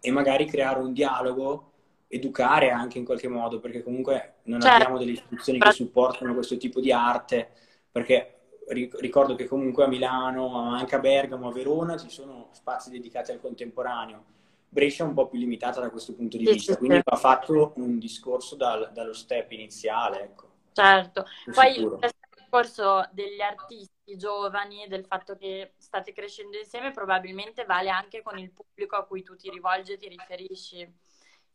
e 0.00 0.10
magari 0.10 0.46
creare 0.46 0.80
un 0.80 0.92
dialogo, 0.92 1.72
educare 2.08 2.70
anche 2.70 2.98
in 2.98 3.04
qualche 3.04 3.28
modo, 3.28 3.60
perché 3.60 3.82
comunque 3.82 4.36
non 4.44 4.60
certo. 4.60 4.76
abbiamo 4.76 4.98
delle 4.98 5.12
istituzioni 5.12 5.58
che 5.58 5.72
supportano 5.72 6.34
questo 6.34 6.56
tipo 6.56 6.80
di 6.80 6.92
arte, 6.92 7.50
perché 7.90 8.30
ricordo 8.68 9.34
che 9.34 9.46
comunque 9.46 9.84
a 9.84 9.88
Milano, 9.88 10.70
anche 10.70 10.94
a 10.94 11.00
Bergamo, 11.00 11.48
a 11.48 11.52
Verona 11.52 11.96
ci 11.96 12.08
sono 12.08 12.48
spazi 12.52 12.90
dedicati 12.90 13.32
al 13.32 13.40
contemporaneo. 13.40 14.24
Brescia 14.74 15.04
è 15.04 15.06
un 15.06 15.14
po' 15.14 15.28
più 15.28 15.38
limitata 15.38 15.80
da 15.80 15.88
questo 15.88 16.14
punto 16.14 16.36
di 16.36 16.46
sì, 16.46 16.52
vista, 16.54 16.72
sì, 16.72 16.78
quindi 16.78 17.00
va 17.04 17.16
fatto 17.16 17.74
un 17.76 17.96
discorso 18.00 18.56
dal, 18.56 18.90
dallo 18.92 19.12
step 19.12 19.52
iniziale. 19.52 20.20
Ecco. 20.20 20.48
Certo, 20.72 21.24
poi 21.54 21.78
il 21.78 21.96
discorso 22.34 23.08
degli 23.12 23.40
artisti 23.40 24.16
giovani, 24.16 24.88
del 24.88 25.04
fatto 25.04 25.36
che 25.36 25.74
state 25.78 26.12
crescendo 26.12 26.58
insieme, 26.58 26.90
probabilmente 26.90 27.64
vale 27.64 27.88
anche 27.88 28.20
con 28.20 28.36
il 28.36 28.50
pubblico 28.50 28.96
a 28.96 29.04
cui 29.04 29.22
tu 29.22 29.36
ti 29.36 29.48
rivolgi 29.48 29.92
e 29.92 29.96
ti 29.96 30.08
riferisci. 30.08 30.92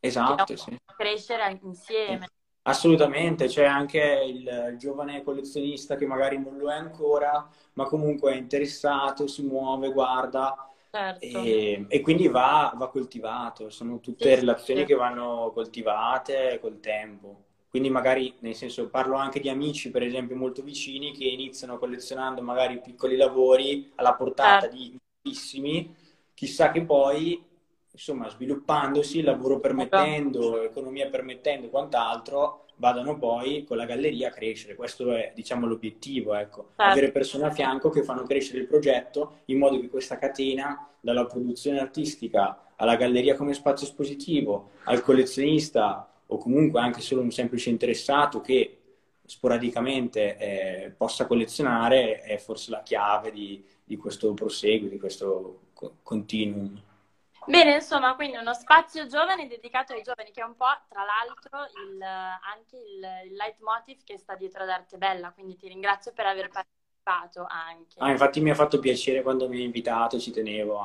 Esatto, 0.00 0.56
sì. 0.56 0.74
Crescere 0.96 1.58
insieme. 1.62 2.26
Assolutamente, 2.62 3.48
c'è 3.48 3.64
anche 3.64 4.22
il 4.26 4.76
giovane 4.78 5.22
collezionista 5.22 5.96
che 5.96 6.06
magari 6.06 6.38
non 6.38 6.56
lo 6.56 6.70
è 6.70 6.74
ancora, 6.74 7.46
ma 7.74 7.84
comunque 7.84 8.32
è 8.32 8.36
interessato, 8.36 9.26
si 9.26 9.42
muove, 9.42 9.92
guarda 9.92 10.69
certo. 10.90 11.24
e, 11.24 11.84
e, 11.88 12.00
quindi 12.00 12.28
va, 12.28 12.72
va, 12.76 12.88
coltivato. 12.88 13.70
Sono 13.70 14.00
tutte 14.00 14.28
sì, 14.28 14.40
relazioni 14.40 14.80
sì. 14.80 14.86
che 14.86 14.94
vanno 14.94 15.50
coltivate 15.54 16.58
col 16.60 16.80
tempo. 16.80 17.44
Quindi 17.68 17.88
magari, 17.88 18.34
nel 18.40 18.54
senso, 18.54 18.88
parlo 18.88 19.14
anche 19.14 19.38
di 19.38 19.48
amici, 19.48 19.90
per 19.90 20.02
esempio, 20.02 20.34
molto 20.34 20.62
vicini 20.62 21.12
che 21.12 21.24
iniziano 21.24 21.78
collezionando 21.78 22.42
magari 22.42 22.80
piccoli 22.80 23.16
lavori 23.16 23.92
alla 23.94 24.14
portata 24.14 24.62
certo. 24.62 24.76
di 24.76 24.98
moltissimi, 25.22 25.94
chissà 26.34 26.72
che 26.72 26.82
poi 26.82 27.40
insomma, 27.92 28.28
sviluppandosi, 28.28 29.22
lavoro 29.22 29.60
permettendo, 29.60 30.62
economia 30.62 31.08
permettendo 31.08 31.66
e 31.66 31.70
quant'altro, 31.70 32.64
vadano 32.80 33.18
poi 33.18 33.62
con 33.64 33.76
la 33.76 33.84
galleria 33.84 34.28
a 34.28 34.32
crescere. 34.32 34.74
Questo 34.74 35.12
è, 35.12 35.32
diciamo, 35.34 35.66
l'obiettivo, 35.66 36.34
ecco. 36.34 36.70
Certo. 36.74 36.82
Avere 36.82 37.12
persone 37.12 37.44
a 37.44 37.50
fianco 37.50 37.90
che 37.90 38.02
fanno 38.02 38.22
crescere 38.22 38.58
il 38.58 38.66
progetto 38.66 39.40
in 39.46 39.58
modo 39.58 39.78
che 39.78 39.88
questa 39.88 40.16
catena, 40.18 40.88
dalla 40.98 41.26
produzione 41.26 41.78
artistica 41.78 42.64
alla 42.76 42.96
galleria 42.96 43.36
come 43.36 43.52
spazio 43.52 43.86
espositivo, 43.86 44.70
al 44.84 45.02
collezionista 45.02 46.10
o 46.26 46.38
comunque 46.38 46.80
anche 46.80 47.02
solo 47.02 47.20
un 47.20 47.30
semplice 47.30 47.68
interessato 47.68 48.40
che 48.40 48.78
sporadicamente 49.26 50.36
eh, 50.38 50.94
possa 50.96 51.26
collezionare, 51.26 52.20
è 52.22 52.38
forse 52.38 52.70
la 52.70 52.82
chiave 52.82 53.30
di, 53.30 53.62
di 53.84 53.96
questo 53.96 54.32
proseguo, 54.32 54.88
di 54.88 54.98
questo 54.98 55.60
continuum. 56.02 56.80
Bene, 57.46 57.74
insomma, 57.74 58.14
quindi 58.14 58.36
uno 58.36 58.54
spazio 58.54 59.06
giovane 59.06 59.46
dedicato 59.48 59.92
ai 59.92 60.02
giovani, 60.02 60.30
che 60.30 60.40
è 60.40 60.44
un 60.44 60.54
po', 60.54 60.66
tra 60.88 61.02
l'altro, 61.04 61.66
il, 61.84 62.02
anche 62.02 62.76
il, 62.76 63.30
il 63.30 63.36
leitmotiv 63.36 64.02
che 64.04 64.18
sta 64.18 64.36
dietro 64.36 64.62
ad 64.62 64.68
Arte 64.68 64.98
Bella, 64.98 65.32
quindi 65.32 65.56
ti 65.56 65.68
ringrazio 65.68 66.12
per 66.12 66.26
aver 66.26 66.48
partecipato 66.48 67.46
anche. 67.48 67.98
Ah, 67.98 68.10
infatti 68.10 68.40
mi 68.40 68.50
ha 68.50 68.54
fatto 68.54 68.78
piacere 68.78 69.22
quando 69.22 69.48
mi 69.48 69.56
hai 69.56 69.64
invitato, 69.64 70.18
ci 70.18 70.30
tenevo. 70.30 70.80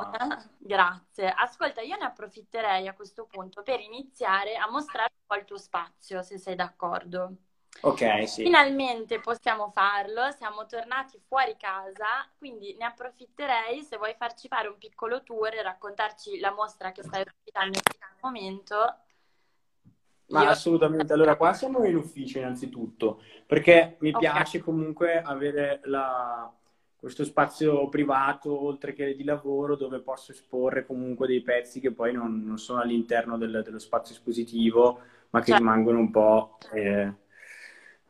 Grazie. 0.58 1.30
Ascolta, 1.30 1.82
io 1.82 1.96
ne 1.98 2.06
approfitterei 2.06 2.88
a 2.88 2.94
questo 2.94 3.26
punto 3.26 3.62
per 3.62 3.80
iniziare 3.80 4.56
a 4.56 4.70
mostrare 4.70 5.12
un 5.14 5.26
po' 5.28 5.36
il 5.36 5.46
tuo 5.46 5.58
spazio, 5.58 6.22
se 6.24 6.38
sei 6.38 6.56
d'accordo. 6.56 7.36
Ok, 7.82 8.28
sì. 8.28 8.44
Finalmente 8.44 9.20
possiamo 9.20 9.70
farlo, 9.70 10.32
siamo 10.32 10.66
tornati 10.66 11.20
fuori 11.28 11.56
casa, 11.58 12.28
quindi 12.38 12.76
ne 12.80 12.86
approfitterei 12.86 13.84
se 13.84 13.98
vuoi 13.98 14.16
farci 14.18 14.48
fare 14.48 14.68
un 14.68 14.78
piccolo 14.78 15.22
tour 15.24 15.54
e 15.54 15.62
raccontarci 15.62 16.40
la 16.40 16.52
mostra 16.52 16.92
che 16.92 17.04
stai 17.04 17.22
ospitando 17.22 17.78
in 17.78 17.84
questo 17.84 18.06
momento. 18.22 18.96
Ma 20.28 20.44
Io... 20.44 20.50
assolutamente, 20.50 21.14
allora 21.14 21.36
qua 21.36 21.54
siamo 21.54 21.84
in 21.86 21.96
ufficio 21.96 22.40
innanzitutto, 22.40 23.22
perché 23.46 23.98
mi 24.00 24.10
okay. 24.10 24.22
piace 24.22 24.60
comunque 24.60 25.22
avere 25.22 25.82
la... 25.84 26.52
questo 26.96 27.24
spazio 27.24 27.88
privato, 27.90 28.66
oltre 28.66 28.94
che 28.94 29.16
di 29.16 29.24
lavoro, 29.24 29.76
dove 29.76 30.00
posso 30.00 30.32
esporre 30.32 30.88
comunque 30.88 31.28
dei 31.28 31.42
pezzi 31.42 31.80
che 31.80 31.92
poi 31.92 32.14
non, 32.14 32.44
non 32.44 32.58
sono 32.58 32.82
all'interno 32.82 33.38
del, 33.38 33.62
dello 33.64 33.80
spazio 33.80 34.16
espositivo, 34.16 35.02
ma 35.30 35.40
che 35.42 35.52
certo. 35.52 35.62
rimangono 35.62 36.00
un 36.00 36.10
po'... 36.10 36.58
Eh 36.74 37.24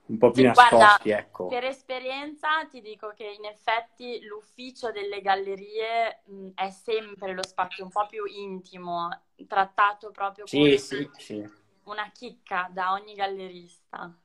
un 0.07 0.17
po' 0.17 0.31
più 0.31 0.41
sì, 0.41 0.47
nascosti, 0.47 0.75
guarda, 0.75 1.17
ecco. 1.19 1.47
Per 1.47 1.63
esperienza 1.63 2.65
ti 2.69 2.81
dico 2.81 3.13
che 3.15 3.25
in 3.25 3.45
effetti 3.45 4.21
l'ufficio 4.23 4.91
delle 4.91 5.21
gallerie 5.21 6.21
mh, 6.25 6.49
è 6.55 6.69
sempre 6.69 7.33
lo 7.33 7.43
spazio 7.43 7.83
un 7.85 7.89
po' 7.91 8.05
più 8.05 8.25
intimo, 8.25 9.09
trattato 9.47 10.11
proprio 10.11 10.45
sì, 10.45 10.59
come 10.59 11.09
sì, 11.17 11.49
una 11.83 12.09
chicca 12.11 12.69
da 12.71 12.91
ogni 12.93 13.13
gallerista. 13.13 14.15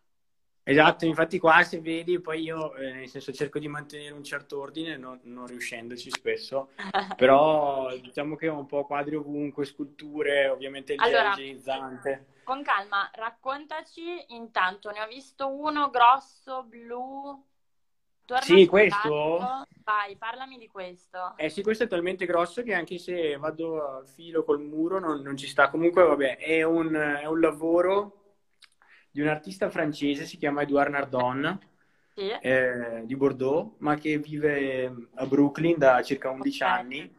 Esatto, 0.71 1.05
infatti 1.05 1.41
qua 1.41 1.65
se 1.65 1.81
vedi, 1.81 2.21
poi 2.21 2.43
io 2.43 2.77
eh, 2.77 2.93
nel 2.93 3.09
senso 3.09 3.33
cerco 3.33 3.59
di 3.59 3.67
mantenere 3.67 4.15
un 4.15 4.23
certo 4.23 4.61
ordine, 4.61 4.97
non, 4.97 5.19
non 5.25 5.49
riuscendoci 5.49 6.11
spesso, 6.11 6.71
però 7.17 7.93
diciamo 7.97 8.37
che 8.37 8.49
ho 8.49 8.57
un 8.57 8.67
po' 8.67 8.87
quadri 8.87 9.17
ovunque, 9.17 9.65
sculture, 9.65 10.47
ovviamente 10.49 10.93
il 10.93 11.01
allora, 11.01 11.33
igienizzante. 11.33 12.27
Con 12.45 12.63
calma, 12.63 13.11
raccontaci 13.13 14.27
intanto, 14.29 14.93
ne 14.93 15.03
ho 15.03 15.09
visto 15.09 15.49
uno 15.49 15.91
grosso, 15.91 16.63
blu. 16.63 17.45
Torna 18.25 18.45
sì, 18.45 18.67
questo? 18.67 19.67
Vai, 19.83 20.17
parlami 20.17 20.57
di 20.57 20.69
questo. 20.69 21.35
Eh 21.37 21.49
sì, 21.49 21.65
questo 21.65 21.83
è 21.83 21.89
talmente 21.89 22.27
grosso 22.27 22.63
che 22.63 22.75
anche 22.75 22.97
se 22.99 23.37
vado 23.39 23.85
a 23.85 24.05
filo 24.05 24.45
col 24.45 24.61
muro 24.61 25.01
non, 25.01 25.21
non 25.21 25.37
ci 25.37 25.49
sta. 25.49 25.69
Comunque, 25.69 26.05
vabbè, 26.05 26.37
è 26.37 26.63
un, 26.63 26.95
è 26.95 27.25
un 27.25 27.41
lavoro 27.41 28.20
di 29.11 29.21
un 29.21 29.29
artista 29.29 29.69
francese, 29.71 30.25
si 30.25 30.37
chiama 30.37 30.63
Edouard 30.63 30.91
Nardon, 30.91 31.59
sì. 32.15 32.29
eh, 32.41 33.03
di 33.05 33.17
Bordeaux, 33.17 33.75
ma 33.79 33.97
che 33.97 34.19
vive 34.19 35.09
a 35.15 35.27
Brooklyn 35.27 35.79
da 35.79 36.03
circa 36.03 36.31
11 36.31 36.63
okay. 36.63 36.79
anni. 36.79 37.15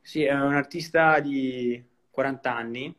Sì, 0.00 0.24
è 0.24 0.34
un 0.34 0.54
artista 0.54 1.20
di 1.20 1.82
40 2.10 2.54
anni, 2.54 2.94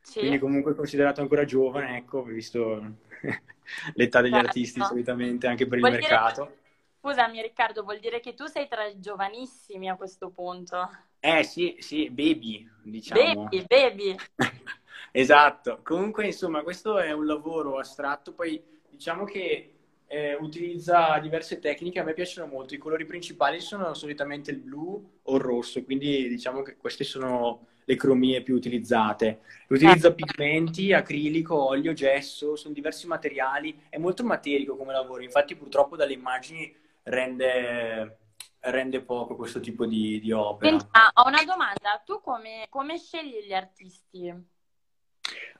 sì. 0.00 0.20
quindi 0.20 0.38
comunque 0.38 0.74
considerato 0.74 1.20
ancora 1.20 1.44
giovane, 1.44 1.98
ecco, 1.98 2.22
visto 2.22 2.96
l'età 3.94 4.20
degli 4.20 4.32
certo. 4.32 4.46
artisti 4.46 4.80
solitamente 4.82 5.46
anche 5.46 5.66
per 5.66 5.78
vuol 5.78 5.92
il 5.92 5.98
mercato. 5.98 6.46
Che... 6.46 6.56
Scusami 7.00 7.40
Riccardo, 7.42 7.84
vuol 7.84 8.00
dire 8.00 8.18
che 8.20 8.34
tu 8.34 8.46
sei 8.46 8.66
tra 8.66 8.84
i 8.84 8.98
giovanissimi 8.98 9.88
a 9.88 9.96
questo 9.96 10.30
punto? 10.30 10.90
Eh 11.20 11.42
sì, 11.42 11.76
sì, 11.78 12.10
baby, 12.10 12.68
diciamo. 12.82 13.44
Baby, 13.44 13.64
baby. 13.66 14.16
Esatto, 15.10 15.80
comunque 15.82 16.26
insomma 16.26 16.62
questo 16.62 16.98
è 16.98 17.12
un 17.12 17.26
lavoro 17.26 17.78
astratto, 17.78 18.32
poi 18.32 18.62
diciamo 18.88 19.24
che 19.24 19.72
eh, 20.06 20.34
utilizza 20.34 21.18
diverse 21.18 21.58
tecniche, 21.58 22.00
a 22.00 22.04
me 22.04 22.14
piacciono 22.14 22.50
molto, 22.50 22.74
i 22.74 22.78
colori 22.78 23.04
principali 23.04 23.60
sono 23.60 23.94
solitamente 23.94 24.50
il 24.50 24.58
blu 24.58 25.18
o 25.22 25.36
il 25.36 25.42
rosso, 25.42 25.82
quindi 25.84 26.28
diciamo 26.28 26.62
che 26.62 26.76
queste 26.76 27.04
sono 27.04 27.66
le 27.84 27.96
cromie 27.96 28.42
più 28.42 28.54
utilizzate. 28.54 29.40
Utilizza 29.68 30.12
pigmenti, 30.12 30.92
acrilico, 30.92 31.68
olio, 31.68 31.94
gesso, 31.94 32.54
sono 32.54 32.74
diversi 32.74 33.06
materiali, 33.06 33.84
è 33.88 33.96
molto 33.96 34.24
materico 34.24 34.76
come 34.76 34.92
lavoro, 34.92 35.22
infatti 35.22 35.56
purtroppo 35.56 35.96
dalle 35.96 36.12
immagini 36.12 36.74
rende, 37.04 38.18
rende 38.60 39.00
poco 39.00 39.36
questo 39.36 39.60
tipo 39.60 39.86
di, 39.86 40.20
di 40.20 40.32
opera. 40.32 40.78
Senta, 40.78 41.10
ho 41.14 41.28
una 41.28 41.42
domanda, 41.44 42.02
tu 42.04 42.20
come, 42.20 42.66
come 42.68 42.98
scegli 42.98 43.46
gli 43.46 43.54
artisti? 43.54 44.56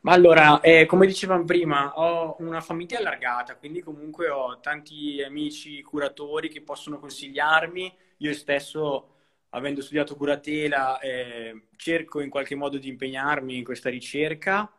Ma 0.09 0.14
allora, 0.14 0.61
eh, 0.62 0.87
come 0.87 1.07
dicevamo 1.07 1.44
prima, 1.44 1.92
ho 1.99 2.37
una 2.38 2.62
famiglia 2.62 2.97
allargata, 2.97 3.57
quindi 3.57 3.83
comunque 3.83 4.31
ho 4.31 4.59
tanti 4.59 5.23
amici 5.23 5.83
curatori 5.83 6.49
che 6.49 6.62
possono 6.62 6.99
consigliarmi. 6.99 7.94
Io 8.16 8.33
stesso, 8.33 9.16
avendo 9.51 9.83
studiato 9.83 10.16
curatela, 10.16 10.99
eh, 11.01 11.66
cerco 11.77 12.21
in 12.23 12.31
qualche 12.31 12.55
modo 12.55 12.79
di 12.79 12.88
impegnarmi 12.88 13.59
in 13.59 13.64
questa 13.64 13.90
ricerca 13.90 14.73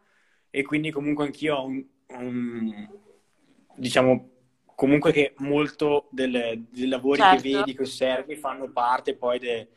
e 0.49 0.63
quindi 0.63 0.89
comunque 0.89 1.25
anch'io 1.25 1.57
ho 1.57 1.65
un, 1.65 1.85
un 2.07 2.89
diciamo, 3.75 4.31
comunque 4.73 5.11
che 5.11 5.35
molto 5.37 6.07
del, 6.09 6.65
dei 6.71 6.87
lavori 6.87 7.21
certo. 7.21 7.43
che 7.43 7.49
vedi, 7.51 7.75
che 7.75 7.83
osservi, 7.83 8.35
fanno 8.35 8.71
parte 8.71 9.15
poi 9.15 9.37
de, 9.37 9.67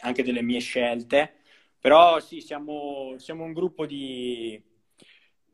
anche 0.00 0.22
delle 0.22 0.40
mie 0.40 0.60
scelte. 0.60 1.34
Però 1.78 2.18
sì, 2.18 2.40
siamo, 2.40 3.14
siamo 3.18 3.44
un 3.44 3.52
gruppo 3.52 3.84
di 3.84 4.65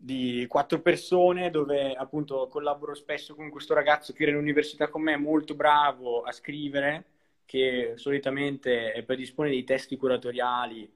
di 0.04 0.46
quattro 0.48 0.80
persone 0.80 1.48
dove 1.50 1.94
appunto 1.94 2.48
collaboro 2.48 2.92
spesso 2.92 3.36
con 3.36 3.50
questo 3.50 3.72
ragazzo 3.72 4.12
che 4.12 4.24
era 4.24 4.32
in 4.32 4.36
università 4.36 4.88
con 4.88 5.00
me, 5.00 5.16
molto 5.16 5.54
bravo 5.54 6.22
a 6.22 6.32
scrivere, 6.32 7.04
che 7.44 7.92
solitamente 7.94 9.00
predispone 9.06 9.50
dei 9.50 9.62
testi 9.62 9.96
curatoriali 9.96 10.90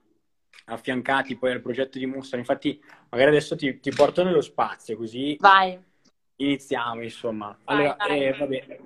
affiancati 0.64 1.36
poi 1.36 1.52
al 1.52 1.60
progetto 1.60 1.98
di 1.98 2.06
mostra. 2.06 2.36
Infatti, 2.38 2.82
magari 3.10 3.30
adesso 3.30 3.54
ti, 3.54 3.78
ti 3.78 3.90
porto 3.90 4.24
nello 4.24 4.40
spazio, 4.40 4.96
così 4.96 5.36
Vai. 5.38 5.80
iniziamo, 6.36 7.00
insomma. 7.00 7.56
Vai, 7.64 7.76
Allora, 7.76 7.96
vai. 7.98 8.24
eh, 8.24 8.32
vabbè, 8.32 8.78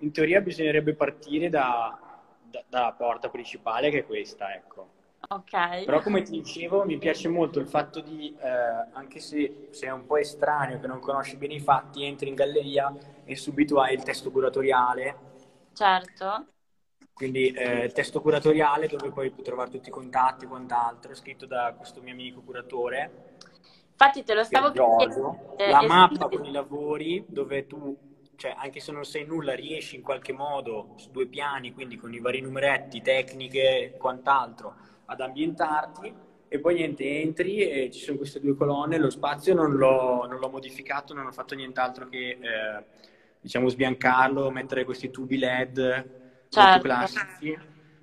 in 0.00 0.12
teoria 0.12 0.42
bisognerebbe 0.42 0.92
partire 0.92 1.48
da, 1.48 1.98
da- 2.42 2.64
dalla 2.68 2.92
porta 2.92 3.30
principale, 3.30 3.88
che 3.88 4.00
è 4.00 4.04
questa, 4.04 4.52
ecco. 4.54 4.93
Ok. 5.30 5.84
Però 5.84 6.00
come 6.00 6.22
ti 6.22 6.32
dicevo, 6.32 6.84
mi 6.84 6.98
piace 6.98 7.28
molto 7.28 7.58
il 7.60 7.66
fatto 7.68 8.00
di, 8.00 8.34
eh, 8.40 8.48
anche 8.92 9.20
se 9.20 9.68
sei 9.70 9.90
un 9.90 10.06
po' 10.06 10.16
estraneo, 10.16 10.80
che 10.80 10.86
non 10.86 10.98
conosci 11.00 11.36
bene 11.36 11.54
i 11.54 11.60
fatti, 11.60 12.04
entri 12.04 12.28
in 12.28 12.34
galleria 12.34 12.92
e 13.24 13.36
subito 13.36 13.80
hai 13.80 13.94
il 13.94 14.02
testo 14.02 14.30
curatoriale, 14.30 15.16
Certo. 15.74 16.46
quindi 17.12 17.50
eh, 17.52 17.84
il 17.84 17.92
testo 17.92 18.20
curatoriale 18.20 18.88
dove 18.88 19.10
poi 19.10 19.30
puoi 19.30 19.44
trovare 19.44 19.70
tutti 19.70 19.88
i 19.88 19.92
contatti 19.92 20.44
e 20.44 20.48
quant'altro, 20.48 21.14
scritto 21.14 21.46
da 21.46 21.72
questo 21.76 22.00
mio 22.02 22.12
amico 22.12 22.40
curatore, 22.42 23.10
Infatti 23.96 24.24
te 24.24 24.34
lo 24.34 24.42
stavo 24.42 24.72
chiedendo. 24.72 25.54
La 25.68 25.82
eh, 25.82 25.86
mappa 25.86 26.28
con 26.28 26.44
i 26.44 26.50
lavori 26.50 27.24
dove 27.28 27.66
tu, 27.66 27.96
cioè 28.36 28.54
anche 28.58 28.80
se 28.80 28.90
non 28.90 29.04
sai 29.04 29.24
nulla, 29.24 29.54
riesci 29.54 29.94
in 29.94 30.02
qualche 30.02 30.32
modo 30.32 30.94
su 30.96 31.10
due 31.12 31.26
piani, 31.26 31.72
quindi 31.72 31.96
con 31.96 32.12
i 32.12 32.18
vari 32.18 32.40
numeretti, 32.40 33.00
tecniche 33.02 33.92
e 33.94 33.96
quant'altro, 33.96 34.74
ad 35.06 35.20
ambientarti 35.20 36.12
e 36.48 36.60
poi 36.60 36.74
niente, 36.74 37.20
entri 37.20 37.68
e 37.68 37.90
ci 37.90 38.00
sono 38.00 38.16
queste 38.18 38.40
due 38.40 38.54
colonne, 38.54 38.98
lo 38.98 39.10
spazio 39.10 39.54
non 39.54 39.72
l'ho, 39.74 40.26
non 40.26 40.38
l'ho 40.38 40.48
modificato, 40.48 41.12
non 41.12 41.26
ho 41.26 41.32
fatto 41.32 41.54
nient'altro 41.54 42.08
che 42.08 42.38
eh, 42.40 42.84
diciamo 43.40 43.68
sbiancarlo, 43.68 44.50
mettere 44.50 44.84
questi 44.84 45.10
tubi 45.10 45.36
LED 45.38 45.78
molto 45.78 46.08
Certo. 46.48 46.78
classici. 46.80 47.58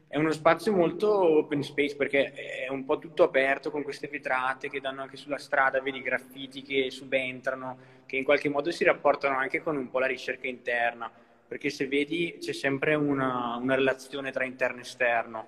È 0.07 0.17
uno 0.17 0.31
spazio 0.31 0.73
molto 0.73 1.37
open 1.37 1.63
space 1.63 1.95
perché 1.95 2.33
è 2.33 2.67
un 2.69 2.83
po' 2.83 2.99
tutto 2.99 3.23
aperto 3.23 3.71
con 3.71 3.81
queste 3.81 4.09
vetrate 4.09 4.67
che 4.69 4.81
danno 4.81 5.01
anche 5.03 5.15
sulla 5.15 5.37
strada, 5.37 5.79
vedi 5.79 5.99
i 5.99 6.01
graffiti 6.01 6.61
che 6.61 6.91
subentrano, 6.91 7.77
che 8.05 8.17
in 8.17 8.25
qualche 8.25 8.49
modo 8.49 8.71
si 8.71 8.83
rapportano 8.83 9.37
anche 9.37 9.61
con 9.61 9.77
un 9.77 9.89
po' 9.89 9.99
la 9.99 10.07
ricerca 10.07 10.47
interna, 10.47 11.09
perché 11.47 11.69
se 11.69 11.87
vedi 11.87 12.35
c'è 12.41 12.51
sempre 12.51 12.93
una, 12.95 13.55
una 13.55 13.75
relazione 13.75 14.31
tra 14.31 14.43
interno 14.43 14.79
e 14.79 14.81
esterno. 14.81 15.47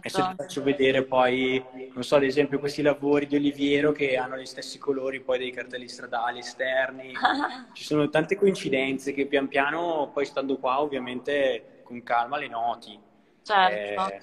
E 0.00 0.08
se 0.08 0.22
ti 0.22 0.28
Certo. 0.28 0.34
faccio 0.34 0.62
vedere 0.62 1.04
poi, 1.04 1.62
non 1.92 2.04
so, 2.04 2.16
ad 2.16 2.22
esempio 2.22 2.58
questi 2.60 2.82
lavori 2.82 3.26
di 3.26 3.36
Oliviero 3.36 3.92
che 3.92 4.16
hanno 4.16 4.36
gli 4.38 4.46
stessi 4.46 4.78
colori 4.78 5.20
poi 5.20 5.38
dei 5.38 5.50
cartelli 5.50 5.88
stradali 5.88 6.38
esterni, 6.38 7.12
ci 7.72 7.84
sono 7.84 8.08
tante 8.08 8.36
coincidenze 8.36 9.12
che 9.12 9.26
pian 9.26 9.48
piano, 9.48 10.10
poi 10.12 10.24
stando 10.24 10.58
qua 10.58 10.80
ovviamente 10.80 11.80
con 11.82 12.02
calma 12.02 12.38
le 12.38 12.48
noti. 12.48 12.98
Certo. 13.42 14.06
Eh, 14.12 14.22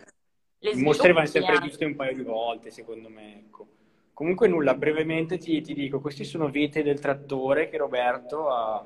Le 0.60 0.76
mostre 0.76 1.12
vanno 1.14 1.28
sempre 1.28 1.54
anche. 1.54 1.68
viste 1.68 1.86
un 1.86 1.96
paio 1.96 2.16
di 2.16 2.24
volte, 2.24 2.72
secondo 2.72 3.10
me. 3.10 3.38
Ecco. 3.40 3.68
Comunque 4.14 4.48
nulla, 4.48 4.74
brevemente 4.76 5.38
ti, 5.38 5.62
ti 5.62 5.74
dico, 5.74 6.00
questi 6.00 6.24
sono 6.24 6.50
vete 6.50 6.84
del 6.84 7.00
trattore 7.00 7.70
che 7.70 7.78
Roberto 7.78 8.50
ha 8.50 8.86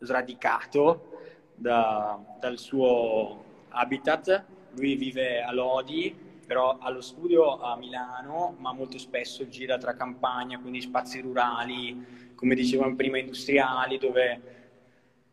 sradicato 0.00 1.10
da- 1.54 2.18
dal 2.38 2.58
suo 2.58 3.44
habitat. 3.68 4.44
Lui 4.76 4.96
vive 4.96 5.42
a 5.42 5.52
Lodi, 5.52 6.14
però 6.46 6.78
ha 6.78 6.90
lo 6.90 7.00
studio 7.00 7.58
a 7.60 7.76
Milano, 7.76 8.54
ma 8.58 8.72
molto 8.72 8.98
spesso 8.98 9.48
gira 9.48 9.78
tra 9.78 9.94
campagna, 9.94 10.58
quindi 10.58 10.80
spazi 10.80 11.20
rurali, 11.20 12.32
come 12.34 12.54
dicevamo 12.54 12.94
prima, 12.94 13.18
industriali, 13.18 13.98
dove 13.98 14.40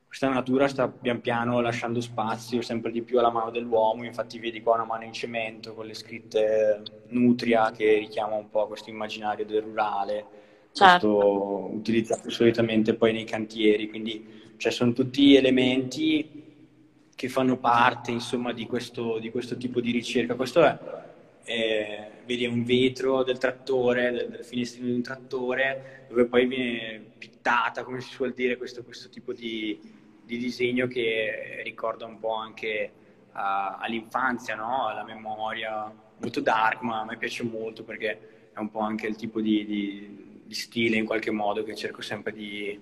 questa 0.08 0.27
natura 0.27 0.67
sta 0.67 0.89
pian 0.89 1.21
piano 1.21 1.62
lasciando 1.62 2.01
spazio 2.01 2.62
sempre 2.62 2.91
di 2.91 3.01
più 3.01 3.17
alla 3.19 3.30
mano 3.32 3.49
dell'uomo, 3.49 4.04
infatti 4.04 4.39
vedi 4.39 4.62
qua 4.62 4.73
una 4.75 4.84
mano 4.84 5.06
in 5.06 5.13
cemento 5.13 5.73
con 5.73 5.86
le 5.86 5.93
scritte 5.93 6.82
Nutria 7.08 7.71
che 7.71 7.97
richiama 7.97 8.36
un 8.36 8.49
po' 8.49 8.67
questo 8.67 8.89
immaginario 8.89 9.45
del 9.45 9.62
rurale, 9.62 10.25
Certo. 10.73 11.08
questo 11.08 11.75
utilizzato 11.75 12.30
solitamente 12.30 12.93
poi 12.93 13.13
nei 13.13 13.23
cantieri, 13.23 13.89
quindi 13.89 14.54
cioè, 14.58 14.71
sono 14.71 14.93
tutti 14.93 15.36
elementi 15.36 16.40
che 17.21 17.29
fanno 17.29 17.57
parte 17.57 18.10
insomma 18.10 18.51
di 18.51 18.65
questo, 18.65 19.19
di 19.19 19.29
questo 19.29 19.55
tipo 19.55 19.79
di 19.79 19.91
ricerca. 19.91 20.34
Questo 20.34 20.63
è, 20.63 20.75
è- 21.43 22.10
vedi, 22.25 22.47
un 22.47 22.63
vetro 22.63 23.21
del 23.23 23.38
trattore, 23.38 24.10
del, 24.12 24.29
del 24.29 24.43
finestrino 24.43 24.88
di 24.88 24.93
un 24.93 25.03
trattore, 25.03 26.05
dove 26.10 26.25
poi 26.25 26.47
viene 26.47 26.99
pittata, 27.19 27.84
come 27.84 28.01
si 28.01 28.10
suol 28.10 28.34
dire, 28.34 28.57
questo, 28.57 28.84
questo 28.84 29.07
tipo 29.10 29.34
di, 29.34 29.79
di 30.23 30.38
disegno 30.39 30.88
che 30.88 31.62
ricorda 31.63 32.05
un 32.07 32.17
po' 32.17 32.34
anche 32.34 32.91
a- 33.34 33.77
all'infanzia, 33.77 34.55
no? 34.55 34.88
Alla 34.88 35.03
memoria, 35.03 35.93
molto 36.17 36.39
dark, 36.41 36.81
ma 36.81 37.01
a 37.01 37.05
me 37.05 37.17
piace 37.17 37.43
molto 37.43 37.84
perché 37.84 38.49
è 38.51 38.57
un 38.60 38.71
po' 38.71 38.79
anche 38.79 39.05
il 39.05 39.15
tipo 39.15 39.41
di, 39.41 39.63
di- 39.65 40.41
di 40.43 40.53
stile 40.55 40.97
in 40.97 41.05
qualche 41.05 41.29
modo 41.31 41.62
che 41.63 41.75
cerco 41.75 42.01
sempre 42.01 42.31
di, 42.34 42.79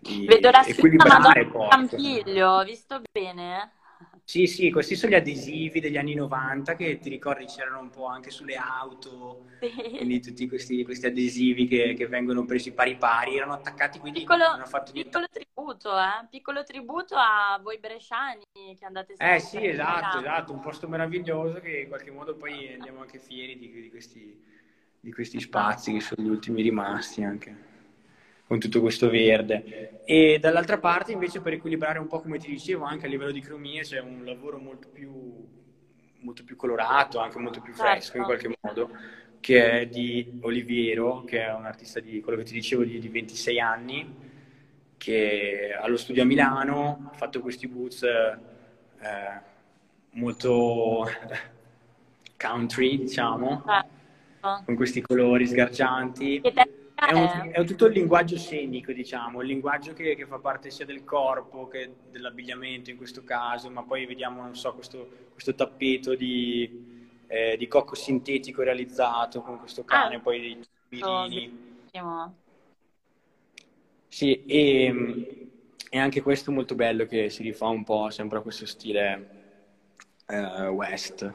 di 0.00 0.26
Vedo 0.26 0.50
la 0.50 0.62
scritta 0.62 1.04
Madonna. 1.18 1.32
Campiglio, 1.68 2.50
ho 2.50 2.64
visto 2.64 3.00
bene? 3.12 3.72
Sì, 4.24 4.46
sì, 4.46 4.70
questi 4.70 4.94
sono 4.94 5.12
gli 5.12 5.14
adesivi 5.16 5.80
degli 5.80 5.96
anni 5.96 6.14
90 6.14 6.74
che 6.76 6.98
ti 6.98 7.08
ricordi 7.08 7.46
c'erano 7.46 7.80
un 7.80 7.90
po' 7.90 8.06
anche 8.06 8.30
sulle 8.30 8.56
auto, 8.56 9.46
Sì. 9.60 9.72
quindi 9.96 10.20
tutti 10.20 10.46
questi, 10.46 10.84
questi 10.84 11.06
adesivi 11.06 11.66
che, 11.66 11.94
che 11.94 12.06
vengono 12.06 12.44
presi 12.44 12.72
pari 12.72 12.96
pari, 12.96 13.36
erano 13.36 13.54
attaccati, 13.54 13.98
quindi 13.98 14.20
Piccolo, 14.20 14.44
non 14.52 14.60
ho 14.60 14.66
fatto 14.66 14.92
niente. 14.92 15.08
piccolo 15.10 15.26
tributo, 15.30 15.98
eh? 15.98 16.26
Piccolo 16.28 16.62
tributo 16.62 17.14
a 17.16 17.58
voi 17.62 17.78
bresciani 17.78 18.44
che 18.78 18.84
andate 18.84 19.14
Eh 19.16 19.38
sempre 19.40 19.40
sì, 19.40 19.56
in 19.56 19.70
esatto, 19.70 20.18
esatto, 20.18 20.52
un 20.52 20.60
posto 20.60 20.86
meraviglioso 20.88 21.60
che 21.60 21.78
in 21.80 21.88
qualche 21.88 22.10
modo 22.10 22.36
poi 22.36 22.72
andiamo 22.74 23.00
anche 23.00 23.18
fieri 23.18 23.58
di, 23.58 23.70
di 23.70 23.90
questi, 23.90 24.40
di 25.00 25.12
questi 25.12 25.40
spazi 25.40 25.92
che 25.92 26.00
sono 26.00 26.22
gli 26.24 26.28
ultimi 26.30 26.62
rimasti 26.62 27.24
anche 27.24 27.67
con 28.48 28.58
tutto 28.58 28.80
questo 28.80 29.10
verde. 29.10 30.00
E 30.06 30.38
dall'altra 30.40 30.78
parte 30.78 31.12
invece 31.12 31.42
per 31.42 31.52
equilibrare 31.52 31.98
un 31.98 32.06
po' 32.06 32.20
come 32.20 32.38
ti 32.38 32.48
dicevo 32.50 32.84
anche 32.84 33.04
a 33.04 33.08
livello 33.10 33.30
di 33.30 33.42
cromie 33.42 33.82
c'è 33.82 34.00
un 34.00 34.24
lavoro 34.24 34.56
molto 34.58 34.88
più, 34.90 35.12
molto 36.20 36.44
più 36.44 36.56
colorato, 36.56 37.18
anche 37.18 37.38
molto 37.38 37.60
più 37.60 37.74
fresco 37.74 38.16
in 38.16 38.24
Certo. 38.24 38.24
qualche 38.24 38.58
modo, 38.62 38.90
che 39.38 39.80
è 39.80 39.86
di 39.86 40.38
Oliviero, 40.40 41.24
che 41.24 41.44
è 41.44 41.52
un 41.52 41.66
artista 41.66 42.00
di 42.00 42.22
quello 42.22 42.38
che 42.38 42.44
ti 42.44 42.54
dicevo 42.54 42.84
di, 42.84 42.98
di 42.98 43.08
26 43.08 43.60
anni, 43.60 44.14
che 44.96 45.76
ha 45.78 45.86
lo 45.86 45.98
studio 45.98 46.22
a 46.22 46.26
Milano, 46.26 47.10
ha 47.12 47.14
fatto 47.14 47.40
questi 47.40 47.68
boots 47.68 48.02
eh, 48.04 49.40
molto 50.12 51.06
country, 52.38 52.96
diciamo, 52.96 53.62
Certo. 53.66 54.62
con 54.64 54.74
questi 54.74 55.02
colori 55.02 55.46
sgargianti. 55.46 56.40
Tecnica 56.40 56.77
È, 57.06 57.12
un- 57.12 57.24
è? 57.24 57.50
è 57.52 57.64
tutto 57.64 57.86
il 57.86 57.92
linguaggio 57.92 58.36
scenico, 58.36 58.92
diciamo, 58.92 59.40
il 59.40 59.46
linguaggio 59.48 59.92
che, 59.92 60.14
che 60.16 60.26
fa 60.26 60.38
parte 60.38 60.70
sia 60.70 60.84
del 60.84 61.04
corpo 61.04 61.68
che 61.68 61.90
dell'abbigliamento 62.10 62.90
in 62.90 62.96
questo 62.96 63.22
caso, 63.24 63.70
ma 63.70 63.82
poi 63.82 64.04
vediamo, 64.04 64.42
non 64.42 64.56
so, 64.56 64.74
questo, 64.74 65.08
questo 65.32 65.54
tappeto 65.54 66.14
di, 66.14 67.22
eh, 67.28 67.56
di 67.56 67.68
cocco 67.68 67.94
sintetico 67.94 68.62
realizzato 68.62 69.40
con 69.42 69.58
questo 69.58 69.84
cane, 69.84 70.16
Ah, 70.16 70.20
poi 70.20 70.40
dei 70.40 70.60
birini. 70.88 71.66
Sì, 74.08 74.44
e, 74.46 75.48
e 75.90 75.98
anche 75.98 76.22
questo 76.22 76.50
molto 76.50 76.74
bello 76.74 77.06
che 77.06 77.30
si 77.30 77.42
rifà 77.42 77.66
un 77.68 77.84
po' 77.84 78.10
sempre 78.10 78.38
a 78.38 78.40
questo 78.40 78.66
stile 78.66 79.28
eh, 80.26 80.66
West. 80.68 81.32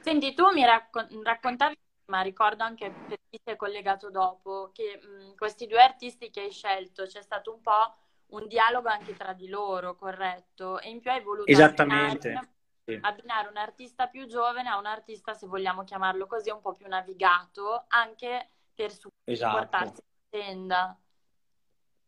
Senti, 0.00 0.34
tu 0.34 0.50
mi 0.52 0.64
raccon- 0.64 1.22
raccontavi, 1.22 1.76
ma 2.06 2.20
ricordo 2.22 2.64
anche 2.64 2.90
per 3.06 3.18
chi 3.28 3.38
si 3.42 3.50
è 3.50 3.56
collegato 3.56 4.10
dopo, 4.10 4.70
che 4.72 4.98
mh, 5.00 5.34
questi 5.36 5.66
due 5.66 5.80
artisti 5.82 6.30
che 6.30 6.40
hai 6.42 6.50
scelto 6.52 7.04
c'è 7.06 7.22
stato 7.22 7.52
un 7.52 7.60
po' 7.60 7.94
un 8.32 8.46
dialogo 8.48 8.88
anche 8.88 9.14
tra 9.14 9.32
di 9.34 9.48
loro, 9.48 9.94
corretto? 9.96 10.78
E 10.80 10.88
in 10.90 11.00
più 11.00 11.10
hai 11.10 11.20
voluto 11.22 11.50
Esattamente. 11.50 12.28
abbinare, 12.28 12.48
Sì. 12.84 12.98
abbinare 13.02 13.48
un 13.48 13.56
artista 13.56 14.08
più 14.08 14.26
giovane 14.26 14.68
a 14.68 14.78
un 14.78 14.86
artista, 14.86 15.34
se 15.34 15.46
vogliamo 15.46 15.84
chiamarlo 15.84 16.26
così, 16.26 16.50
un 16.50 16.60
po' 16.60 16.72
più 16.72 16.86
navigato, 16.88 17.84
anche 17.88 18.48
per 18.74 18.90
Esatto. 19.24 19.56
supportarsi 19.58 20.00
a 20.00 20.04
tenda. 20.30 20.96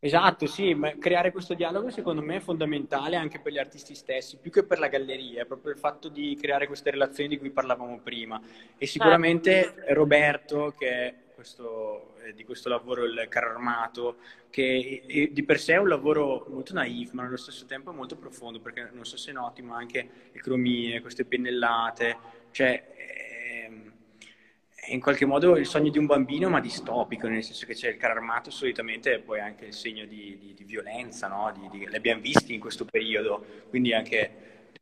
Esatto, 0.05 0.45
sì, 0.45 0.75
ma 0.75 0.93
creare 0.99 1.33
questo 1.33 1.55
dialogo 1.55 1.89
secondo 1.89 2.21
me 2.21 2.37
è 2.37 2.41
fondamentale 2.41 3.17
anche 3.17 3.41
per 3.41 3.53
gli 3.53 3.59
artisti 3.59 3.95
stessi, 3.95 4.37
più 4.37 4.51
che 4.51 4.63
per 4.63 4.79
la 4.79 4.89
galleria, 4.89 5.41
è 5.41 5.47
proprio 5.47 5.73
il 5.73 5.79
fatto 5.79 6.11
di 6.11 6.37
creare 6.39 6.67
queste 6.67 6.91
relazioni 6.91 7.31
di 7.31 7.39
cui 7.39 7.49
parlavamo 7.49 7.99
prima. 8.01 8.39
E 8.77 8.85
sicuramente 8.85 9.77
Roberto, 9.95 10.75
che 10.77 10.89
è 10.89 11.15
questo, 11.35 12.17
eh, 12.23 12.35
di 12.35 12.45
questo 12.45 12.69
lavoro, 12.69 13.05
il 13.05 13.25
carro 13.31 13.53
armato, 13.53 14.17
che 14.51 15.31
di 15.33 15.43
per 15.43 15.59
sé 15.59 15.73
è 15.73 15.79
un 15.79 15.89
lavoro 15.89 16.45
molto 16.51 16.75
naif, 16.75 17.13
ma 17.13 17.23
nello 17.23 17.39
stesso 17.39 17.65
tempo 17.65 17.91
è 17.91 17.95
molto 17.95 18.17
profondo, 18.17 18.61
perché 18.61 18.91
non 18.93 19.07
so 19.07 19.17
se 19.17 19.33
noti, 19.33 19.63
ma 19.63 19.77
anche 19.79 20.07
le 20.33 20.39
cromie, 20.39 21.01
queste 21.01 21.25
pennellate, 21.25 22.19
cioè 22.51 22.94
in 24.89 25.01
qualche 25.01 25.25
modo 25.25 25.57
il 25.57 25.67
sogno 25.67 25.91
di 25.91 25.99
un 25.99 26.07
bambino, 26.07 26.49
ma 26.49 26.61
distopico, 26.61 27.27
nel 27.29 27.43
senso 27.43 27.67
che 27.67 27.75
c'è 27.75 27.89
il 27.91 27.97
carro 27.97 28.15
armato 28.15 28.51
solitamente 28.51 29.15
è 29.15 29.19
poi 29.21 29.41
anche 29.41 29.67
il 29.67 29.73
segno 29.75 30.05
di, 30.07 30.37
di- 30.39 30.55
di 30.55 30.65
violenza, 30.65 31.29
no? 31.29 31.53
Di- 31.71 31.87
li 31.89 31.97
abbiamo 31.97 32.21
visti 32.21 32.55
in 32.55 32.61
questo 32.61 32.85
periodo, 32.85 33.45
quindi 33.69 33.93
anche 33.93 34.31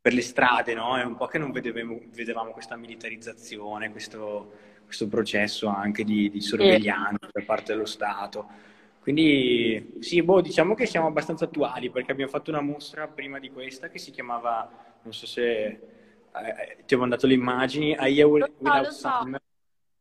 per 0.01 0.13
le 0.15 0.21
strade, 0.23 0.75
no? 0.75 0.97
È 0.99 1.05
un 1.05 1.17
po' 1.17 1.27
che 1.27 1.39
non 1.39 1.53
vedevamo, 1.53 2.01
vedevamo 2.13 2.51
questa 2.51 2.77
militarizzazione, 2.77 3.91
questo, 3.91 4.53
questo 4.85 5.09
processo 5.09 5.69
anche 5.69 6.05
di, 6.05 6.31
sorveglianza 6.41 7.29
da 7.33 7.43
parte 7.45 7.73
dello 7.73 7.87
Stato. 7.87 8.49
Quindi 9.01 9.97
sì, 10.01 10.23
boh, 10.23 10.41
diciamo 10.41 10.75
che 10.75 10.87
siamo 10.87 11.09
abbastanza 11.09 11.45
attuali 11.47 11.91
perché 11.91 12.13
abbiamo 12.13 12.31
fatto 12.31 12.51
una 12.51 12.61
mostra 12.61 13.09
prima 13.09 13.39
di 13.41 13.51
questa 13.51 13.89
che 13.89 13.99
si 13.99 14.13
chiamava, 14.13 14.71
non 15.03 15.13
so 15.13 15.27
se 15.27 15.67
eh, 15.67 16.77
ti 16.87 16.95
ho 16.95 16.99
mandato 16.99 17.27
le 17.27 17.35
immagini, 17.35 17.97
Lo 17.97 18.47
so, 18.47 18.53
Without. 18.59 18.89
Summer. 18.91 19.41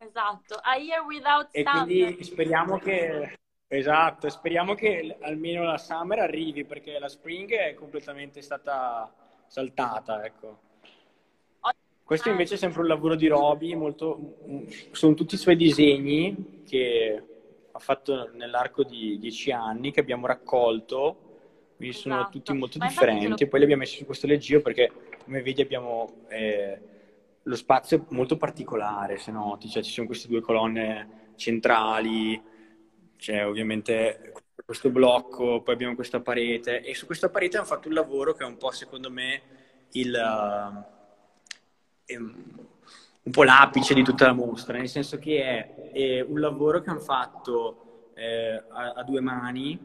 Esatto, 0.03 0.55
A 0.63 0.77
Year 0.77 1.03
Without 1.05 1.49
E 1.51 1.61
Summer. 1.63 1.85
quindi 1.85 2.23
speriamo 2.23 2.79
che, 2.79 3.37
esatto, 3.67 4.29
speriamo 4.29 4.73
che 4.73 5.15
almeno 5.21 5.61
la 5.63 5.77
Summer 5.77 6.17
arrivi 6.17 6.65
perché 6.65 6.97
la 6.97 7.07
Spring 7.07 7.51
è 7.51 7.75
completamente 7.75 8.41
stata 8.41 9.13
saltata, 9.45 10.25
ecco. 10.25 10.69
Questo 12.03 12.29
invece 12.29 12.55
è 12.55 12.57
sempre 12.57 12.81
un 12.81 12.87
lavoro 12.87 13.15
di 13.15 13.27
Roby, 13.27 13.75
molto, 13.75 14.37
sono 14.91 15.13
tutti 15.13 15.35
i 15.35 15.37
suoi 15.37 15.55
disegni 15.55 16.63
che 16.67 17.23
ha 17.71 17.79
fatto 17.79 18.31
nell'arco 18.33 18.83
di 18.83 19.19
dieci 19.19 19.51
anni, 19.51 19.91
che 19.91 19.99
abbiamo 19.99 20.25
raccolto, 20.25 21.29
quindi 21.77 21.95
sono 21.95 22.15
Esatto. 22.15 22.31
tutti 22.31 22.53
molto 22.53 22.79
Ma 22.79 22.87
differenti, 22.87 23.27
lo- 23.29 23.35
e 23.37 23.47
poi 23.47 23.59
li 23.59 23.65
abbiamo 23.65 23.83
messi 23.83 23.97
su 23.97 24.05
questo 24.05 24.25
leggio 24.27 24.61
perché, 24.61 24.91
come 25.23 25.41
vedi, 25.41 25.61
abbiamo 25.61 26.25
eh, 26.27 26.90
lo 27.43 27.55
spazio 27.55 27.97
è 27.97 28.01
molto 28.09 28.37
particolare, 28.37 29.17
se 29.17 29.31
noti, 29.31 29.69
cioè 29.69 29.83
ci 29.83 29.91
sono 29.91 30.07
queste 30.07 30.27
due 30.27 30.41
colonne 30.41 31.33
centrali, 31.35 32.41
c'è 33.17 33.45
ovviamente 33.45 34.33
questo 34.65 34.89
blocco, 34.89 35.61
poi 35.61 35.73
abbiamo 35.73 35.95
questa 35.95 36.21
parete, 36.21 36.81
e 36.81 36.93
su 36.95 37.05
questa 37.05 37.29
parete 37.29 37.57
hanno 37.57 37.65
fatto 37.65 37.87
un 37.87 37.93
lavoro 37.93 38.33
che 38.33 38.43
è 38.43 38.47
un 38.47 38.57
po', 38.57 38.71
secondo 38.71 39.09
me, 39.09 39.41
il... 39.91 40.15
eh, 40.15 42.13
ehm, 42.13 42.69
un 43.23 43.31
po' 43.31 43.43
l'apice 43.43 43.93
di 43.93 44.03
tutta 44.03 44.25
la 44.25 44.33
mostra, 44.33 44.77
nel 44.77 44.89
senso 44.89 45.19
che 45.19 45.43
è, 45.43 45.91
è 45.91 46.21
un 46.21 46.39
lavoro 46.39 46.81
che 46.81 46.89
hanno 46.89 46.99
fatto 46.99 48.09
eh, 48.15 48.63
a, 48.69 48.93
a 48.95 49.03
due 49.03 49.21
mani 49.21 49.77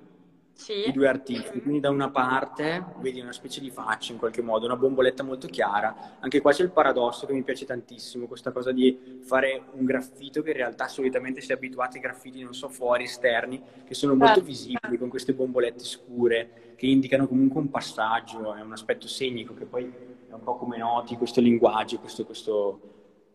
i 0.85 0.91
Sì, 0.91 0.91
due 0.93 1.07
artisti, 1.07 1.61
quindi 1.61 1.81
da 1.81 1.91
una 1.91 2.11
parte 2.11 2.85
vedi 3.01 3.21
una 3.21 3.33
specie 3.33 3.61
di 3.61 3.71
faccia 3.71 4.13
in 4.13 4.19
qualche 4.19 4.41
modo, 4.41 4.65
una 4.65 4.77
bomboletta 4.77 5.23
molto 5.23 5.47
chiara. 5.49 6.17
Anche 6.21 6.41
qua 6.41 6.53
c'è 6.53 6.63
il 6.63 6.71
paradosso 6.71 7.27
che 7.27 7.35
mi 7.35 7.43
piace 7.43 7.67
tantissimo, 7.67 8.27
questa 8.27 8.53
cosa 8.53 8.73
di 8.73 9.21
fare 9.23 9.65
un 9.73 9.85
graffito 9.85 10.43
che 10.43 10.51
in 10.51 10.57
realtà 10.57 10.89
solitamente 10.89 11.41
si 11.43 11.51
è 11.53 11.55
abituati 11.55 11.97
ai 11.97 12.03
graffiti, 12.03 12.43
non 12.43 12.55
so, 12.55 12.69
fuori, 12.71 13.05
esterni, 13.05 13.63
che 13.85 13.95
sono 13.95 14.15
molto 14.15 14.35
Certo. 14.37 14.47
visibili 14.47 14.97
con 14.99 15.09
queste 15.09 15.35
bombolette 15.35 15.85
scure 15.85 16.75
che 16.77 16.87
indicano 16.87 17.29
comunque 17.29 17.61
un 17.61 17.69
passaggio, 17.71 18.55
è 18.55 18.61
un 18.61 18.73
aspetto 18.73 19.07
segnico 19.09 19.55
che 19.55 19.67
poi 19.67 19.85
è 20.29 20.33
un 20.33 20.43
po' 20.43 20.57
come 20.57 20.79
noti 20.79 21.17
questo 21.17 21.41
linguaggio, 21.41 21.99
questo, 21.99 22.25
questo, 22.25 22.81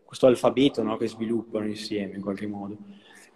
questo 0.04 0.26
alfabeto 0.28 0.82
no, 0.84 0.98
che 0.98 1.08
sviluppano 1.08 1.68
insieme 1.68 2.16
in 2.16 2.22
qualche 2.22 2.48
modo. 2.48 2.78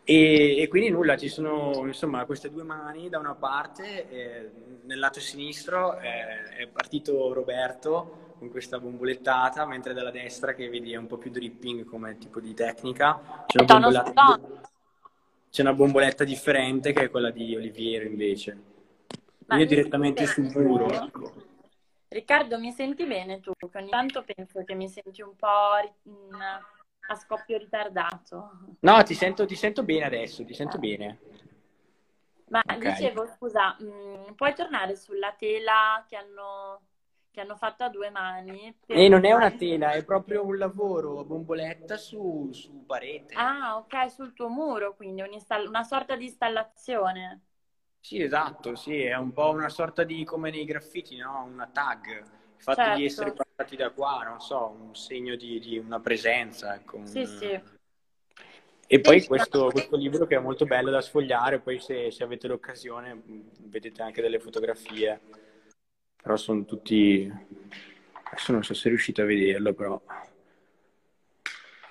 E, 0.07 0.61
e 0.61 0.67
quindi 0.67 0.89
nulla, 0.91 1.17
ci 1.17 1.29
sono 1.29 1.81
insomma 1.87 2.25
queste 2.25 2.51
due 2.51 2.61
mani 2.61 3.09
da 3.09 3.17
una 3.17 3.33
parte, 3.33 4.07
eh, 4.07 4.51
nel 4.83 4.99
lato 4.99 5.19
sinistro 5.19 5.99
eh, 5.99 6.57
è 6.57 6.67
partito 6.67 7.33
Roberto 7.33 8.35
con 8.37 8.51
questa 8.51 8.79
bombolettata, 8.79 9.65
mentre 9.65 9.93
dalla 9.93 10.11
destra 10.11 10.53
che 10.53 10.69
vedi 10.69 10.93
è 10.93 10.97
un 10.97 11.07
po' 11.07 11.17
più 11.17 11.31
dripping 11.31 11.85
come 11.85 12.19
tipo 12.19 12.39
di 12.39 12.53
tecnica, 12.53 13.45
c'è 13.47 13.63
una 13.63 13.79
bomboletta, 13.79 14.39
c'è 15.49 15.61
una 15.61 15.73
bomboletta 15.73 16.23
differente 16.23 16.93
che 16.93 17.05
è 17.05 17.09
quella 17.09 17.31
di 17.31 17.55
Oliviero 17.55 18.05
invece. 18.05 18.73
Ma 19.47 19.57
Io 19.57 19.65
direttamente 19.65 20.27
sul 20.27 20.51
muro. 20.53 20.87
ecco. 20.87 21.33
Riccardo, 22.09 22.59
mi 22.59 22.71
senti 22.71 23.05
bene 23.05 23.39
tu? 23.39 23.51
Che 23.57 23.77
ogni 23.77 23.89
tanto 23.89 24.23
penso 24.23 24.63
che 24.63 24.75
mi 24.75 24.87
senti 24.87 25.23
un 25.23 25.35
po' 25.35 25.79
a 27.07 27.15
scoppio 27.15 27.57
ritardato. 27.57 28.77
No, 28.81 29.03
ti 29.03 29.13
sento, 29.15 29.45
ti 29.45 29.55
sento 29.55 29.83
bene 29.83 30.05
adesso, 30.05 30.45
ti 30.45 30.53
sento 30.53 30.77
bene. 30.77 31.19
Ma 32.47 32.61
Ok. 32.69 32.75
dicevo, 32.77 33.25
scusa, 33.27 33.75
mh, 33.79 34.33
puoi 34.35 34.53
tornare 34.53 34.95
sulla 34.95 35.33
tela 35.33 36.05
che 36.07 36.15
hanno, 36.15 36.81
che 37.31 37.41
hanno 37.41 37.55
fatto 37.55 37.83
a 37.83 37.89
due 37.89 38.09
mani? 38.11 38.75
Per- 38.85 39.01
E 39.01 39.07
non 39.09 39.25
è 39.25 39.31
una 39.31 39.51
tela, 39.51 39.91
è 39.91 40.03
proprio 40.03 40.43
un 40.43 40.57
lavoro 40.57 41.19
a 41.19 41.23
bomboletta 41.23 41.97
su, 41.97 42.49
su 42.51 42.83
parete. 42.87 43.35
Ah, 43.37 43.77
ok, 43.77 44.09
sul 44.11 44.33
tuo 44.33 44.49
muro, 44.49 44.95
quindi 44.95 45.21
una 45.21 45.83
sorta 45.83 46.15
di 46.15 46.25
installazione. 46.25 47.41
Sì, 47.99 48.21
esatto, 48.21 48.75
sì, 48.77 49.01
è 49.01 49.15
un 49.17 49.33
po' 49.33 49.49
una 49.49 49.67
sorta 49.67 50.03
di 50.05 50.23
come 50.23 50.49
nei 50.49 50.63
graffiti, 50.63 51.17
no? 51.17 51.43
Una 51.43 51.67
tag, 51.67 52.23
il 52.57 52.63
fatto 52.63 52.81
Certo. 52.81 52.97
di 52.97 53.05
essere 53.05 53.33
passati 53.33 53.75
da 53.75 53.89
qua, 53.91 54.23
non 54.27 54.39
so, 54.39 54.75
un 54.79 54.95
segno 54.95 55.35
di, 55.35 55.59
di 55.59 55.77
una 55.77 55.99
presenza, 55.99 56.75
ecco. 56.75 56.97
un- 56.97 57.07
Sì, 57.07 57.25
sì. 57.25 57.59
E 58.87 58.99
poi 58.99 59.25
questo, 59.25 59.71
questo 59.71 59.95
libro 59.95 60.27
che 60.27 60.35
è 60.35 60.39
molto 60.39 60.65
bello 60.65 60.91
da 60.91 61.01
sfogliare, 61.01 61.59
poi 61.59 61.79
se, 61.79 62.11
se 62.11 62.23
avete 62.23 62.47
l'occasione 62.47 63.13
mh, 63.15 63.43
vedete 63.69 64.03
anche 64.03 64.21
delle 64.21 64.39
fotografie, 64.39 65.19
però 66.21 66.37
sono 66.37 66.65
tutti... 66.65 67.31
Adesso 68.23 68.51
non 68.51 68.63
so 68.63 68.73
se 68.73 68.89
riuscite 68.89 69.21
a 69.21 69.25
vederlo, 69.25 69.73
però... 69.73 70.01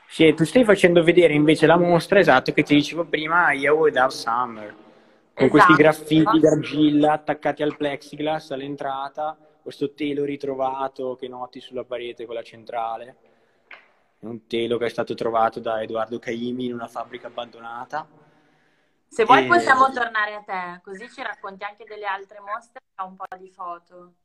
Sì, 0.08 0.32
tu 0.34 0.44
stai 0.44 0.64
facendo 0.64 1.02
vedere 1.02 1.34
invece 1.34 1.66
la 1.66 1.76
mostra, 1.76 2.18
esatto, 2.20 2.52
che 2.52 2.62
ti 2.62 2.74
dicevo 2.74 3.04
prima, 3.04 3.52
Year 3.52 3.74
Without 3.74 4.12
Summer, 4.12 4.74
con 5.32 5.48
questi 5.48 5.72
Esatto. 5.72 5.82
graffiti 5.82 6.38
d'argilla 6.38 7.12
attaccati 7.12 7.62
al 7.64 7.76
plexiglass 7.76 8.50
all'entrata, 8.52 9.36
questo 9.64 9.94
telo 9.94 10.24
ritrovato 10.24 11.16
che 11.16 11.26
noti 11.26 11.58
sulla 11.58 11.84
parete, 11.84 12.26
quella 12.26 12.42
centrale. 12.42 13.16
È 14.18 14.26
un 14.26 14.46
telo 14.46 14.76
che 14.76 14.84
è 14.84 14.90
stato 14.90 15.14
trovato 15.14 15.58
da 15.58 15.82
Edoardo 15.82 16.18
Caimi 16.18 16.66
in 16.66 16.74
una 16.74 16.86
fabbrica 16.86 17.28
abbandonata. 17.28 18.06
Se 19.08 19.24
vuoi 19.24 19.44
E- 19.44 19.46
possiamo 19.46 19.90
tornare 19.90 20.34
a 20.34 20.42
te, 20.42 20.80
così 20.82 21.08
ci 21.08 21.22
racconti 21.22 21.64
anche 21.64 21.84
delle 21.84 22.04
altre 22.04 22.40
mostre 22.40 22.80
e 22.94 23.02
un 23.04 23.16
po' 23.16 23.24
di 23.38 23.48
foto. 23.48 24.16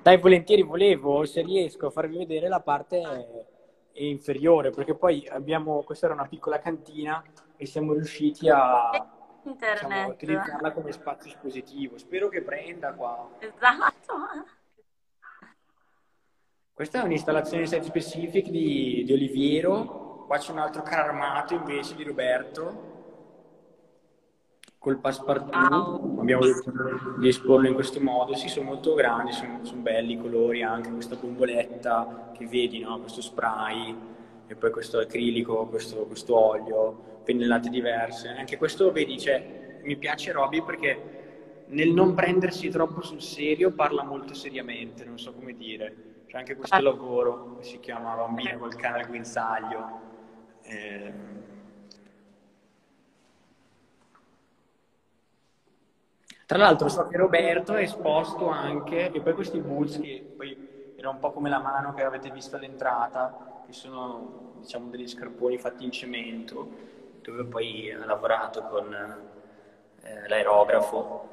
Dai, 0.00 0.18
volentieri 0.18 0.62
volevo, 0.62 1.24
se 1.24 1.42
riesco, 1.42 1.88
a 1.88 1.90
farvi 1.90 2.18
vedere 2.18 2.46
la 2.46 2.60
parte 2.60 3.46
inferiore, 3.94 4.70
perché 4.70 4.94
poi 4.94 5.26
abbiamo, 5.26 5.82
questa 5.82 6.06
era 6.06 6.14
una 6.14 6.28
piccola 6.28 6.60
cantina 6.60 7.20
e 7.56 7.66
siamo 7.66 7.92
riusciti 7.92 8.48
a 8.48 9.13
diciamo, 9.44 9.94
Internet. 9.94 10.08
utilizzarla 10.10 10.72
come 10.72 10.92
spazio 10.92 11.30
espositivo. 11.30 11.98
Spero 11.98 12.28
che 12.28 12.42
prenda 12.42 12.92
qua. 12.92 13.28
Esatto. 13.38 14.14
Questa 16.72 17.00
è 17.00 17.04
un'installazione 17.04 17.66
site 17.66 17.84
specific 17.84 18.48
di, 18.48 19.04
di 19.04 19.12
Oliviero, 19.12 20.24
qua 20.26 20.38
c'è 20.38 20.50
un 20.50 20.58
altro 20.58 20.82
carro 20.82 21.10
armato 21.10 21.54
invece 21.54 21.94
di 21.94 22.02
Roberto, 22.02 22.92
col 24.78 24.98
passepartout, 24.98 25.70
Wow. 25.70 26.18
abbiamo 26.20 26.44
deciso 26.44 26.72
di 27.18 27.28
esporlo 27.28 27.68
in 27.68 27.74
questo 27.74 28.00
modo, 28.00 28.34
sì, 28.34 28.48
sono 28.48 28.66
molto 28.66 28.94
grandi, 28.94 29.32
sono, 29.32 29.60
sono 29.64 29.82
belli 29.82 30.14
i 30.14 30.18
colori, 30.20 30.64
anche 30.64 30.90
questa 30.90 31.14
bomboletta 31.14 32.32
che 32.36 32.44
vedi, 32.46 32.80
no? 32.80 32.98
questo 32.98 33.22
spray, 33.22 33.96
e 34.48 34.56
poi 34.56 34.70
questo 34.72 34.98
acrilico, 34.98 35.66
questo, 35.68 36.04
questo 36.06 36.36
olio, 36.36 37.13
pennellate 37.24 37.68
diverse, 37.70 38.28
anche 38.28 38.56
questo, 38.56 38.92
vedi, 38.92 39.18
cioè, 39.18 39.42
mi 39.82 39.96
piace 39.96 40.32
Roby 40.32 40.62
perché 40.62 41.02
nel 41.66 41.90
non 41.90 42.14
prendersi 42.14 42.68
troppo 42.68 43.00
sul 43.02 43.22
serio 43.22 43.70
parla 43.72 44.04
molto 44.04 44.34
seriamente, 44.34 45.04
non 45.04 45.18
so 45.18 45.32
come 45.32 45.56
dire. 45.56 45.94
C'è 46.26 46.38
anche 46.38 46.54
questo 46.54 46.80
lavoro 46.80 47.54
che 47.56 47.64
si 47.64 47.80
chiama 47.80 48.14
Bambino 48.14 48.58
col 48.58 48.74
cane 48.76 49.00
al 49.00 49.06
guinzaglio. 49.06 50.00
Eh, 50.62 51.12
Tra 56.46 56.58
l'altro 56.58 56.88
so 56.88 57.06
che 57.08 57.16
Roberto 57.16 57.74
è 57.74 57.82
esposto 57.82 58.48
anche, 58.48 59.10
e 59.10 59.20
poi 59.20 59.32
questi 59.34 59.58
boots 59.60 59.98
che 59.98 60.22
poi 60.36 60.56
era 60.94 61.08
un 61.08 61.18
po' 61.18 61.32
come 61.32 61.48
la 61.48 61.58
mano 61.58 61.94
che 61.94 62.02
avete 62.02 62.30
visto 62.30 62.56
all'entrata, 62.56 63.34
che 63.64 63.72
sono 63.72 64.52
diciamo 64.60 64.90
degli 64.90 65.08
scarponi 65.08 65.56
fatti 65.58 65.84
in 65.84 65.90
cemento, 65.90 66.68
dove 67.30 67.44
poi 67.44 67.90
ha 67.92 68.04
lavorato 68.04 68.62
con 68.62 68.92
eh, 70.02 70.28
l'aerografo. 70.28 71.28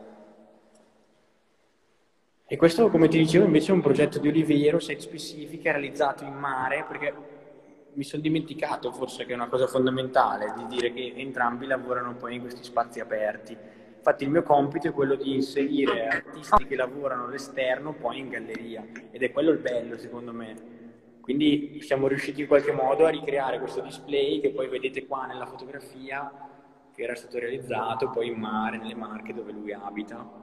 E 2.46 2.58
questo, 2.58 2.90
come 2.90 3.08
ti 3.08 3.18
dicevo, 3.18 3.46
invece 3.46 3.72
è 3.72 3.74
un 3.74 3.82
progetto 3.82 4.20
di 4.20 4.28
Oliviero, 4.28 4.80
site 4.80 5.00
specifica, 5.00 5.72
realizzato 5.72 6.26
in 6.26 6.34
mare, 6.34 6.86
perché 6.88 7.14
mi 7.94 8.04
sono 8.04 8.22
dimenticato 8.22 8.92
forse 8.92 9.26
che 9.26 9.32
è 9.32 9.36
una 9.36 9.48
cosa 9.48 9.68
fondamentale, 9.68 10.54
di 10.58 10.66
dire 10.68 10.92
che 10.92 11.14
entrambi 11.16 11.66
lavorano 11.66 12.16
poi 12.16 12.36
in 12.36 12.42
questi 12.42 12.64
spazi 12.64 13.00
aperti. 13.00 13.58
Infatti 13.98 14.24
il 14.24 14.32
mio 14.32 14.44
compito 14.44 14.88
è 14.88 14.92
quello 14.92 15.16
di 15.16 15.36
inserire 15.36 16.08
artisti 16.08 16.66
che 16.66 16.76
lavorano 16.76 17.26
all'esterno 17.26 17.94
poi 17.94 18.20
in 18.20 18.30
galleria, 18.30 18.86
ed 19.12 19.24
è 19.24 19.32
quello 19.32 19.52
il 19.52 19.60
bello 19.60 19.98
secondo 19.98 20.34
me. 20.34 20.81
Quindi 21.22 21.82
siamo 21.82 22.08
riusciti 22.08 22.42
in 22.42 22.48
qualche 22.48 22.72
modo 22.72 23.06
a 23.06 23.10
ricreare 23.10 23.60
questo 23.60 23.82
display 23.82 24.42
che 24.42 24.52
poi 24.52 24.68
vedete 24.68 25.06
qua 25.06 25.26
nella 25.28 25.46
fotografia, 25.46 26.32
che 26.94 27.04
era 27.04 27.16
stato 27.16 27.40
realizzato 27.40 28.10
poi 28.10 28.28
in 28.28 28.40
mare, 28.40 28.78
nelle 28.78 28.96
Marche 28.96 29.34
dove 29.34 29.52
lui 29.52 29.72
abita. 29.72 30.42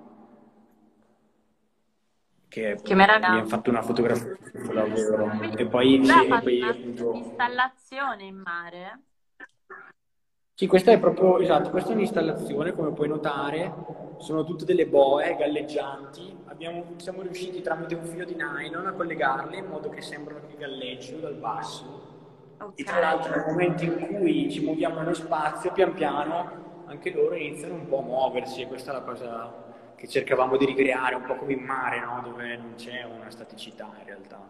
che, 2.49 2.79
che 2.83 2.95
meraviglia. 2.95 3.29
abbiamo 3.29 3.49
fatto 3.49 3.71
una 3.71 3.83
fotografia 3.83 4.37
lavoro. 4.73 5.41
E 5.57 5.67
poi, 5.67 6.05
sì, 6.05 6.27
e 6.27 6.41
poi 6.41 6.63
appunto... 6.63 7.13
installazione 7.13 8.25
in 8.25 8.37
mare? 8.37 9.03
Sì, 10.59 10.67
questa 10.67 10.91
è 10.91 10.99
proprio, 10.99 11.39
esatto, 11.39 11.71
questa 11.71 11.91
è 11.91 11.95
un'installazione, 11.95 12.73
come 12.73 12.91
puoi 12.91 13.07
notare, 13.07 13.73
sono 14.19 14.43
tutte 14.43 14.65
delle 14.65 14.89
boe 14.89 15.37
galleggianti, 15.39 16.37
Abbiamo, 16.47 16.95
siamo 16.97 17.23
riusciti 17.23 17.61
tramite 17.61 17.95
un 17.95 18.03
filo 18.03 18.25
di 18.25 18.35
nylon 18.35 18.89
a 18.89 18.91
collegarle 18.91 19.57
in 19.57 19.67
modo 19.67 19.89
che 19.89 20.03
sembrano 20.03 20.41
che 20.49 20.57
galleggino 20.59 21.21
dal 21.21 21.35
basso. 21.35 21.85
Okay. 22.57 22.73
E 22.75 22.83
tra 22.83 22.99
l'altro 22.99 23.37
nel 23.37 23.45
momento 23.47 23.85
in 23.85 23.99
cui 23.99 24.51
ci 24.51 24.65
muoviamo 24.65 24.99
nello 24.99 25.15
spazio, 25.15 25.71
pian 25.71 25.95
piano, 25.95 26.83
anche 26.87 27.13
loro 27.13 27.37
iniziano 27.37 27.75
un 27.75 27.87
po' 27.87 28.01
a 28.01 28.03
muoversi 28.03 28.63
e 28.63 28.67
questa 28.67 28.91
è 28.91 28.95
la 28.95 29.03
cosa 29.03 29.93
che 29.95 30.09
cercavamo 30.09 30.57
di 30.57 30.65
ricreare, 30.65 31.15
un 31.15 31.23
po' 31.25 31.37
come 31.37 31.53
in 31.53 31.61
mare, 31.61 32.01
no? 32.01 32.21
dove 32.25 32.57
non 32.57 32.73
c'è 32.75 33.05
una 33.05 33.31
staticità 33.31 33.93
in 34.01 34.07
realtà, 34.07 34.41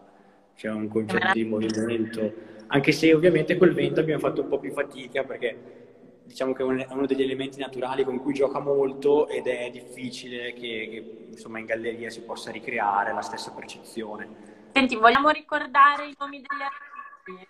c'è 0.55 0.71
un 0.71 0.87
concetto 0.87 1.33
di 1.33 1.45
movimento, 1.45 2.33
anche 2.65 2.93
se 2.93 3.13
ovviamente 3.13 3.57
col 3.57 3.75
vento 3.75 3.99
abbiamo 3.99 4.21
fatto 4.21 4.41
un 4.41 4.47
po' 4.47 4.57
più 4.57 4.71
fatica 4.71 5.23
perché 5.23 5.87
diciamo 6.29 6.53
che 6.53 6.61
è 6.61 6.93
uno 6.93 7.07
degli 7.07 7.23
elementi 7.23 7.59
naturali 7.59 8.03
con 8.03 8.19
cui 8.19 8.33
gioca 8.33 8.59
molto 8.59 9.27
ed 9.27 9.47
è 9.47 9.71
difficile 9.71 10.53
che, 10.53 10.59
che 10.59 11.27
insomma, 11.31 11.57
in 11.57 11.65
galleria 11.65 12.11
si 12.11 12.21
possa 12.21 12.51
ricreare 12.51 13.11
la 13.13 13.21
stessa 13.21 13.51
percezione. 13.51 14.67
Senti, 14.71 14.95
vogliamo 14.95 15.29
ricordare 15.29 16.07
i 16.07 16.15
nomi 16.17 16.37
degli 16.37 16.61
artisti? 16.61 17.47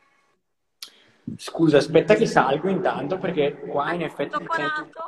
Scusa, 1.36 1.78
aspetta 1.78 2.16
che 2.16 2.26
salgo 2.26 2.70
intanto 2.70 3.18
perché 3.18 3.60
qua 3.60 3.92
in 3.92 4.04
effetti... 4.04 4.38
Sento... 4.50 5.04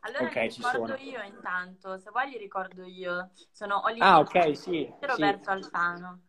Allora 0.00 0.24
okay, 0.24 0.48
ricordo 0.48 0.96
io 0.96 1.22
intanto, 1.22 1.98
se 1.98 2.10
vuoi 2.10 2.28
li 2.28 2.36
ricordo 2.36 2.84
io. 2.84 3.30
Sono 3.50 3.82
Olivia 3.84 4.04
ah, 4.04 4.18
ok, 4.18 4.54
sì. 4.54 4.84
e 4.84 5.06
Roberto 5.06 5.44
sì. 5.44 5.50
Alfano. 5.50 6.20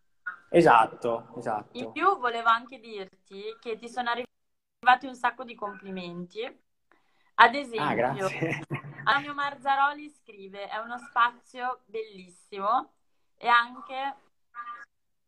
Esatto, 0.49 1.33
esatto. 1.37 1.77
In 1.77 1.91
più 1.91 2.17
volevo 2.17 2.47
anche 2.47 2.79
dirti 2.79 3.55
che 3.59 3.75
ti 3.77 3.89
sono 3.89 4.09
arrivati 4.09 5.07
un 5.07 5.15
sacco 5.15 5.43
di 5.43 5.55
complimenti. 5.55 6.43
Ad 7.37 7.53
ah, 7.53 7.57
esempio, 7.57 8.27
ah, 8.27 8.29
Antonio 9.03 9.33
Marzaroli 9.33 10.09
scrive: 10.09 10.67
È 10.67 10.77
uno 10.77 10.97
spazio 10.97 11.81
bellissimo. 11.85 12.93
E 13.37 13.47
anche 13.47 14.15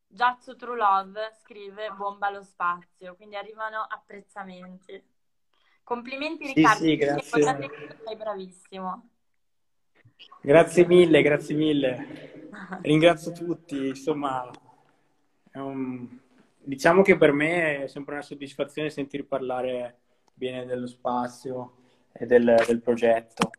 Giazzo 0.07 0.55
True 0.55 0.77
Love 0.77 1.33
scrive: 1.41 1.91
Bomba 1.91 2.29
lo 2.29 2.43
spazio. 2.43 3.15
Quindi 3.15 3.35
arrivano 3.35 3.81
apprezzamenti. 3.81 5.15
Complimenti, 5.83 6.45
sì, 6.45 6.53
Riccardo. 6.53 6.83
Sì, 6.83 6.95
grazie. 6.95 7.69
Sei 8.05 8.15
bravissimo. 8.15 9.09
Grazie 10.41 10.85
mille, 10.85 11.21
grazie 11.21 11.55
mille. 11.55 12.49
Ringrazio 12.81 13.31
tutti. 13.31 13.87
Insomma, 13.89 14.49
un... 15.59 16.07
diciamo 16.57 17.01
che 17.01 17.17
per 17.17 17.31
me 17.31 17.83
è 17.83 17.87
sempre 17.87 18.15
una 18.15 18.23
soddisfazione 18.23 18.89
sentir 18.89 19.25
parlare 19.25 19.99
bene 20.33 20.65
dello 20.65 20.87
spazio 20.87 21.75
e 22.11 22.25
del, 22.25 22.63
del 22.65 22.81
progetto. 22.81 23.51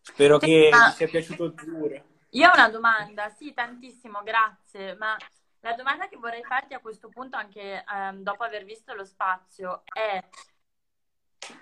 Spero 0.00 0.38
che 0.38 0.70
vi 0.72 0.92
sia 0.94 1.08
piaciuto 1.08 1.44
il 1.44 1.54
tour. 1.54 2.02
Io 2.30 2.48
ho 2.48 2.54
una 2.54 2.68
domanda, 2.68 3.28
sì, 3.30 3.52
tantissimo, 3.52 4.22
grazie, 4.22 4.94
ma 4.96 5.16
la 5.60 5.74
domanda 5.74 6.08
che 6.08 6.16
vorrei 6.16 6.42
farti 6.42 6.74
a 6.74 6.78
questo 6.78 7.08
punto, 7.08 7.36
anche 7.36 7.84
um, 7.92 8.22
dopo 8.22 8.44
aver 8.44 8.64
visto 8.64 8.94
lo 8.94 9.04
spazio, 9.04 9.82
è 9.92 10.22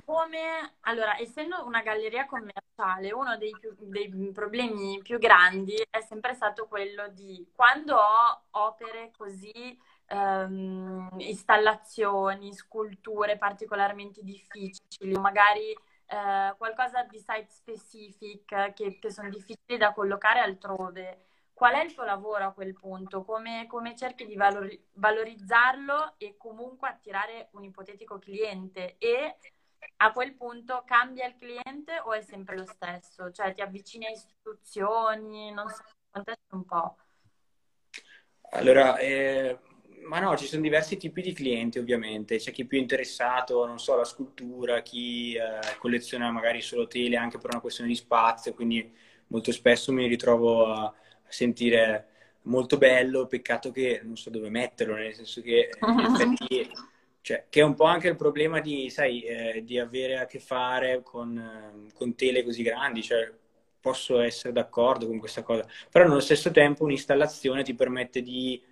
come, 0.05 0.77
allora, 0.81 1.19
essendo 1.19 1.65
una 1.65 1.83
galleria 1.83 2.27
commerciale, 2.27 3.13
uno 3.13 3.37
dei, 3.37 3.55
più, 3.59 3.75
dei, 3.79 4.09
problemi 4.33 5.01
più 5.03 5.19
grandi 5.19 5.75
è 5.91 6.01
sempre 6.01 6.35
stato 6.35 6.67
quello 6.67 7.09
di 7.09 7.47
quando 7.55 7.97
ho 7.97 8.43
opere 8.53 9.13
così, 9.17 9.79
um, 10.11 11.09
installazioni, 11.19 12.53
sculture 12.55 13.37
particolarmente 13.39 14.23
difficili, 14.23 15.13
magari 15.13 15.71
uh, 15.73 16.57
qualcosa 16.57 17.03
di 17.05 17.19
site 17.19 17.49
specific 17.49 18.73
che, 18.73 18.99
che 18.99 19.11
sono 19.11 19.29
difficili 19.29 19.77
da 19.77 19.93
collocare 19.93 20.41
altrove. 20.41 21.25
Qual 21.53 21.75
è 21.75 21.83
il 21.83 21.93
tuo 21.93 22.05
lavoro 22.05 22.47
a 22.47 22.53
quel 22.53 22.73
punto? 22.73 23.25
Come, 23.25 23.67
come 23.69 23.97
cerchi 23.97 24.27
di 24.27 24.37
valori, 24.37 24.81
valorizzarlo 24.93 26.15
e 26.17 26.37
comunque 26.37 26.89
attirare 26.89 27.49
un 27.53 27.65
ipotetico 27.65 28.19
cliente? 28.19 28.95
E 28.99 29.39
a 29.99 30.13
quel 30.13 30.35
punto 30.35 30.83
cambia 30.87 31.27
il 31.27 31.37
cliente 31.39 32.01
o 32.05 32.13
è 32.13 32.21
sempre 32.23 32.57
lo 32.57 32.67
stesso? 32.67 33.31
Cioè 33.31 33.55
ti 33.55 33.61
avvicini 33.61 34.07
a 34.07 34.11
istituzioni, 34.11 35.53
non 35.53 35.69
so, 35.69 35.83
contesti 36.11 36.55
un 36.55 36.65
po'. 36.65 36.97
Allora, 38.51 38.97
eh, 38.99 39.59
ma 40.05 40.21
no, 40.21 40.37
ci 40.37 40.47
sono 40.47 40.63
diversi 40.63 40.97
tipi 40.97 41.21
di 41.21 41.33
clienti 41.33 41.79
ovviamente, 41.79 42.39
c'è 42.39 42.51
chi 42.51 42.63
è 42.63 42.67
più 42.67 42.79
interessato, 42.79 43.67
non 43.67 43.79
so, 43.79 43.95
alla 43.95 44.05
scultura, 44.05 44.81
chi 44.81 45.35
eh, 45.35 45.77
colleziona 45.79 46.31
magari 46.31 46.61
solo 46.63 46.87
tele 46.87 47.17
anche 47.17 47.39
per 47.39 47.51
una 47.51 47.61
questione 47.61 47.91
di 47.91 47.97
spazio, 47.97 48.55
quindi 48.55 48.91
molto 49.29 49.53
spesso 49.53 49.93
mi 49.93 50.07
ritrovo 50.07 50.67
a, 50.67 50.95
sentire 51.29 52.09
molto 52.45 52.79
bello, 52.79 53.27
peccato 53.27 53.71
che 53.71 54.01
non 54.03 54.17
so 54.17 54.31
dove 54.31 54.49
metterlo, 54.49 54.95
nel 54.95 55.15
senso 55.15 55.43
che 55.43 55.69
in 55.79 55.99
effetti 56.01 56.71
cioè, 57.21 57.47
che 57.49 57.61
è 57.61 57.65
un 57.65 57.75
po' 57.75 57.85
anche 57.85 58.09
il 58.09 58.17
problema 58.17 58.61
di, 58.61 58.91
sai, 58.91 59.23
eh, 59.23 59.63
di 59.65 59.79
avere 59.79 60.19
a 60.19 60.27
che 60.27 60.39
fare 60.39 61.03
con, 61.03 61.37
eh, 61.37 61.93
con 61.95 62.15
tele 62.15 62.43
così 62.43 62.63
grandi, 62.63 63.03
cioè, 63.03 63.31
posso 63.81 64.21
essere 64.21 64.53
d'accordo 64.53 65.07
con 65.07 65.19
questa 65.19 65.43
cosa, 65.43 65.67
però 65.91 66.07
nello 66.07 66.21
stesso 66.21 66.51
tempo 66.51 66.85
un'installazione 66.85 67.63
ti 67.63 67.75
permette 67.75 68.23
di 68.23 68.63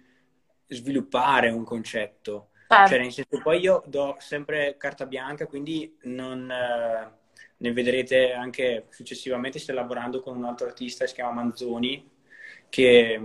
sviluppare 0.66 1.50
un 1.50 1.64
concetto. 1.64 2.50
Certo. 2.68 2.88
Cioè, 2.88 2.98
nel 2.98 3.12
senso, 3.12 3.40
poi 3.42 3.60
io 3.60 3.82
do 3.86 4.16
sempre 4.18 4.76
carta 4.76 5.06
bianca, 5.06 5.46
quindi 5.46 5.96
non, 6.02 6.50
eh, 6.50 7.10
ne 7.58 7.72
vedrete 7.72 8.32
anche 8.32 8.86
successivamente, 8.90 9.58
sto 9.58 9.72
lavorando 9.72 10.20
con 10.20 10.36
un 10.36 10.44
altro 10.44 10.66
artista 10.66 11.04
che 11.04 11.10
si 11.10 11.14
chiama 11.14 11.42
Manzoni, 11.42 12.10
che 12.68 13.20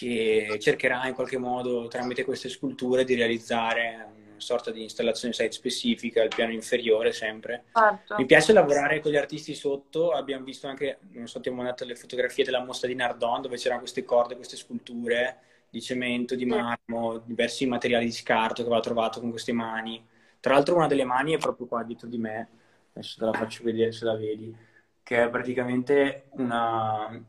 che 0.00 0.56
cercherà 0.58 1.06
in 1.06 1.14
qualche 1.14 1.36
modo 1.36 1.86
tramite 1.86 2.24
queste 2.24 2.48
sculture 2.48 3.04
di 3.04 3.14
realizzare 3.14 4.08
una 4.30 4.40
sorta 4.40 4.70
di 4.70 4.82
installazione 4.82 5.34
site 5.34 5.52
specifica 5.52 6.22
al 6.22 6.28
piano 6.28 6.52
inferiore 6.52 7.12
sempre. 7.12 7.64
Certo. 7.70 8.14
Mi 8.16 8.24
piace 8.24 8.54
lavorare 8.54 9.00
con 9.00 9.12
gli 9.12 9.18
artisti 9.18 9.54
sotto, 9.54 10.12
abbiamo 10.12 10.44
visto 10.44 10.66
anche, 10.68 11.00
non 11.10 11.28
so, 11.28 11.38
ti 11.40 11.50
ho 11.50 11.52
mandato 11.52 11.84
le 11.84 11.96
fotografie 11.96 12.44
della 12.44 12.64
mostra 12.64 12.88
di 12.88 12.94
Nardon 12.94 13.42
dove 13.42 13.58
c'erano 13.58 13.80
queste 13.80 14.02
corde, 14.02 14.36
queste 14.36 14.56
sculture 14.56 15.40
di 15.68 15.82
cemento, 15.82 16.34
di 16.34 16.46
marmo, 16.46 17.18
diversi 17.18 17.66
materiali 17.66 18.06
di 18.06 18.12
scarto 18.12 18.62
che 18.62 18.68
aveva 18.68 18.80
trovato 18.80 19.20
con 19.20 19.28
queste 19.28 19.52
mani. 19.52 20.02
Tra 20.40 20.54
l'altro 20.54 20.76
una 20.76 20.86
delle 20.86 21.04
mani 21.04 21.34
è 21.34 21.38
proprio 21.38 21.66
qua 21.66 21.82
dietro 21.82 22.08
di 22.08 22.16
me, 22.16 22.48
adesso 22.94 23.16
te 23.18 23.24
la 23.26 23.34
faccio 23.34 23.62
vedere 23.64 23.92
se 23.92 24.06
la 24.06 24.16
vedi, 24.16 24.56
che 25.02 25.24
è 25.24 25.28
praticamente 25.28 26.28
una, 26.30 27.22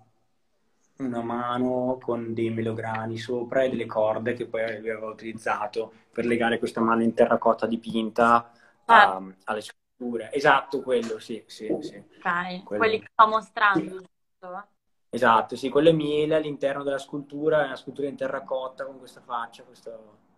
una 1.05 1.21
mano 1.21 1.97
con 2.01 2.33
dei 2.33 2.49
melograni 2.49 3.17
sopra 3.17 3.63
e 3.63 3.69
delle 3.69 3.85
corde 3.85 4.33
che 4.33 4.47
poi 4.47 4.63
aveva 4.63 5.07
utilizzato 5.07 5.91
per 6.11 6.25
legare 6.25 6.59
questa 6.59 6.81
mano 6.81 7.03
in 7.03 7.13
terracotta 7.13 7.67
dipinta 7.67 8.51
ah. 8.85 9.15
a, 9.15 9.23
alle 9.45 9.61
sculture. 9.61 10.31
Esatto, 10.31 10.81
quello, 10.81 11.19
sì, 11.19 11.43
sì, 11.47 11.67
sì. 11.81 11.95
Ok, 11.95 12.63
quello. 12.63 12.83
quelli 12.83 12.99
che 12.99 13.09
sto 13.11 13.27
mostrando, 13.27 13.89
giusto? 13.89 14.67
Esatto, 15.09 15.55
sì, 15.55 15.69
quello 15.69 15.89
è 15.89 15.93
miele 15.93 16.35
all'interno 16.35 16.83
della 16.83 16.97
scultura, 16.97 17.63
è 17.63 17.65
una 17.65 17.75
scultura 17.75 18.07
in 18.07 18.15
terracotta 18.15 18.85
con 18.85 18.97
questa 18.97 19.21
faccia, 19.21 19.63
questo 19.63 20.29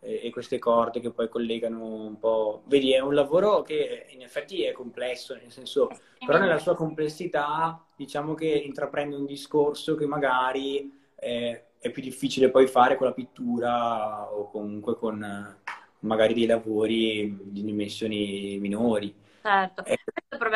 e, 0.00 0.20
e, 0.24 0.30
queste 0.30 0.58
corde 0.58 1.00
che 1.00 1.10
poi 1.10 1.28
collegano 1.28 1.84
un 1.84 2.18
po'. 2.18 2.62
Vedi, 2.66 2.92
è 2.92 3.00
un 3.00 3.14
lavoro 3.14 3.62
che 3.62 4.06
in 4.10 4.22
effetti 4.22 4.62
è 4.62 4.72
complesso, 4.72 5.34
nel 5.34 5.50
senso, 5.50 5.88
però 6.24 6.38
nella 6.38 6.58
sua 6.58 6.74
complessità 6.74 7.84
diciamo 7.96 8.34
che 8.34 8.48
intraprende 8.48 9.16
un 9.16 9.26
discorso 9.26 9.94
che 9.94 10.06
magari 10.06 10.92
è, 11.14 11.64
è 11.78 11.90
più 11.90 12.02
difficile 12.02 12.50
poi 12.50 12.66
fare 12.66 12.96
con 12.96 13.06
la 13.06 13.12
pittura 13.12 14.32
o 14.32 14.50
comunque 14.50 14.96
con 14.96 15.56
magari 16.00 16.34
dei 16.34 16.46
lavori 16.46 17.36
di 17.42 17.64
dimensioni 17.64 18.58
minori. 18.60 19.14
Certo. 19.48 19.82
Eh, 19.86 19.98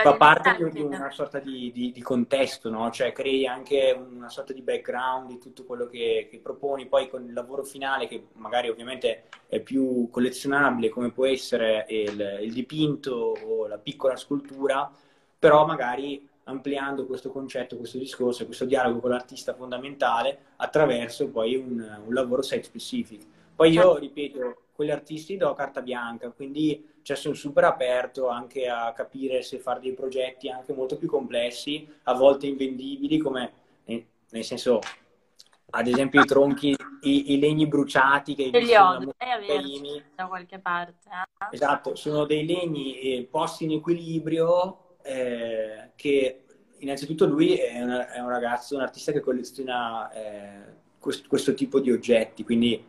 fa 0.02 0.16
parte 0.16 0.54
di, 0.54 0.70
di 0.70 0.80
una 0.82 1.10
sorta 1.10 1.38
di, 1.38 1.72
di, 1.72 1.92
di 1.92 2.02
contesto, 2.02 2.68
no? 2.68 2.90
Cioè 2.90 3.12
crei 3.12 3.46
anche 3.46 3.98
una 3.98 4.28
sorta 4.28 4.52
di 4.52 4.60
background 4.60 5.28
di 5.28 5.38
tutto 5.38 5.64
quello 5.64 5.86
che, 5.86 6.28
che, 6.30 6.38
proponi, 6.40 6.84
poi 6.84 7.08
con 7.08 7.24
il 7.24 7.32
lavoro 7.32 7.64
finale 7.64 8.06
che 8.06 8.26
magari 8.34 8.68
ovviamente 8.68 9.24
è 9.46 9.60
più 9.60 10.10
collezionabile 10.10 10.90
come 10.90 11.10
può 11.10 11.24
essere 11.24 11.86
il, 11.88 12.40
il 12.42 12.52
dipinto 12.52 13.34
o 13.42 13.66
la 13.66 13.78
piccola 13.78 14.16
scultura, 14.16 14.90
però 15.38 15.64
magari 15.64 16.28
ampliando 16.44 17.06
questo 17.06 17.30
concetto, 17.30 17.78
questo 17.78 17.96
discorso, 17.96 18.44
questo 18.44 18.66
dialogo 18.66 19.00
con 19.00 19.10
l'artista 19.10 19.54
fondamentale 19.54 20.38
attraverso 20.56 21.30
poi 21.30 21.56
un, 21.56 22.02
un 22.04 22.12
lavoro 22.12 22.42
site 22.42 22.64
specifico. 22.64 23.24
Poi 23.54 23.70
io, 23.70 23.96
ripeto, 23.96 24.56
con 24.72 24.84
gli 24.84 24.90
artisti 24.90 25.38
do 25.38 25.54
carta 25.54 25.80
bianca, 25.80 26.28
quindi 26.30 26.90
cioè, 27.02 27.16
sono 27.16 27.34
super 27.34 27.64
aperto 27.64 28.28
anche 28.28 28.68
a 28.68 28.92
capire 28.92 29.42
se 29.42 29.58
fare 29.58 29.80
dei 29.80 29.92
progetti 29.92 30.48
anche 30.48 30.72
molto 30.72 30.96
più 30.96 31.08
complessi, 31.08 31.86
a 32.04 32.14
volte 32.14 32.46
invendibili, 32.46 33.18
come 33.18 33.60
nel 34.32 34.44
senso, 34.44 34.80
ad 35.70 35.86
esempio, 35.86 36.22
i 36.22 36.24
tronchi, 36.26 36.74
i, 37.02 37.32
i 37.32 37.38
legni 37.38 37.66
bruciati 37.66 38.34
che 38.34 38.44
li 38.44 38.74
ho, 38.74 39.02
eh, 39.02 40.02
da 40.14 40.26
qualche 40.26 40.58
parte. 40.58 41.08
Eh? 41.08 41.54
Esatto, 41.54 41.94
sono 41.94 42.24
dei 42.24 42.46
legni 42.46 42.98
eh, 42.98 43.28
posti 43.30 43.64
in 43.64 43.72
equilibrio 43.72 44.96
eh, 45.02 45.90
che 45.96 46.44
innanzitutto 46.78 47.26
lui 47.26 47.54
è, 47.54 47.82
una, 47.82 48.10
è, 48.10 48.20
un 48.20 48.28
ragazzo, 48.28 48.74
un 48.74 48.82
artista 48.82 49.12
che 49.12 49.20
colleziona 49.20 50.10
eh, 50.12 50.74
questo, 50.98 51.28
questo 51.28 51.52
tipo 51.52 51.78
di 51.78 51.90
oggetti, 51.90 52.44
quindi 52.44 52.82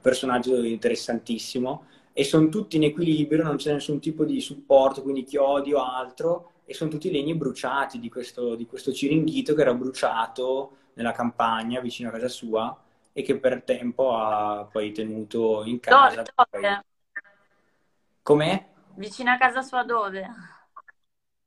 personaggio 0.00 0.62
interessantissimo 0.62 1.86
e 2.16 2.22
sono 2.22 2.48
tutti 2.48 2.76
in 2.76 2.84
equilibrio, 2.84 3.42
non 3.42 3.56
c'è 3.56 3.72
nessun 3.72 3.98
tipo 3.98 4.24
di 4.24 4.40
supporto, 4.40 5.02
quindi 5.02 5.24
chiodi 5.24 5.74
o 5.74 5.84
altro, 5.84 6.52
e 6.64 6.72
sono 6.72 6.88
tutti 6.88 7.10
legni 7.10 7.34
bruciati 7.34 7.98
di 7.98 8.08
questo, 8.08 8.54
di 8.54 8.66
questo 8.66 8.92
ciringhito 8.92 9.52
che 9.52 9.62
era 9.62 9.74
bruciato 9.74 10.76
nella 10.94 11.10
campagna 11.10 11.80
vicino 11.80 12.10
a 12.10 12.12
casa 12.12 12.28
sua 12.28 12.80
e 13.12 13.22
che 13.22 13.36
per 13.38 13.64
tempo 13.64 14.14
ha 14.14 14.64
poi 14.70 14.92
tenuto 14.92 15.64
in 15.64 15.80
casa. 15.80 16.22
Dove? 16.22 16.60
dove? 16.60 16.84
Com'è? 18.22 18.68
Vicino 18.94 19.32
a 19.32 19.36
casa 19.36 19.62
sua 19.62 19.82
dove? 19.82 20.24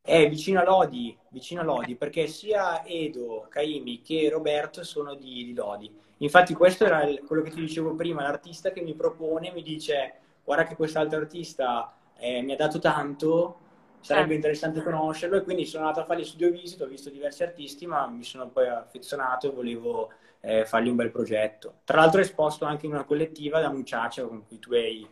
È 0.01 0.29
vicino 0.29 0.59
a 0.59 0.65
Lodi, 0.65 1.17
vicino 1.29 1.61
a 1.61 1.63
Lodi, 1.63 1.95
perché 1.95 2.27
sia 2.27 2.85
Edo, 2.85 3.47
Caimi 3.49 4.01
che 4.01 4.29
Roberto 4.29 4.83
sono 4.83 5.15
di, 5.15 5.45
di 5.45 5.53
Lodi. 5.53 5.93
Infatti 6.17 6.53
questo 6.53 6.85
era 6.85 7.03
il, 7.03 7.21
quello 7.25 7.41
che 7.41 7.51
ti 7.51 7.61
dicevo 7.61 7.95
prima, 7.95 8.21
l'artista 8.21 8.71
che 8.71 8.81
mi 8.81 8.93
propone, 8.93 9.51
mi 9.51 9.63
dice 9.63 10.19
guarda 10.47 10.63
che 10.63 10.77
quest'altro 10.77 11.19
artista 11.19 11.93
eh, 12.15 12.41
mi 12.41 12.53
ha 12.53 12.55
dato 12.55 12.79
tanto, 12.79 13.59
sarebbe 13.99 14.27
certo. 14.27 14.33
interessante 14.33 14.81
conoscerlo 14.81 15.35
e 15.35 15.43
quindi 15.43 15.65
sono 15.65 15.83
andato 15.83 15.99
a 15.99 16.05
fare 16.05 16.21
gli 16.21 16.25
studio 16.25 16.49
visit, 16.51 16.79
ho 16.79 16.87
visto 16.87 17.09
diversi 17.09 17.43
artisti, 17.43 17.85
ma 17.85 18.07
mi 18.07 18.23
sono 18.23 18.47
poi 18.47 18.69
affezionato 18.69 19.47
e 19.47 19.53
volevo 19.53 20.09
eh, 20.39 20.65
fargli 20.65 20.87
un 20.87 20.95
bel 20.95 21.11
progetto. 21.11 21.79
Tra 21.83 21.97
l'altro 21.97 22.21
è 22.21 22.23
esposto 22.23 22.63
anche 22.63 22.85
in 22.85 22.93
una 22.93 23.03
collettiva 23.03 23.59
da 23.59 23.69
Muciaccia 23.69 24.25
con 24.25 24.47
cui 24.47 24.57
tu 24.57 24.71
hai, 24.71 25.05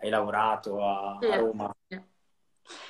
hai 0.00 0.10
lavorato 0.10 0.84
a, 0.84 1.16
sì. 1.18 1.28
a, 1.28 1.36
Roma. 1.36 1.74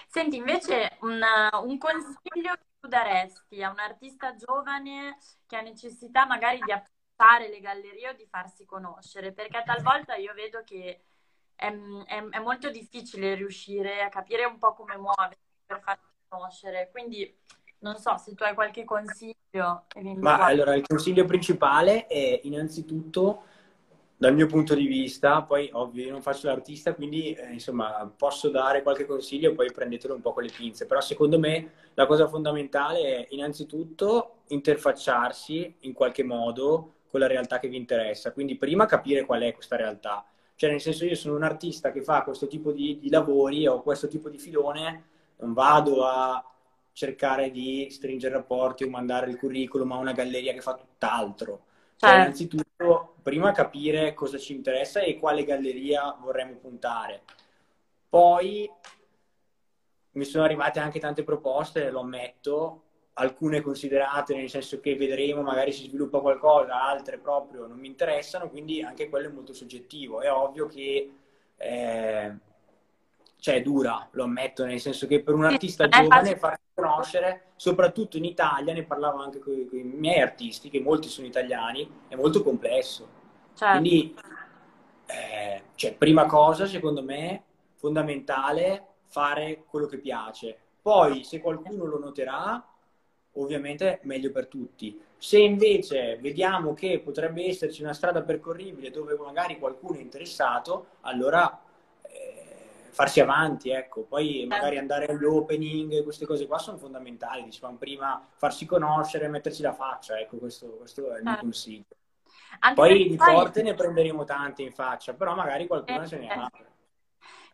Senti, 0.09 0.35
invece 0.35 0.97
una, 1.03 1.49
un 1.63 1.79
consiglio 1.79 2.55
che 2.55 2.67
tu 2.81 2.89
daresti 2.89 3.63
a 3.63 3.71
un 3.71 3.79
artista 3.79 4.35
giovane 4.35 5.19
che 5.47 5.55
ha 5.55 5.61
necessità 5.61 6.27
magari 6.27 6.59
di 6.59 6.73
apprezzare 6.73 7.49
le 7.49 7.61
gallerie 7.61 8.09
o 8.09 8.15
di 8.15 8.27
farsi 8.29 8.65
conoscere, 8.65 9.31
perché 9.31 9.63
talvolta 9.65 10.17
io 10.17 10.35
vedo 10.35 10.63
che 10.65 10.99
è, 11.57 11.67
è, 12.07 12.29
è, 12.31 12.39
molto 12.41 12.71
difficile 12.71 13.35
riuscire 13.35 14.03
a 14.03 14.09
capire 14.09 14.45
un 14.45 14.59
po' 14.59 14.75
come 14.75 14.97
muoversi 14.97 15.39
per 15.67 15.81
farsi 15.81 16.03
conoscere. 16.29 16.91
Quindi 16.91 17.37
non 17.79 17.97
so 17.97 18.17
se 18.17 18.35
tu 18.35 18.43
hai 18.43 18.55
qualche 18.55 18.85
consiglio. 18.85 19.85
Ma 20.17 20.45
allora, 20.45 20.75
il 20.75 20.87
consiglio 20.87 21.25
principale 21.25 22.07
è 22.07 22.41
innanzitutto, 22.45 23.45
dal 24.17 24.35
mio 24.35 24.47
punto 24.47 24.75
di 24.75 24.87
vista, 24.87 25.43
poi 25.43 25.69
ovvio 25.73 26.05
io 26.05 26.13
non 26.13 26.23
faccio 26.23 26.47
l'artista, 26.47 26.95
quindi 26.95 27.35
eh, 27.35 27.53
insomma 27.53 28.11
posso 28.17 28.49
dare 28.49 28.83
qualche 28.83 29.07
consiglio 29.07 29.51
e 29.51 29.55
poi 29.55 29.71
prendetelo 29.71 30.15
un 30.15 30.23
po' 30.23 30.33
con 30.33 30.45
le 30.45 30.53
pinze. 30.55 30.87
Però 30.87 31.01
secondo 31.01 31.39
me 31.39 31.73
la 31.95 32.07
cosa 32.07 32.27
fondamentale 32.27 33.01
è 33.03 33.27
innanzitutto 33.31 34.37
interfacciarsi 34.49 35.77
in 35.81 35.93
qualche 35.93 36.23
modo 36.23 36.93
con 37.11 37.21
la 37.21 37.27
realtà 37.27 37.59
che 37.59 37.69
vi 37.69 37.77
interessa. 37.77 38.33
Quindi 38.33 38.57
prima 38.57 38.87
capire 38.87 39.25
qual 39.27 39.43
è 39.43 39.53
questa 39.53 39.77
realtà 39.77 40.25
cioè, 40.57 40.71
nel 40.71 40.81
senso, 40.81 41.05
io 41.05 41.17
sono 41.17 41.35
un 41.35 41.43
artista 41.43 41.91
che 41.91 42.03
fa 42.03 42.23
questo 42.23 42.47
tipo 42.47 42.71
di, 42.71 42.99
di 42.99 43.11
lavori 43.11 43.67
o 43.67 43.83
questo 43.83 44.07
tipo 44.07 44.29
di 44.29 44.39
filone, 44.39 45.05
non 45.39 45.53
vado 45.53 46.05
a 46.07 46.45
cercare 46.93 47.51
di 47.51 47.89
stringere 47.91 48.35
rapporti 48.35 48.85
o 48.85 48.89
mandare 48.89 49.29
il 49.29 49.37
curriculum 49.37 49.93
a 49.93 49.97
una 49.97 50.13
galleria 50.13 50.53
che 50.53 50.61
fa 50.61 50.75
tutt'altro. 50.75 51.65
Cioè, 51.97 52.09
certo. 52.09 52.17
innanzitutto, 52.17 53.15
prima 53.23 53.51
capire 53.51 54.15
cosa 54.15 54.39
ci 54.39 54.55
interessa 54.55 55.01
e 55.01 55.19
quale 55.19 55.45
galleria 55.45 56.17
vorremmo 56.21 56.55
puntare. 56.55 57.23
Poi 58.09 58.71
mi 60.13 60.25
sono 60.25 60.45
arrivate 60.45 60.79
anche 60.79 61.01
tante 61.01 61.25
proposte, 61.25 61.91
lo 61.91 62.01
ammetto, 62.01 62.83
alcune 63.15 63.61
considerate 63.61 64.35
nel 64.35 64.51
senso 64.51 64.81
che 64.81 64.97
vedremo, 64.97 65.43
magari 65.43 65.73
si 65.73 65.85
sviluppa 65.85 66.21
qualcosa, 66.21 66.83
altre 66.83 67.19
proprio 67.19 67.67
non 67.67 67.79
mi 67.79 67.87
interessano, 67.87 68.49
quindi 68.49 68.83
anche 68.83 69.09
quello 69.09 69.29
è 69.29 69.33
molto 69.33 69.53
soggettivo. 69.53 70.21
È 70.21 70.31
ovvio 70.33 70.67
che 70.67 71.11
eh, 71.57 72.35
cioè, 73.45 73.57
è 73.57 73.63
dura, 73.63 74.09
lo 74.13 74.25
ammetto, 74.25 74.65
nel 74.65 74.81
senso 74.81 75.07
che 75.07 75.23
per 75.23 75.35
un 75.35 75.45
artista 75.45 75.87
giovane 75.87 76.37
farsi 76.37 76.63
conoscere, 76.75 77.53
soprattutto 77.57 78.17
in 78.17 78.25
Italia, 78.25 78.73
ne 78.73 78.85
parlavo 78.85 79.19
anche 79.19 79.39
con, 79.39 79.53
i 79.53 79.83
miei 79.83 80.21
artisti, 80.21 80.71
che 80.71 80.81
molti 80.81 81.09
sono 81.09 81.27
italiani, 81.27 81.89
è 82.09 82.15
molto 82.17 82.43
complesso. 82.43 83.07
Certo. 83.55 83.79
Quindi, 83.79 84.17
eh, 85.07 85.63
cioè, 85.75 85.95
prima 85.95 86.27
cosa, 86.27 86.67
secondo 86.67 87.03
me, 87.03 87.43
fondamentale, 87.75 88.87
fare 89.05 89.65
quello 89.69 89.87
che 89.87 89.99
piace. 89.99 90.59
Poi, 90.81 91.23
se 91.23 91.41
qualcuno 91.41 91.85
lo 91.85 91.99
noterà, 91.99 92.67
ovviamente 93.35 94.01
meglio 94.03 94.31
per 94.31 94.47
tutti. 94.47 95.01
Se 95.17 95.39
invece 95.39 96.19
vediamo 96.19 96.75
che 96.75 97.01
potrebbe 97.01 97.47
esserci 97.47 97.83
una 97.83 97.95
strada 97.95 98.23
percorribile 98.23 98.91
dove 98.91 99.15
magari 99.17 99.59
qualcuno 99.59 99.99
è 99.99 100.03
interessato, 100.03 100.87
allora 101.03 101.61
eh, 102.03 102.45
farsi 102.91 103.21
avanti, 103.21 103.71
ecco. 103.71 104.03
Poi 104.03 104.45
magari 104.47 104.79
andare 104.79 105.07
agli 105.07 105.25
opening, 105.25 106.03
queste 106.03 106.27
cose 106.27 106.47
qua 106.47 106.59
sono 106.59 106.77
fondamentali, 106.77 107.45
dicevamo 107.45 107.77
prima, 107.77 108.27
farsi 108.35 108.67
conoscere, 108.67 109.29
metterci 109.29 109.63
la 109.63 109.73
faccia, 109.73 110.19
ecco, 110.19 110.37
questo, 110.37 110.67
questo 110.77 111.13
è 111.13 111.17
il 111.17 111.23
mio 111.23 111.31
certo. 111.31 111.41
consiglio. 111.41 111.85
Anche 112.61 112.75
poi 112.75 113.09
di 113.09 113.17
porte 113.17 113.63
ne 113.63 113.75
prenderemo 113.75 114.25
tante 114.25 114.63
in 114.63 114.73
faccia, 114.73 115.15
però 115.15 115.35
magari 115.35 115.67
qualcuno 115.67 116.03
eh, 116.03 116.07
se 116.07 116.19
ne 116.19 116.29
ha. 116.29 116.51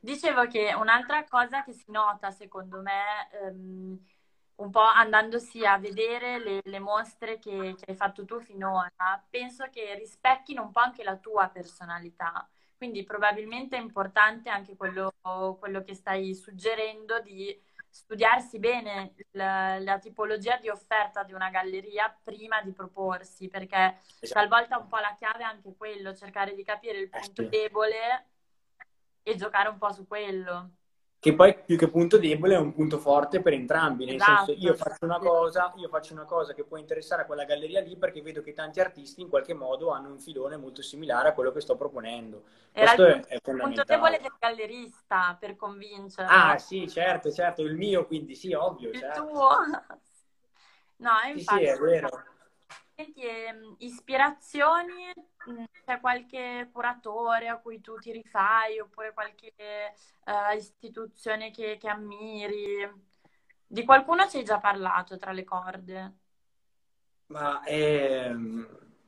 Dicevo 0.03 0.47
che 0.47 0.73
un'altra 0.75 1.25
cosa 1.25 1.63
che 1.63 1.73
si 1.73 1.91
nota, 1.91 2.31
secondo 2.31 2.81
me, 2.81 3.29
ehm, 3.33 3.99
un 4.61 4.71
po' 4.71 4.81
andandosi 4.81 5.65
a 5.65 5.79
vedere 5.79 6.39
le, 6.39 6.61
le 6.63 6.79
mostre 6.79 7.39
che, 7.39 7.75
che, 7.79 7.91
hai 7.91 7.97
fatto 7.97 8.25
tu 8.25 8.41
finora, 8.41 8.91
penso 9.29 9.67
che 9.71 9.95
rispecchino 9.95 10.63
un 10.63 10.71
po' 10.71 10.81
anche 10.81 11.03
la 11.03 11.17
tua 11.17 11.49
personalità. 11.49 12.49
Quindi 12.77 13.05
probabilmente 13.05 13.77
è 13.77 13.81
importante 13.81 14.49
anche 14.49 14.77
quello, 14.77 15.13
quello 15.59 15.83
che 15.83 15.95
stai 15.95 16.35
suggerendo 16.35 17.21
di 17.21 17.59
studiarsi 17.91 18.59
bene 18.59 19.15
la, 19.33 19.79
la, 19.81 19.99
tipologia 19.99 20.57
di 20.57 20.69
offerta 20.69 21.25
di 21.25 21.33
una 21.33 21.51
galleria 21.51 22.15
prima 22.23 22.63
di 22.63 22.73
proporsi, 22.73 23.49
perché 23.49 23.99
esatto. 24.21 24.41
talvolta 24.41 24.79
un 24.79 24.87
po' 24.87 24.99
la 24.99 25.15
chiave 25.19 25.41
è 25.41 25.43
anche 25.43 25.75
quello, 25.77 26.15
cercare 26.15 26.55
di 26.55 26.65
capire 26.65 26.99
il 26.99 27.11
eh, 27.13 27.21
punto 27.21 27.43
debole 27.45 28.27
e 29.23 29.37
giocare 29.37 29.69
un 29.69 29.77
po' 29.77 29.93
su 29.93 30.07
quello 30.07 30.71
che 31.21 31.35
poi 31.35 31.55
più 31.55 31.77
che 31.77 31.89
punto 31.89 32.17
debole 32.17 32.55
è 32.55 32.59
un 32.59 32.73
punto 32.73 32.99
forte 32.99 33.43
per 33.43 33.53
entrambi, 33.53 34.07
nel 34.07 34.15
esatto. 34.15 34.47
senso 34.47 34.53
io 34.53 34.75
faccio 34.75 35.05
una 35.05 35.19
cosa, 35.19 35.71
io 35.77 35.89
faccio 35.89 36.15
una 36.15 36.25
cosa 36.25 36.55
che 36.55 36.65
può 36.65 36.79
interessare 36.79 37.23
a 37.23 37.27
quella 37.27 37.45
galleria 37.45 37.83
lì 37.83 37.95
perché 37.97 38.23
vedo 38.23 38.41
che 38.41 38.55
tanti 38.55 38.81
artisti 38.81 39.21
in 39.21 39.29
qualche 39.29 39.53
modo 39.53 39.91
hanno 39.91 40.09
un 40.09 40.19
filone 40.19 40.57
molto 40.57 40.81
similare 40.81 41.29
a 41.29 41.33
quello 41.35 41.53
che 41.53 41.61
sto 41.61 41.77
proponendo. 41.77 42.45
Era 42.73 42.95
Questo 42.95 43.07
il 43.07 43.27
è, 43.29 43.39
è 43.39 43.41
punto 43.43 43.85
debole 43.85 44.19
del 44.19 44.33
gallerista 44.39 45.37
per 45.39 45.57
convincere. 45.57 46.27
Ah, 46.27 46.57
sì, 46.57 46.89
certo, 46.89 47.31
certo, 47.31 47.61
il 47.63 47.77
mio 47.77 48.07
quindi 48.07 48.35
sì, 48.35 48.55
ovvio, 48.55 48.89
il 48.89 48.99
certo. 48.99 49.27
tuo. 49.27 49.49
No, 51.01 51.13
infatti. 51.35 51.65
Sì, 51.65 51.65
sì, 51.65 51.71
è 51.71 51.79
vero. 51.79 52.09
Senti, 52.95 53.23
ehm, 53.23 53.75
ispirazioni 53.79 55.13
c'è 55.85 56.01
qualche 56.01 56.69
curatore 56.73 57.49
a 57.49 57.59
cui 57.59 57.81
tu 57.81 57.97
ti 57.99 58.13
rifai 58.13 58.79
oppure 58.79 59.13
qualche 59.13 59.53
uh, 60.25 60.57
istituzione 60.57 61.51
che, 61.51 61.77
che, 61.79 61.89
ammiri? 61.89 63.09
Di 63.67 63.85
qualcuno 63.85 64.29
ci 64.29 64.39
hai 64.39 64.45
già 64.45 64.59
parlato 64.59 65.17
tra 65.17 65.33
le 65.33 65.45
corde? 65.45 66.15
Ma 67.27 67.63
ehm, 67.65 68.67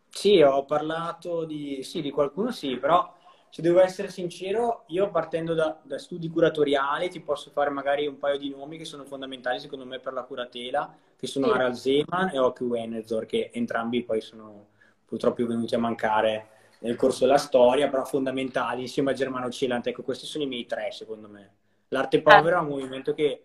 sì, 0.09 0.41
ho 0.41 0.64
parlato 0.64 1.45
di, 1.45 1.83
sì, 1.83 2.01
di 2.01 2.11
qualcuno, 2.11 2.53
sì, 2.53 2.76
però 2.76 3.14
se 3.49 3.61
devo 3.61 3.80
essere 3.80 4.09
sincero, 4.09 4.85
io 4.87 5.11
partendo 5.11 5.53
da, 5.53 5.78
da, 5.83 5.99
studi 5.99 6.28
curatoriali 6.28 7.11
ti 7.11 7.20
posso 7.20 7.51
fare 7.51 7.68
magari 7.70 8.07
un 8.07 8.18
paio 8.18 8.39
di 8.39 8.49
nomi 8.49 8.78
che 8.78 8.85
sono 8.85 9.05
fondamentali 9.05 9.61
secondo 9.61 9.85
me 9.85 9.99
per 9.99 10.12
la 10.12 10.22
curatela, 10.22 10.97
che 11.16 11.26
sono 11.26 11.47
sì. 11.47 11.53
Harald 11.53 11.74
Zeman 11.74 12.30
e 12.33 12.39
Oki 12.39 12.62
Wenezor, 12.62 13.26
che 13.26 13.51
entrambi 13.53 14.05
poi 14.05 14.20
sono 14.20 14.68
purtroppo 15.12 15.46
venuti 15.46 15.74
a 15.74 15.78
mancare 15.78 16.48
nel 16.78 16.96
corso 16.96 17.26
della 17.26 17.36
storia, 17.36 17.90
però 17.90 18.02
fondamentali 18.02 18.80
insieme 18.80 19.10
a 19.10 19.14
Germano 19.14 19.50
Celant. 19.50 19.86
Ecco, 19.86 20.02
questi 20.02 20.24
sono 20.24 20.44
i 20.44 20.46
miei 20.46 20.64
tre, 20.64 20.90
secondo 20.90 21.28
me. 21.28 21.50
L'arte 21.88 22.22
povera 22.22 22.56
è 22.56 22.60
un 22.60 22.68
movimento 22.68 23.12
che 23.12 23.42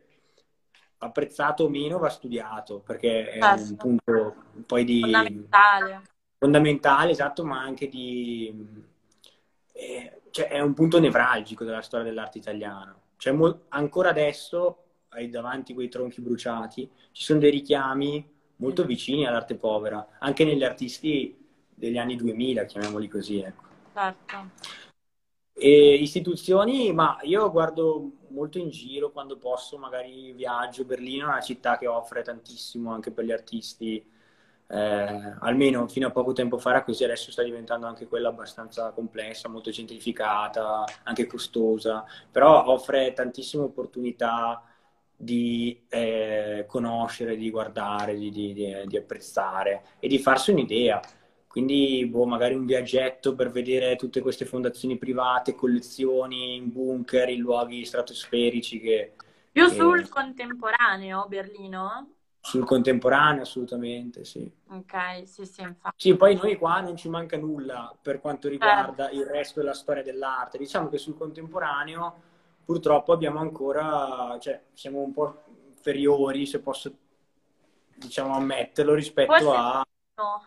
apprezzato 0.99 1.65
o 1.65 1.70
meno 1.70 1.99
va 1.99 2.07
studiato, 2.07 2.80
perché 2.80 3.32
è 3.32 3.45
un 3.45 3.57
certo. 3.57 3.76
punto 3.76 4.36
poi 4.65 4.86
di... 4.86 5.01
Fondamentale. 5.01 6.01
Fondamentale, 6.38 7.11
esatto, 7.11 7.43
ma 7.43 7.59
anche 7.59 7.89
di... 7.89 8.65
Eh, 9.74 10.22
cioè, 10.32 10.47
è 10.47 10.61
un 10.61 10.74
punto 10.74 11.01
nevralgico 11.01 11.65
della 11.65 11.82
storia 11.82 12.05
dell'arte 12.05 12.38
italiana. 12.38 12.97
cioè 13.18 13.34
mo- 13.34 13.63
ancora 13.70 14.09
adesso 14.09 14.84
hai 15.09 15.30
davanti 15.30 15.74
quei 15.74 15.89
tronchi 15.89 16.22
bruciati, 16.22 16.89
ci 17.11 17.24
sono 17.24 17.39
dei 17.39 17.51
richiami 17.51 18.26
molto 18.57 18.86
vicini 18.86 19.28
all'arte 19.28 19.55
povera, 19.55 20.15
anche 20.20 20.45
negli 20.45 20.63
artisti 20.63 21.45
degli 21.78 21.97
anni 21.99 22.15
2000, 22.15 22.65
chiamiamoli 22.65 23.07
così, 23.07 23.39
ecco. 23.39 23.63
Certo. 23.93 24.49
E 25.53 25.93
istituzioni, 25.95 26.91
ma 26.91 27.19
io 27.21 27.51
guardo 27.51 28.11
molto 28.30 28.57
in 28.57 28.69
giro 28.69 29.11
quando 29.11 29.38
posso, 29.38 29.78
magari 29.78 30.32
viaggio. 30.34 30.86
Berlino 30.86 31.25
è 31.25 31.30
una 31.30 31.41
città 31.41 31.78
che 31.78 31.88
offre 31.88 32.23
tantissimo 32.23 32.91
anche 32.91 33.11
per 33.11 33.25
gli 33.25 33.32
artisti, 33.32 34.03
eh, 34.69 35.36
almeno 35.39 35.88
fino 35.88 36.07
a 36.07 36.11
poco 36.11 36.34
tempo 36.34 36.57
fa 36.57 36.71
era 36.71 36.84
così, 36.84 37.03
adesso 37.03 37.32
sta 37.32 37.43
diventando 37.43 37.86
anche 37.86 38.07
quella 38.07 38.30
abbastanza 38.30 38.91
complessa, 38.91 39.47
molto 39.49 39.71
centrificata, 39.71 40.84
anche 41.03 41.28
costosa, 41.28 42.05
però 42.32 42.65
offre 42.67 43.13
tantissime 43.13 43.63
opportunità 43.63 44.63
di 45.15 45.86
eh, 45.89 46.65
conoscere, 46.67 47.36
di 47.36 47.49
guardare, 47.49 48.15
di, 48.15 48.30
di, 48.32 48.53
di, 48.53 48.97
apprezzare 48.97 49.84
e 49.99 50.07
di 50.07 50.19
farsi 50.19 50.51
un'idea. 50.51 51.01
Quindi, 51.48 52.06
boh, 52.06 52.26
magari 52.26 52.54
un 52.54 52.66
viaggetto 52.66 53.34
per 53.34 53.50
vedere 53.50 53.95
tutte 53.95 54.22
queste 54.22 54.45
fondazioni 54.45 54.98
private, 54.98 55.56
collezioni 55.56 56.56
in 56.56 56.72
bunker, 56.72 57.30
in 57.30 57.39
luoghi 57.39 57.86
stratosferici 57.86 58.80
che... 58.80 59.14
Più 59.52 59.68
che... 59.68 59.74
sul 59.74 60.08
contemporaneo, 60.10 61.26
Berlino? 61.28 62.12
Sul 62.39 62.64
contemporaneo, 62.64 63.41
assolutamente, 63.41 64.24
sì. 64.24 64.50
Ok, 64.70 65.28
sì, 65.28 65.45
sì, 65.45 65.62
infatti. 65.62 65.95
Sì, 65.98 66.16
poi 66.16 66.36
noi 66.36 66.56
qua 66.58 66.80
non 66.80 66.95
ci 66.95 67.10
manca 67.10 67.38
nulla 67.38 67.93
per 68.02 68.22
quanto 68.22 68.48
riguarda 68.48 69.10
eh. 69.10 69.16
il 69.16 69.26
resto 69.26 69.60
della 69.60 69.74
storia 69.74 70.04
dell'arte. 70.04 70.58
Diciamo 70.58 70.89
che 70.89 70.98
sul 70.98 71.18
contemporaneo 71.18 72.22
purtroppo 72.64 73.14
abbiamo 73.14 73.39
ancora, 73.39 74.38
cioè, 74.39 74.62
siamo 74.74 75.02
un 75.02 75.12
po' 75.12 75.43
inferiori, 75.70 76.45
se 76.45 76.60
posso, 76.60 76.93
diciamo, 77.95 78.36
ammetterlo 78.36 78.93
rispetto 78.93 79.32
forse, 79.32 79.56
a... 79.56 79.86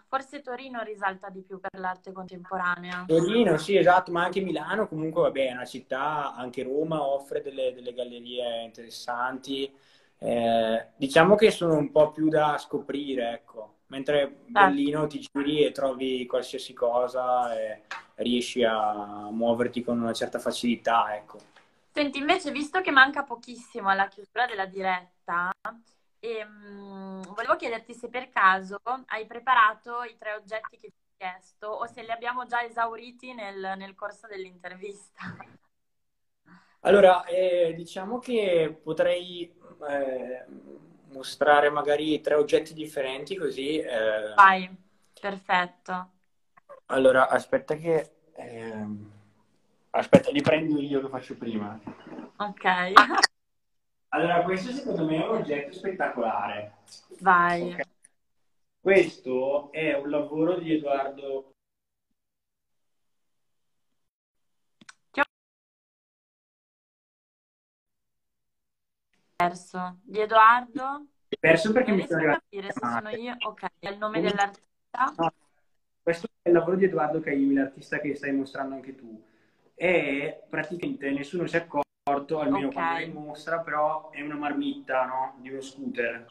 Forse 0.08 0.40
Torino 0.40 0.82
risalta 0.82 1.28
di 1.28 1.42
più 1.42 1.60
per 1.60 1.78
l'arte 1.78 2.10
contemporanea. 2.10 3.04
Torino, 3.06 3.56
sì, 3.56 3.76
esatto, 3.76 4.10
ma 4.10 4.24
anche 4.24 4.40
Milano 4.40 4.88
comunque, 4.88 5.22
vabbè, 5.22 5.48
è 5.48 5.52
una 5.52 5.64
città, 5.64 6.34
anche 6.34 6.64
Roma 6.64 7.06
offre 7.06 7.40
delle, 7.40 7.72
delle 7.72 7.94
gallerie 7.94 8.62
interessanti. 8.64 9.72
Eh, 10.18 10.86
diciamo 10.96 11.36
che 11.36 11.52
sono 11.52 11.76
un 11.76 11.92
po' 11.92 12.10
più 12.10 12.28
da 12.28 12.58
scoprire, 12.58 13.30
ecco. 13.30 13.76
Mentre 13.86 14.18
certo. 14.18 14.44
Berlino 14.48 15.06
ti 15.06 15.20
giri 15.20 15.64
e 15.64 15.70
trovi 15.70 16.26
qualsiasi 16.26 16.72
cosa 16.72 17.56
e 17.56 17.82
riesci 18.16 18.64
a 18.64 19.30
muoverti 19.30 19.82
con 19.82 20.00
una 20.00 20.12
certa 20.12 20.40
facilità, 20.40 21.14
ecco. 21.14 21.38
Senti, 21.92 22.18
invece, 22.18 22.50
visto 22.50 22.80
che 22.80 22.90
manca 22.90 23.22
pochissimo 23.22 23.88
alla 23.88 24.08
chiusura 24.08 24.46
della 24.46 24.66
diretta, 24.66 25.50
ehm, 26.20 27.34
volevo 27.34 27.56
chiederti 27.56 27.94
se 27.94 28.08
per 28.08 28.28
caso 28.28 28.80
hai 29.06 29.26
preparato 29.26 30.02
i 30.02 30.16
tre 30.18 30.34
oggetti 30.34 30.76
che 30.76 30.88
ti 30.88 31.00
ho 31.02 31.14
chiesto 31.16 31.66
o 31.66 31.86
se 31.86 32.02
li 32.02 32.10
abbiamo 32.10 32.46
già 32.46 32.62
esauriti 32.62 33.34
nel, 33.34 33.74
nel 33.76 33.94
corso 33.94 34.26
dell'intervista. 34.26 35.20
Allora, 36.82 37.24
eh, 37.26 37.74
diciamo 37.74 38.18
che 38.18 38.80
potrei 38.82 39.54
eh, 39.86 40.46
mostrare 41.10 41.68
magari 41.68 42.22
tre 42.22 42.36
oggetti 42.36 42.72
differenti 42.72 43.36
così. 43.36 43.76
Eh... 43.76 44.32
Vai, 44.34 44.74
perfetto. 45.20 46.10
Allora, 46.86 47.28
aspetta 47.28 47.74
che... 47.74 48.12
Ehm, 48.32 49.10
Aspetta, 49.92 50.30
li 50.30 50.40
prendo 50.40 50.80
io 50.80 51.00
che 51.00 51.08
faccio 51.08 51.36
prima. 51.36 51.78
Ok. 52.36 52.92
Allora, 54.12 54.42
questo 54.42 54.72
secondo 54.72 55.04
me 55.04 55.22
è 55.22 55.28
un 55.28 55.36
oggetto 55.36 55.72
spettacolare. 55.72 56.78
Vai. 57.20 57.72
Okay. 57.72 57.84
Questo 58.80 59.70
è 59.70 59.94
un 59.94 60.11
lavoro 60.11 60.58
di 60.58 60.74
Edoardo. 60.74 61.54
Perso. 69.36 69.98
Di 70.02 70.18
Edoardo? 70.18 71.06
Perso 71.38 71.72
perché 71.72 71.92
mi 71.92 72.06
sono 72.06 72.24
capire 72.24 72.72
se 72.72 72.80
sono 72.80 73.08
io. 73.11 73.36
Ok, 73.46 73.66
è 73.78 73.88
il 73.90 73.96
nome 73.96 74.20
dell'artista. 74.20 75.14
No. 75.16 75.32
Questo 76.02 76.26
è 76.42 76.48
il 76.48 76.54
lavoro 76.54 76.76
di 76.76 76.84
Edoardo 76.86 77.20
Caimi, 77.20 77.54
l'artista 77.54 78.00
che 78.00 78.16
stai 78.16 78.32
mostrando 78.32 78.74
anche 78.74 78.94
tu 78.96 79.22
e 79.74 80.42
praticamente 80.50 81.11
nessuno 81.11 81.46
si 81.46 81.56
è 81.56 81.66
accorto, 82.03 82.40
almeno 82.40 82.68
okay. 82.68 82.72
quando 82.72 82.98
è 82.98 83.05
in 83.05 83.12
mostra, 83.12 83.59
però 83.59 84.11
è 84.11 84.20
una 84.22 84.36
marmitta 84.36 85.05
no? 85.05 85.34
di 85.40 85.51
uno 85.51 85.61
scooter. 85.61 86.26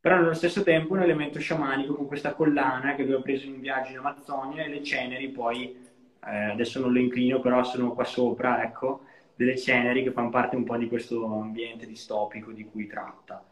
Però 0.00 0.16
nello 0.16 0.34
stesso 0.34 0.62
tempo 0.62 0.94
un 0.94 1.02
elemento 1.02 1.38
sciamanico 1.38 1.94
con 1.94 2.06
questa 2.06 2.32
collana 2.32 2.94
che 2.94 3.02
lui 3.02 3.14
ha 3.14 3.20
preso 3.20 3.46
in 3.46 3.54
un 3.54 3.60
viaggio 3.60 3.92
in 3.92 3.98
Amazzonia 3.98 4.64
e 4.64 4.68
le 4.68 4.82
ceneri 4.82 5.28
poi, 5.28 5.76
eh, 6.24 6.44
adesso 6.44 6.80
non 6.80 6.92
lo 6.92 6.98
inclino, 6.98 7.40
però 7.40 7.62
sono 7.64 7.92
qua 7.92 8.04
sopra, 8.04 8.62
ecco, 8.62 9.02
delle 9.34 9.58
ceneri 9.58 10.02
che 10.02 10.12
fanno 10.12 10.30
parte 10.30 10.56
un 10.56 10.64
po' 10.64 10.76
di 10.78 10.88
questo 10.88 11.26
ambiente 11.26 11.86
distopico 11.86 12.50
di 12.52 12.64
cui 12.64 12.86
tratta. 12.86 13.44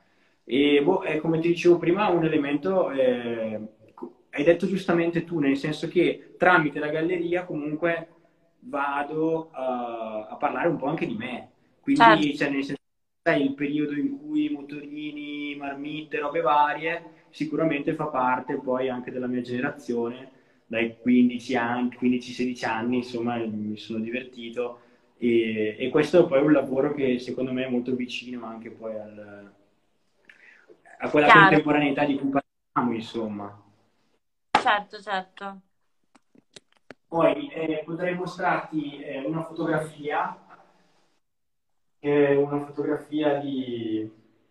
E 0.45 0.81
boh, 0.83 1.03
è, 1.03 1.19
come 1.19 1.39
ti 1.41 1.49
dicevo 1.49 1.77
prima, 1.77 2.09
un 2.09 2.25
elemento, 2.25 2.91
eh, 2.93 3.61
hai 4.31 4.45
detto 4.45 4.66
giustamente 4.66 5.25
tu, 5.25 5.41
nel 5.41 5.59
senso 5.59 5.87
che 5.89 6.35
tramite 6.39 6.79
la 6.79 6.89
galleria 6.89 7.45
comunque 7.45 8.09
vado 8.61 9.51
uh, 9.53 10.27
a 10.31 10.37
parlare 10.39 10.69
un 10.69 10.77
po' 10.77 10.87
anche 10.87 11.07
di 11.07 11.15
me. 11.15 11.51
Quindi, 11.81 12.03
certo. 12.03 12.37
cioè, 12.37 12.51
nel 12.51 12.65
senso, 12.65 12.83
sai, 13.23 13.43
il 13.43 13.55
periodo 13.55 13.95
in 13.95 14.19
cui 14.19 14.49
motorini, 14.51 15.57
marmitte, 15.57 16.19
robe 16.19 16.41
varie, 16.41 17.25
sicuramente 17.31 17.95
fa 17.95 18.07
parte 18.07 18.57
poi 18.57 18.89
anche 18.89 19.11
della 19.11 19.27
mia 19.27 19.41
generazione. 19.41 20.37
Dai 20.67 20.99
15 20.99 21.57
anni, 21.57 21.97
15-16 21.99 22.67
anni, 22.67 22.97
insomma, 22.99 23.37
mi 23.37 23.77
sono 23.79 24.01
divertito. 24.01 24.81
E, 25.17 25.77
e, 25.79 25.89
questo 25.89 26.27
poi 26.27 26.39
è 26.39 26.43
un 26.43 26.53
lavoro 26.53 26.95
che 26.95 27.19
secondo 27.19 27.53
me 27.53 27.65
è 27.65 27.69
molto 27.69 27.95
vicino 27.95 28.45
anche 28.47 28.71
poi 28.71 28.95
al, 28.95 29.53
a 30.99 31.11
quella 31.11 31.27
Chiaro. 31.27 31.41
contemporaneità 31.41 32.05
di 32.05 32.17
cui 32.17 32.29
parliamo, 32.29 32.95
insomma. 32.95 33.63
Certo, 34.61 35.01
certo. 35.01 35.61
Poi 37.09 37.49
eh, 37.49 37.83
potrei 37.87 38.15
mostrarti 38.15 39.01
eh, 39.01 39.25
una 39.25 39.43
fotografia, 39.43 40.37
una 42.01 42.65
fotografia 42.67 43.39
di, 43.39 44.09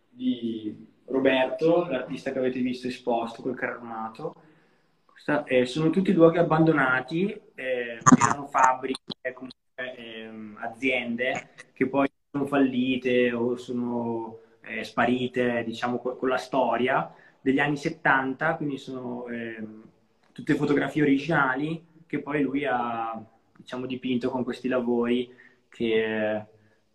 di, 0.09 0.87
Roberto, 1.05 1.85
l'artista 1.87 2.31
che 2.31 2.39
avete 2.39 2.59
visto 2.59 2.87
esposto 2.87 3.41
col 3.41 3.55
carro 3.55 3.75
armato. 3.75 4.35
Questa, 5.05 5.43
eh, 5.45 5.65
sono 5.65 5.91
tutti 5.91 6.11
luoghi 6.13 6.39
abbandonati, 6.39 7.31
eh, 7.55 7.99
erano 8.19 8.47
fabbriche, 8.47 9.33
comunque, 9.33 9.95
ehm, 9.95 10.57
aziende 10.59 11.49
che 11.73 11.87
poi 11.87 12.09
sono 12.31 12.45
fallite 12.45 13.31
o 13.33 13.55
sono 13.55 14.39
eh, 14.61 14.83
sparite, 14.83 15.63
diciamo, 15.63 15.99
con 15.99 16.27
la 16.27 16.37
storia 16.37 17.13
degli 17.39 17.59
anni 17.59 17.77
70, 17.77 18.55
quindi 18.55 18.77
sono 18.77 19.27
ehm, 19.27 19.83
tutte 20.33 20.55
fotografie 20.55 21.03
originali 21.03 21.85
che 22.07 22.19
poi 22.19 22.41
lui 22.41 22.65
ha 22.65 23.21
diciamo, 23.55 23.85
dipinto 23.85 24.29
con 24.29 24.43
questi 24.43 24.67
lavori 24.67 25.31
che 25.69 26.45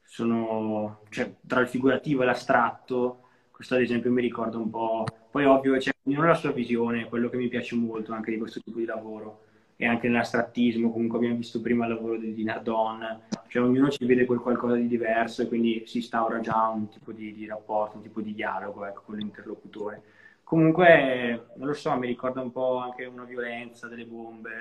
sono 0.03 1.01
cioè, 1.11 1.35
tra 1.47 1.61
il 1.61 1.69
figurativo 1.69 2.23
e 2.23 2.25
l'astratto. 2.27 3.19
Questo 3.51 3.75
ad 3.75 3.83
esempio 3.83 4.11
mi 4.11 4.21
ricorda 4.21 4.59
un 4.59 4.71
po'. 4.71 5.05
Poi 5.31 5.45
ovvio, 5.45 5.79
cioè, 5.79 5.95
ognuno 6.05 6.27
la 6.27 6.35
sua 6.35 6.53
visione, 6.53 7.09
quello 7.09 7.29
che 7.29 7.37
mi 7.37 7.49
piace 7.49 7.77
molto 7.77 8.13
anche 8.13 8.31
di 8.33 8.39
questo 8.39 8.61
tipo 8.61 8.79
di 8.79 8.85
lavoro 8.85 9.43
e 9.77 9.87
anche 9.87 10.07
nell'astrattismo, 10.07 10.93
comunque 10.93 11.19
abbiamo 11.19 11.37
visto 11.37 11.61
prima 11.61 11.87
il 11.87 11.95
lavoro 11.95 12.17
di, 12.17 12.45
Nardon, 12.45 13.23
cioè 13.49 13.63
ognuno 13.63 13.91
ci 13.91 14.05
vede 14.05 14.27
qualcosa 14.27 14.75
di 14.77 14.87
diverso 14.87 15.43
e 15.43 15.49
quindi 15.49 15.83
si 15.87 15.97
instaura 15.97 16.39
già 16.41 16.69
un 16.69 16.89
tipo 16.89 17.11
di, 17.11 17.35
di 17.35 17.47
rapporto, 17.47 17.97
un 17.97 18.03
tipo 18.03 18.21
di 18.21 18.33
dialogo 18.33 18.85
ecco, 18.85 19.03
con 19.07 19.17
l'interlocutore. 19.17 20.03
Comunque, 20.45 21.47
non 21.57 21.67
lo 21.67 21.73
so, 21.73 21.97
mi 21.97 22.07
ricorda 22.07 22.43
un 22.43 22.53
po' 22.53 22.77
anche 22.77 23.07
una 23.07 23.25
violenza, 23.25 23.89
delle 23.89 24.05
bombe, 24.05 24.59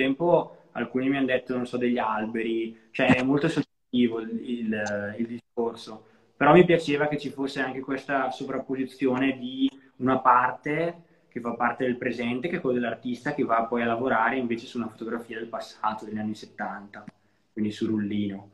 tempo 0.00 0.56
alcuni 0.72 1.08
mi 1.08 1.16
hanno 1.16 1.26
detto, 1.26 1.54
non 1.54 1.66
so, 1.66 1.76
degli 1.76 1.98
alberi, 1.98 2.88
cioè 2.90 3.14
è 3.14 3.22
molto 3.22 3.48
soggettivo 3.48 4.20
il, 4.20 4.30
il, 4.48 5.14
il 5.18 5.26
discorso, 5.26 6.06
però 6.36 6.52
mi 6.52 6.64
piaceva 6.64 7.08
che 7.08 7.18
ci 7.18 7.30
fosse 7.30 7.60
anche 7.60 7.80
questa 7.80 8.30
sovrapposizione 8.30 9.36
di 9.36 9.68
una 9.96 10.18
parte 10.18 11.02
che 11.28 11.40
fa 11.40 11.52
parte 11.52 11.84
del 11.84 11.96
presente, 11.96 12.48
che 12.48 12.56
è 12.56 12.60
quello 12.60 12.80
dell'artista 12.80 13.34
che 13.34 13.44
va 13.44 13.64
poi 13.64 13.82
a 13.82 13.86
lavorare 13.86 14.36
invece 14.36 14.66
su 14.66 14.78
una 14.78 14.88
fotografia 14.88 15.38
del 15.38 15.46
passato, 15.48 16.04
degli 16.04 16.18
anni 16.18 16.34
70, 16.34 17.04
quindi 17.52 17.70
su 17.70 17.86
rullino. 17.86 18.50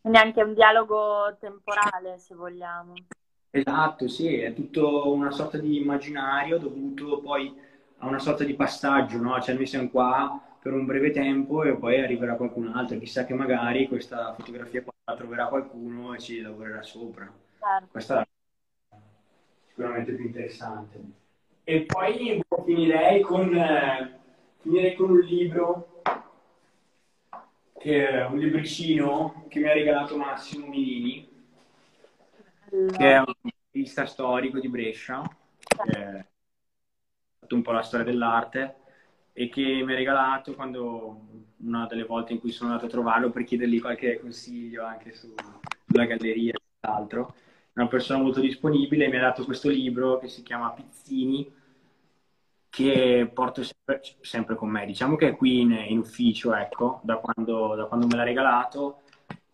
Quindi 0.00 0.18
anche 0.18 0.42
un 0.42 0.54
dialogo 0.54 1.36
temporale, 1.38 2.18
se 2.18 2.34
vogliamo. 2.34 2.94
Esatto, 3.50 4.08
sì, 4.08 4.34
è 4.40 4.52
tutto 4.52 5.12
una 5.12 5.30
sorta 5.30 5.58
di 5.58 5.76
immaginario 5.76 6.58
dovuto 6.58 7.20
poi 7.20 7.54
a 7.98 8.08
una 8.08 8.18
sorta 8.18 8.42
di 8.42 8.54
passaggio, 8.54 9.18
no? 9.18 9.40
Cioè 9.40 9.54
noi 9.54 9.66
siamo 9.66 9.88
qua 9.88 10.42
per 10.64 10.72
un 10.72 10.86
breve 10.86 11.10
tempo 11.10 11.62
e 11.62 11.76
poi 11.76 12.00
arriverà 12.00 12.36
qualcun 12.36 12.68
altro. 12.68 12.96
Chissà 12.96 13.26
che 13.26 13.34
magari 13.34 13.86
questa 13.86 14.32
fotografia 14.32 14.82
qua 14.82 14.94
la 15.04 15.14
troverà 15.14 15.46
qualcuno 15.48 16.14
e 16.14 16.18
ci 16.18 16.40
lavorerà 16.40 16.82
sopra. 16.82 17.30
Certo. 17.58 17.88
Questa 17.90 18.22
è 18.22 18.96
sicuramente 19.68 20.12
più 20.14 20.24
interessante. 20.24 21.00
E 21.64 21.82
poi 21.82 22.42
finirei 22.64 23.20
con, 23.20 23.54
eh, 23.54 24.18
finirei 24.62 24.94
con 24.94 25.10
un 25.10 25.18
libro, 25.18 26.00
che 27.78 28.08
è 28.08 28.24
un 28.24 28.38
libricino 28.38 29.44
che 29.48 29.58
mi 29.60 29.68
ha 29.68 29.74
regalato 29.74 30.16
Massimo 30.16 30.68
Milini, 30.68 31.30
che 32.70 33.12
è 33.12 33.18
un 33.18 33.34
artista 33.42 34.06
storico 34.06 34.58
di 34.60 34.68
Brescia, 34.68 35.22
che 35.58 35.98
ha 35.98 36.26
fatto 37.38 37.54
un 37.54 37.60
po' 37.60 37.72
la 37.72 37.82
storia 37.82 38.06
dell'arte 38.06 38.76
e 39.36 39.48
che 39.48 39.82
mi 39.84 39.92
ha 39.92 39.96
regalato 39.96 40.54
quando 40.54 41.20
una 41.56 41.86
delle 41.86 42.04
volte 42.04 42.32
in 42.32 42.38
cui 42.38 42.52
sono 42.52 42.70
andato 42.70 42.86
a 42.86 42.90
trovarlo 42.90 43.30
per 43.30 43.42
chiedergli 43.42 43.80
qualche 43.80 44.20
consiglio 44.20 44.84
anche 44.84 45.12
su, 45.12 45.34
sulla 45.86 46.04
galleria 46.04 46.52
e 46.52 46.58
altro. 46.80 47.34
Una 47.74 47.88
persona 47.88 48.22
molto 48.22 48.38
disponibile 48.40 49.08
mi 49.08 49.16
ha 49.16 49.22
dato 49.22 49.44
questo 49.44 49.68
libro 49.68 50.18
che 50.18 50.28
si 50.28 50.44
chiama 50.44 50.70
Pizzini, 50.70 51.52
che 52.68 53.28
porto 53.34 53.64
sempre, 53.64 54.00
sempre 54.20 54.54
con 54.54 54.68
me. 54.68 54.86
Diciamo 54.86 55.16
che 55.16 55.28
è 55.28 55.36
qui 55.36 55.60
in, 55.60 55.72
in 55.72 55.98
ufficio, 55.98 56.54
ecco, 56.54 57.00
da 57.02 57.16
quando, 57.16 57.74
da 57.74 57.86
quando 57.86 58.06
me 58.06 58.14
l'ha 58.14 58.22
regalato. 58.22 59.00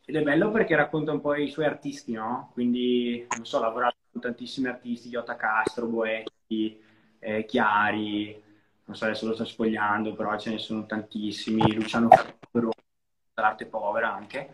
Ed 0.05 0.16
è 0.16 0.22
bello 0.22 0.51
perché 0.51 0.76
racconta 0.76 1.12
un 1.12 1.20
po' 1.20 1.35
i 1.35 1.49
suoi 1.49 1.64
artisti, 1.64 2.12
no? 2.12 2.51
Quindi, 2.53 3.26
non 3.35 3.47
so, 3.47 3.59
ha 3.59 3.61
lavorato 3.61 3.97
con 4.11 4.20
tantissimi 4.20 4.68
artisti, 4.68 5.09
Iota 5.09 5.37
Castro, 5.37 5.87
Boetti, 5.87 6.78
eh, 7.20 7.45
Chiari, 7.47 8.43
non 8.91 8.99
so 8.99 9.05
adesso 9.05 9.26
lo 9.26 9.34
sto 9.34 9.45
sfogliando, 9.45 10.14
però 10.14 10.36
ce 10.36 10.51
ne 10.51 10.59
sono 10.59 10.84
tantissimi, 10.84 11.74
Luciano 11.74 12.09
Ferro, 12.09 12.70
l'arte 13.34 13.66
povera 13.66 14.12
anche, 14.12 14.53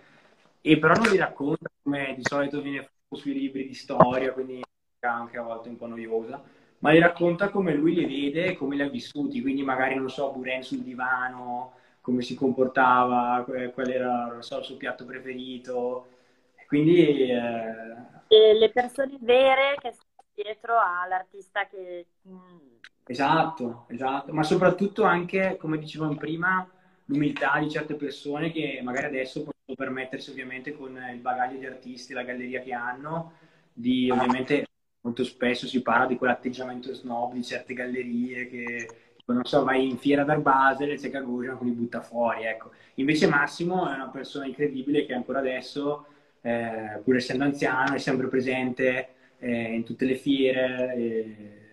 e 0.61 0.79
però 0.79 0.93
non 0.93 1.09
li 1.09 1.17
racconta 1.17 1.71
come 1.83 2.15
di 2.15 2.23
solito 2.23 2.61
viene 2.61 2.83
fatto 2.83 3.17
sui 3.17 3.33
libri 3.33 3.67
di 3.67 3.73
storia, 3.73 4.35
quindi 4.35 4.63
anche 5.01 5.39
a 5.39 5.43
volte 5.43 5.71
un 5.71 5.79
po' 5.79 5.87
noiosa, 5.87 6.43
ma 6.81 6.91
li 6.91 6.99
racconta 6.99 7.49
come 7.49 7.73
lui 7.73 7.95
li 7.95 8.05
vede 8.05 8.49
e 8.49 8.57
come 8.57 8.77
li 8.77 8.83
ha 8.83 8.91
vissuti, 8.91 9.41
quindi 9.41 9.63
magari, 9.63 9.95
non 9.95 10.11
so, 10.11 10.31
Buren 10.33 10.63
sul 10.63 10.83
divano, 10.83 11.73
come 12.03 12.21
si 12.21 12.35
comportava, 12.35 13.43
qual 13.73 13.89
era, 13.89 14.37
so, 14.41 14.59
il 14.59 14.65
suo 14.65 14.77
piatto 14.77 15.07
preferito, 15.07 16.09
quindi... 16.67 17.31
Eh... 17.31 18.53
le 18.59 18.71
persone 18.71 19.17
vere 19.21 19.77
che 19.81 19.93
stanno 19.93 20.29
dietro 20.35 20.75
all'artista 20.79 21.67
che... 21.67 22.05
Esatto, 23.09 23.85
esatto, 23.89 24.33
ma 24.33 24.43
soprattutto 24.43 25.05
anche, 25.05 25.57
come 25.61 25.79
dicevamo 25.79 26.17
prima, 26.17 26.69
l'umiltà 27.05 27.57
di 27.61 27.71
certe 27.71 27.95
persone 27.95 28.51
che 28.51 28.81
magari 28.83 29.07
adesso 29.07 29.45
possono 29.45 29.77
permettersi 29.77 30.31
ovviamente 30.31 30.73
con 30.73 30.99
il 31.13 31.21
bagaglio 31.21 31.57
di 31.59 31.67
artisti, 31.67 32.13
la 32.13 32.25
galleria 32.25 32.61
che 32.61 32.73
hanno, 32.73 33.35
di 33.73 34.11
ovviamente 34.11 34.67
molto 35.03 35.23
spesso 35.23 35.69
si 35.69 35.83
parla 35.83 36.07
di 36.07 36.17
quell'atteggiamento 36.17 36.93
snob 36.93 37.35
di 37.35 37.45
certe 37.45 37.75
gallerie 37.75 38.49
che 38.49 38.89
non 39.27 39.45
so, 39.45 39.63
vai 39.63 39.89
in 39.89 39.99
fiera 39.99 40.25
dal 40.25 40.41
Basel 40.43 40.91
e 40.91 40.97
c'è 40.97 41.11
Kaguya 41.11 41.57
li 41.61 41.71
butta 41.71 42.01
fuori, 42.01 42.45
ecco. 42.45 42.73
Invece 42.95 43.29
Massimo 43.29 43.89
è 43.89 43.95
una 43.95 44.09
persona 44.09 44.47
incredibile 44.47 45.05
che 45.07 45.15
ancora 45.15 45.39
adesso, 45.41 46.07
eh, 46.41 47.01
pur 47.05 47.17
essendo 47.17 47.45
anziano, 47.45 47.95
è 47.95 47.99
sempre 47.99 48.29
presente 48.29 49.09
eh, 49.39 49.75
in 49.75 49.85
tutte 49.85 50.05
le 50.05 50.15
fiere. 50.17 50.95
Eh, 50.95 51.66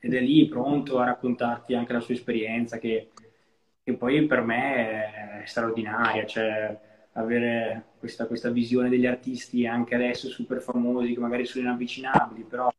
ed 0.00 0.14
è 0.14 0.20
lì 0.20 0.46
pronto 0.46 0.98
a 0.98 1.04
raccontarti 1.04 1.74
anche 1.74 1.92
la 1.92 2.00
sua 2.00 2.14
esperienza 2.14 2.78
che, 2.78 3.10
che 3.82 3.94
poi 3.94 4.26
per 4.26 4.42
me 4.42 5.42
è 5.42 5.46
straordinaria, 5.46 6.24
cioè 6.26 6.78
avere 7.12 7.84
questa, 7.98 8.26
questa, 8.26 8.50
visione 8.50 8.88
degli 8.88 9.06
artisti 9.06 9.66
anche 9.66 9.94
adesso 9.94 10.28
super 10.28 10.60
famosi 10.60 11.12
che 11.14 11.20
magari 11.20 11.44
sono 11.44 11.64
inavvicinabili, 11.64 12.42
però 12.44 12.72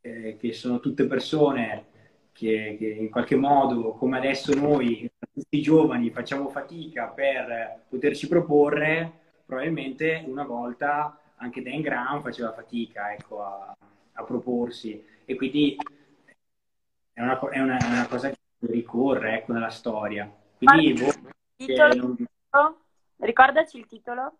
eh, 0.00 0.36
che 0.38 0.52
sono 0.52 0.80
tutte 0.80 1.06
persone 1.06 1.86
che, 2.32 2.76
che, 2.78 2.86
in 2.86 3.10
qualche 3.10 3.36
modo, 3.36 3.92
come 3.92 4.18
adesso 4.18 4.52
noi, 4.54 5.08
tutti 5.32 5.62
giovani, 5.62 6.10
facciamo 6.10 6.48
fatica 6.48 7.06
per 7.06 7.82
poterci 7.88 8.26
proporre, 8.26 9.12
probabilmente 9.44 10.24
una 10.26 10.44
volta 10.44 11.18
anche 11.36 11.62
Dan 11.62 11.80
Graham 11.80 12.22
faceva 12.22 12.52
fatica 12.52 13.12
ecco, 13.12 13.42
a, 13.42 13.76
a 14.12 14.24
proporsi. 14.24 15.02
E 15.24 15.34
quindi 15.36 15.76
è 17.20 17.22
una, 17.22 17.38
è 17.50 17.60
una, 17.60 17.78
una 17.82 18.06
cosa 18.08 18.30
che 18.30 18.38
ricorre 18.60 19.34
ecco, 19.34 19.52
nella 19.52 19.68
storia. 19.68 20.30
Quindi, 20.56 20.94
boh, 20.94 21.12
non... 21.94 22.16
Ricordaci 23.16 23.78
il 23.78 23.86
titolo? 23.86 24.38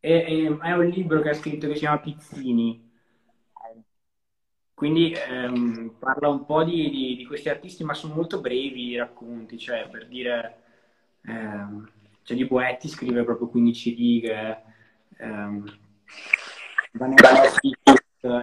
È, 0.00 0.24
è, 0.24 0.72
un 0.72 0.86
libro 0.86 1.20
che 1.20 1.28
ha 1.30 1.34
scritto 1.34 1.68
che 1.68 1.74
si 1.74 1.80
chiama 1.80 2.00
Pizzini. 2.00 2.88
Quindi 4.74 5.12
ehm, 5.12 5.96
parla 5.98 6.28
un 6.28 6.46
po' 6.46 6.64
di, 6.64 6.88
di, 6.88 7.16
di, 7.16 7.26
questi 7.26 7.50
artisti, 7.50 7.84
ma 7.84 7.92
sono 7.92 8.14
molto 8.14 8.40
brevi 8.40 8.88
i 8.88 8.96
racconti, 8.96 9.58
cioè 9.58 9.86
per 9.90 10.08
dire, 10.08 10.62
ehm, 11.26 11.90
cioè 12.22 12.36
di 12.36 12.46
Boetti 12.46 12.88
scrive 12.88 13.22
proprio 13.22 13.48
15 13.48 13.94
righe, 13.94 14.62
ehm, 15.18 15.78
Vanetti, 16.92 17.76
eh, 18.22 18.42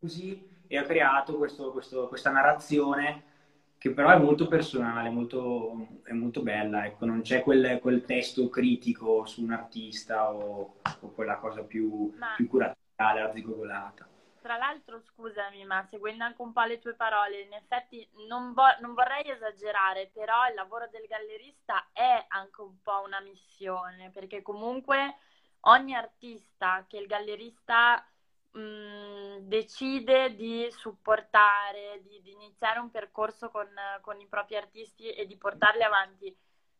così 0.00 0.48
e 0.66 0.78
ha 0.78 0.82
creato 0.82 1.36
questo, 1.36 1.70
questo, 1.72 2.08
questa 2.08 2.30
narrazione 2.30 3.28
che 3.76 3.92
però 3.92 4.10
è 4.10 4.18
molto 4.18 4.46
personale, 4.46 5.08
molto, 5.08 6.00
è 6.04 6.12
molto 6.12 6.42
bella, 6.42 6.84
ecco, 6.84 7.06
non 7.06 7.22
c'è 7.22 7.42
quel, 7.42 7.78
quel, 7.80 8.04
testo 8.04 8.50
critico 8.50 9.24
su 9.24 9.42
un 9.42 9.52
artista 9.52 10.34
o, 10.34 10.80
o 11.00 11.08
quella 11.12 11.36
cosa 11.36 11.62
più, 11.62 12.12
ma, 12.18 12.34
più 12.36 12.46
curatoriale, 12.46 13.20
arzigogolata. 13.22 14.06
Tra 14.42 14.58
l'altro, 14.58 15.00
scusami, 15.00 15.64
ma 15.64 15.82
seguendo 15.84 16.24
anche 16.24 16.42
un 16.42 16.52
po' 16.52 16.64
le 16.64 16.78
tue 16.78 16.92
parole, 16.92 17.40
in 17.40 17.54
effetti 17.54 18.06
non, 18.28 18.52
vo- 18.52 18.76
non 18.80 18.92
vorrei 18.92 19.30
esagerare, 19.30 20.10
però 20.12 20.46
il 20.46 20.54
lavoro 20.54 20.86
del 20.90 21.06
gallerista 21.08 21.88
è 21.94 22.26
anche 22.28 22.60
un 22.60 22.82
po' 22.82 23.02
una 23.06 23.20
missione, 23.20 24.10
perché 24.10 24.42
comunque 24.42 25.16
ogni 25.60 25.94
artista 25.94 26.84
che 26.86 26.98
il 26.98 27.06
gallerista 27.06 28.04
mh, 28.52 29.38
decide 29.40 30.34
di 30.34 30.68
supportare, 30.70 32.00
di, 32.02 32.20
di, 32.22 32.32
iniziare 32.32 32.78
un 32.78 32.90
percorso 32.90 33.50
con, 33.50 33.68
con 34.00 34.20
i 34.20 34.26
propri 34.26 34.56
artisti 34.56 35.10
e 35.10 35.26
di 35.26 35.36
portarli 35.36 35.82
avanti, 35.82 36.36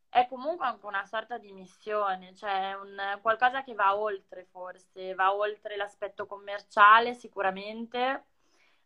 è 0.08 0.26
comunque 0.28 0.66
anche 0.66 0.86
una 0.86 1.04
sorta 1.06 1.38
di 1.38 1.52
missione, 1.52 2.34
cioè 2.34 2.74
un, 2.74 3.18
qualcosa 3.22 3.62
che 3.62 3.74
va 3.74 3.96
oltre 3.96 4.44
forse, 4.50 5.14
va 5.14 5.34
oltre 5.34 5.76
l'aspetto 5.76 6.26
commerciale 6.26 7.14
sicuramente, 7.14 8.24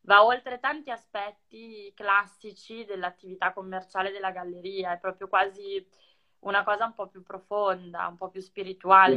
va 0.03 0.25
oltre 0.25 0.61
tanti 0.61 0.91
aspetti 0.91 1.91
classici 1.95 2.85
dell'attività 2.85 3.53
commerciale 3.53 4.11
della 4.11 4.33
galleria, 4.33 4.93
è 4.93 4.99
proprio 4.99 5.29
quasi 5.29 5.87
una 6.41 6.63
cosa 6.63 6.85
un 6.85 6.95
po' 6.95 7.09
più 7.09 7.23
profonda, 7.23 8.07
un 8.07 8.17
po' 8.17 8.29
più 8.29 8.43
spirituale. 8.43 9.17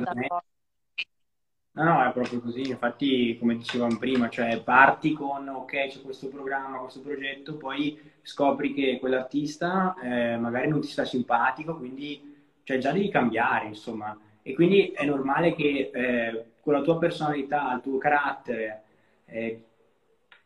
No, 1.77 1.83
no, 1.83 2.03
è 2.03 2.11
proprio 2.11 2.41
così. 2.41 2.69
Infatti, 2.69 3.37
come 3.37 3.55
dicevamo 3.55 3.97
prima, 3.99 4.29
cioè 4.29 4.59
parti 4.61 5.13
con 5.13 5.47
ok, 5.47 5.87
c'è 5.87 6.01
questo 6.01 6.27
programma, 6.27 6.79
questo 6.79 7.01
progetto, 7.01 7.55
poi 7.55 7.99
scopri 8.23 8.73
che 8.73 8.97
quell'artista 8.99 9.95
eh, 10.01 10.37
magari 10.37 10.69
non 10.69 10.81
ti 10.81 10.87
sta 10.87 11.05
simpatico, 11.05 11.77
quindi 11.77 12.35
cioè, 12.63 12.79
già 12.79 12.91
devi 12.91 13.09
cambiare, 13.09 13.67
insomma. 13.67 14.17
E 14.41 14.55
quindi 14.55 14.87
è 14.87 15.05
normale 15.05 15.53
che 15.53 15.91
eh, 15.93 16.45
con 16.61 16.73
la 16.73 16.81
tua 16.81 16.97
personalità, 16.97 17.71
il 17.75 17.81
tuo 17.81 17.99
carattere, 17.99 18.81
eh, 19.25 19.61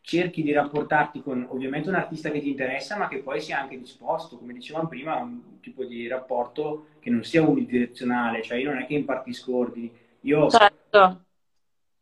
cerchi 0.02 0.44
di 0.44 0.52
rapportarti 0.52 1.22
con 1.22 1.46
ovviamente 1.50 1.88
un 1.88 1.96
artista 1.96 2.30
che 2.30 2.42
ti 2.42 2.50
interessa, 2.50 2.98
ma 2.98 3.08
che 3.08 3.20
poi 3.20 3.40
sia 3.40 3.58
anche 3.58 3.78
disposto, 3.80 4.38
come 4.38 4.52
dicevamo 4.52 4.90
prima, 4.90 5.16
a 5.16 5.22
un 5.22 5.62
tipo 5.62 5.86
di 5.86 6.08
rapporto 6.10 6.88
che 7.00 7.10
non 7.10 7.24
sia 7.24 7.42
unidirezionale, 7.42 8.42
cioè 8.42 8.58
io 8.58 8.72
non 8.72 8.82
è 8.82 8.86
che 8.86 8.96
impartisco 8.96 9.56
ordini 9.56 9.92
io 10.22 10.50
certo. 10.50 10.81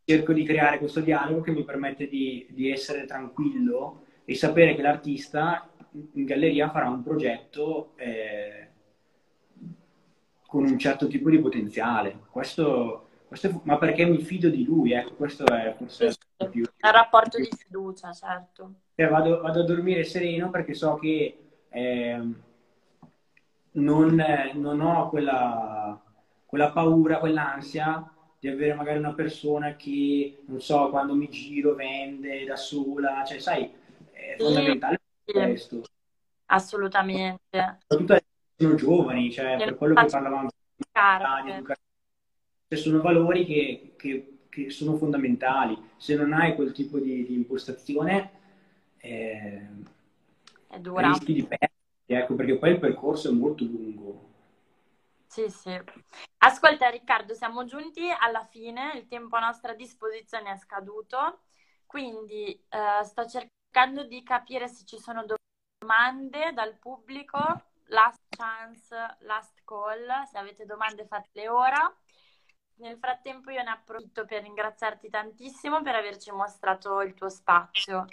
Cerco 0.04 0.34
di 0.34 0.44
creare 0.44 0.80
questo 0.80 1.02
dialogo 1.02 1.42
che 1.42 1.52
mi 1.52 1.64
permette 1.64 2.08
di, 2.08 2.48
di 2.50 2.72
essere 2.72 3.06
tranquillo 3.06 4.06
e 4.26 4.36
sapere 4.36 4.76
che 4.76 4.82
l'artista 4.82 5.70
in 6.14 6.26
galleria 6.26 6.70
farà 6.70 6.90
un 6.90 7.04
progetto 7.04 7.94
eh, 7.96 8.68
con 10.48 10.64
un 10.64 10.78
certo 10.80 11.08
tipo 11.08 11.30
di 11.30 11.40
potenziale. 11.40 12.22
Questo, 12.30 13.08
questo 13.28 13.48
è, 13.48 13.54
ma 13.64 13.78
perché 13.78 14.06
mi 14.06 14.20
fido 14.20 14.50
di 14.50 14.64
lui, 14.64 14.94
ecco, 14.94 15.14
questo 15.14 15.46
è 15.46 15.76
forse 15.78 16.12
sì, 16.12 16.50
più... 16.50 16.64
È 16.76 16.88
un 16.88 16.94
rapporto 16.94 17.38
di 17.38 17.50
fiducia, 17.56 18.12
certo. 18.12 18.74
Cioè, 18.96 19.08
vado, 19.08 19.42
vado, 19.42 19.60
a 19.62 19.66
dormire 19.66 20.04
sereno 20.04 20.50
perché 20.50 20.74
so 20.74 20.96
che 20.96 21.38
eh, 21.70 22.22
non, 23.72 24.26
non 24.54 24.82
ho 24.82 25.10
quella 25.10 26.02
quella 26.50 26.72
paura, 26.72 27.20
quell'ansia 27.20 28.12
di 28.40 28.48
avere 28.48 28.74
magari 28.74 28.98
una 29.00 29.14
persona 29.14 29.76
che, 29.76 30.44
non 30.46 30.62
so, 30.62 30.90
quando 30.90 31.14
mi 31.14 31.30
giro 31.30 31.76
vende 31.76 32.46
da 32.46 32.56
sola, 32.56 33.24
cioè 33.26 33.40
sai, 33.40 33.70
è 34.12 34.36
fondamentale 34.38 35.02
sì. 35.26 35.32
questo. 35.34 35.84
Assolutamente. 36.46 37.80
Soprattutto 37.86 38.18
sono 38.56 38.76
giovani, 38.76 39.32
cioè 39.32 39.58
per 39.58 39.76
quello 39.76 39.94
che 39.94 40.06
parlavamo 40.06 40.50
prima 40.92 41.42
di 41.44 41.50
educazione. 41.50 41.88
Cioè, 42.68 42.78
sono 42.78 43.02
valori 43.02 43.46
che, 43.46 43.94
che, 43.98 44.38
che, 44.48 44.70
sono 44.70 44.96
fondamentali. 44.96 45.78
Se 45.98 46.16
non 46.16 46.34
hai 46.34 46.56
quel 46.56 46.72
tipo 46.72 46.98
di, 46.98 47.26
di 47.26 47.34
impostazione, 47.34 48.32
eh, 48.98 49.68
è 50.68 50.80
dura. 50.80 51.10
rischi 51.10 51.34
di 51.34 51.44
perdere, 51.44 51.72
ecco, 52.06 52.36
perché 52.36 52.58
poi 52.58 52.72
il 52.72 52.80
percorso 52.80 53.30
è 53.30 53.34
molto 53.34 53.66
lungo. 53.66 54.28
Sì, 55.30 55.48
sì. 55.48 55.80
Ascolta 56.40 56.90
Riccardo, 56.90 57.36
siamo 57.36 57.64
giunti 57.66 58.10
alla 58.10 58.44
fine, 58.46 58.94
il 58.96 59.08
tempo 59.08 59.36
a 59.36 59.42
nostra 59.42 59.74
disposizione 59.74 60.52
è 60.52 60.58
scaduto, 60.58 61.42
quindi 61.86 62.52
eh, 62.68 63.04
sto 63.04 63.28
cercando 63.28 64.06
di 64.06 64.24
capire 64.24 64.68
se 64.68 64.86
ci 64.86 64.98
sono 64.98 65.24
domande 65.78 66.52
dal 66.54 66.76
pubblico. 66.78 67.38
Last 67.92 68.22
chance, 68.36 68.96
last 69.20 69.62
call, 69.66 70.24
se 70.24 70.40
avete 70.40 70.66
domande 70.66 71.06
fatele 71.06 71.48
ora. 71.48 71.96
Nel 72.78 72.98
frattempo 72.98 73.52
io 73.52 73.62
ne 73.62 73.70
approfitto 73.70 74.26
per 74.26 74.42
ringraziarti 74.42 75.10
tantissimo 75.10 75.84
per 75.84 75.94
averci 75.94 76.32
mostrato 76.32 77.02
il 77.02 77.14
tuo 77.14 77.30
spazio. 77.30 78.08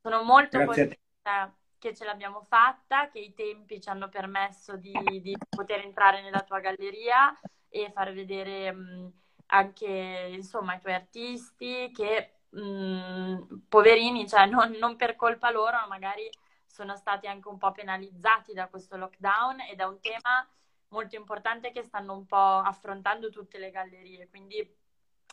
Sono 0.00 0.22
molto 0.22 0.56
Grazie 0.58 0.86
contenta 1.22 1.54
che 1.82 1.96
ce 1.96 2.04
l'abbiamo 2.04 2.44
fatta, 2.44 3.08
che 3.08 3.18
i 3.18 3.34
tempi 3.34 3.80
ci 3.80 3.88
hanno 3.88 4.08
permesso 4.08 4.76
di, 4.76 4.92
di 5.20 5.36
poter 5.48 5.80
entrare 5.80 6.22
nella 6.22 6.42
tua 6.42 6.60
galleria 6.60 7.36
e 7.68 7.90
far 7.92 8.12
vedere 8.12 8.70
mh, 8.70 9.12
anche 9.46 10.28
insomma, 10.30 10.76
i 10.76 10.80
tuoi 10.80 10.94
artisti 10.94 11.90
che 11.92 12.42
mh, 12.50 13.64
poverini, 13.68 14.28
cioè 14.28 14.46
non, 14.46 14.70
non, 14.78 14.94
per 14.94 15.16
colpa 15.16 15.50
loro, 15.50 15.76
magari 15.88 16.30
sono 16.64 16.94
stati 16.94 17.26
anche 17.26 17.48
un 17.48 17.58
po' 17.58 17.72
penalizzati 17.72 18.52
da 18.52 18.68
questo 18.68 18.96
lockdown 18.96 19.62
e 19.62 19.74
da 19.74 19.88
un 19.88 19.98
tema 19.98 20.48
molto 20.90 21.16
importante 21.16 21.72
che 21.72 21.82
stanno 21.82 22.14
un 22.14 22.26
po' 22.26 22.36
affrontando 22.36 23.28
tutte 23.28 23.58
le 23.58 23.72
gallerie. 23.72 24.28
Quindi 24.28 24.76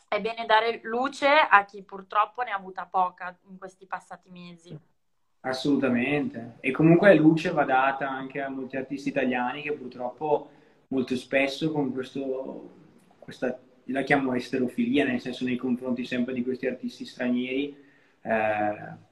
è 0.08 0.20
bene 0.20 0.46
dare 0.46 0.80
luce 0.82 1.28
a 1.28 1.64
chi 1.64 1.84
purtroppo 1.84 2.42
ne 2.42 2.50
ha 2.50 2.56
avuta 2.56 2.86
poca 2.86 3.38
in 3.42 3.56
questi 3.56 3.86
passati 3.86 4.30
mesi. 4.30 4.76
Assolutamente. 5.42 6.56
E 6.60 6.70
comunque 6.70 7.14
luce 7.14 7.50
va 7.50 7.64
data 7.64 8.08
anche 8.10 8.42
a 8.42 8.50
molti 8.50 8.76
artisti 8.76 9.08
italiani 9.08 9.62
che 9.62 9.72
purtroppo 9.72 10.50
molto 10.88 11.16
spesso 11.16 11.72
con 11.72 11.92
questo, 11.92 12.70
questa, 13.18 13.58
la 13.84 14.02
chiamo 14.02 14.34
esterofilia, 14.34 15.04
nel 15.04 15.20
senso 15.20 15.44
nei 15.44 15.56
confronti 15.56 16.04
sempre 16.04 16.34
di 16.34 16.42
questi 16.42 16.66
artisti 16.66 17.06
stranieri, 17.06 17.74
eh, 18.22 19.08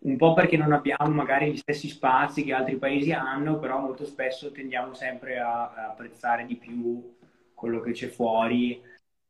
un 0.00 0.16
po' 0.16 0.34
perché 0.34 0.56
non 0.58 0.72
abbiamo 0.72 1.08
magari 1.14 1.52
gli 1.52 1.56
stessi 1.56 1.88
spazi 1.88 2.44
che 2.44 2.52
altri 2.52 2.76
paesi 2.76 3.12
hanno, 3.12 3.58
però 3.58 3.80
molto 3.80 4.04
spesso 4.04 4.50
tendiamo 4.52 4.92
sempre 4.94 5.38
a, 5.38 5.72
a 5.72 5.86
apprezzare 5.90 6.44
di 6.44 6.56
più 6.56 7.14
quello 7.54 7.80
che 7.80 7.92
c'è 7.92 8.08
fuori, 8.08 8.82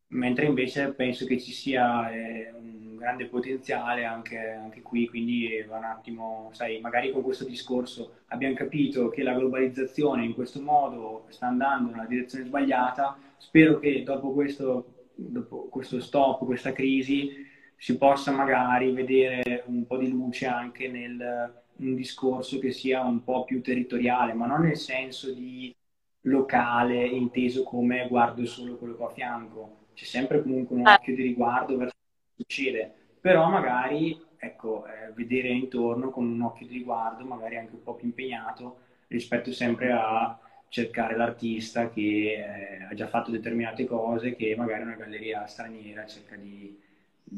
mentre 0.09 0.47
invece 0.47 0.93
penso 0.93 1.24
che 1.26 1.38
ci 1.38 1.53
sia 1.53 2.11
eh, 2.11 2.53
un 2.53 2.82
grande 3.03 3.27
potenziale 3.27 4.05
anche, 4.05 4.39
anche, 4.39 4.81
qui, 4.81 5.09
quindi 5.09 5.63
va 5.69 5.79
un 5.79 5.85
attimo, 5.85 6.49
sai, 6.53 6.81
magari 6.81 7.11
con 7.11 7.23
questo 7.23 7.45
discorso 7.45 8.21
abbiamo 8.29 8.55
capito 8.55 9.09
che 9.09 9.23
la 9.23 9.35
globalizzazione 9.35 10.25
in 10.25 10.35
questo 10.35 10.61
modo 10.61 11.27
sta 11.29 11.49
andando 11.49 11.91
nella 11.91 12.07
direzione 12.07 12.47
sbagliata, 12.47 13.19
spero 13.37 13.79
che 13.79 14.03
dopo 14.03 14.33
questo, 14.33 15.11
dopo 15.15 15.69
questo 15.69 16.01
stop, 16.01 16.45
questa 16.45 16.73
crisi, 16.73 17.51
si 17.77 17.99
possa 17.99 18.31
magari 18.31 18.93
vedere 18.93 19.65
un 19.67 19.85
po' 19.87 19.99
di 19.99 20.09
luce 20.09 20.47
anche 20.47 20.89
nel 20.89 21.61
un 21.77 21.95
discorso 21.95 22.59
che 22.59 22.71
sia 22.71 23.03
un 23.03 23.25
po' 23.25 23.45
più 23.45 23.61
territoriale, 23.61 24.33
ma 24.35 24.47
non 24.47 24.63
nel 24.63 24.77
senso 24.77 25.33
di 25.33 25.75
locale 26.23 27.05
inteso 27.05 27.63
come 27.65 28.07
guardo 28.09 28.45
solo 28.47 28.77
quello 28.77 28.95
che 28.95 29.03
ho 29.03 29.07
a 29.07 29.13
fianco. 29.13 29.77
C'è 29.95 30.05
sempre 30.05 30.43
comunque 30.43 30.77
un 30.77 30.87
occhio 30.87 31.15
di 31.15 31.23
riguardo 31.23 31.77
verso 31.77 31.95
succede, 32.43 32.93
però 33.20 33.49
magari 33.49 34.20
ecco, 34.36 34.84
eh, 34.86 35.12
vedere 35.12 35.49
intorno 35.49 36.11
con 36.11 36.26
un 36.26 36.40
occhio 36.43 36.66
di 36.66 36.74
riguardo, 36.74 37.24
magari 37.24 37.57
anche 37.57 37.74
un 37.74 37.82
po' 37.82 37.95
più 37.95 38.09
impegnato 38.09 38.80
rispetto 39.07 39.53
sempre 39.53 39.93
a 39.93 40.38
cercare 40.68 41.16
l'artista 41.16 41.90
che 41.90 42.80
eh, 42.80 42.84
ha 42.90 42.95
già 42.95 43.07
fatto 43.07 43.30
determinate 43.30 43.84
cose 43.84 44.34
che 44.34 44.55
magari 44.57 44.82
una 44.82 44.97
galleria 44.97 45.47
straniera 45.47 46.07
cerca 46.07 46.34
di, 46.34 46.80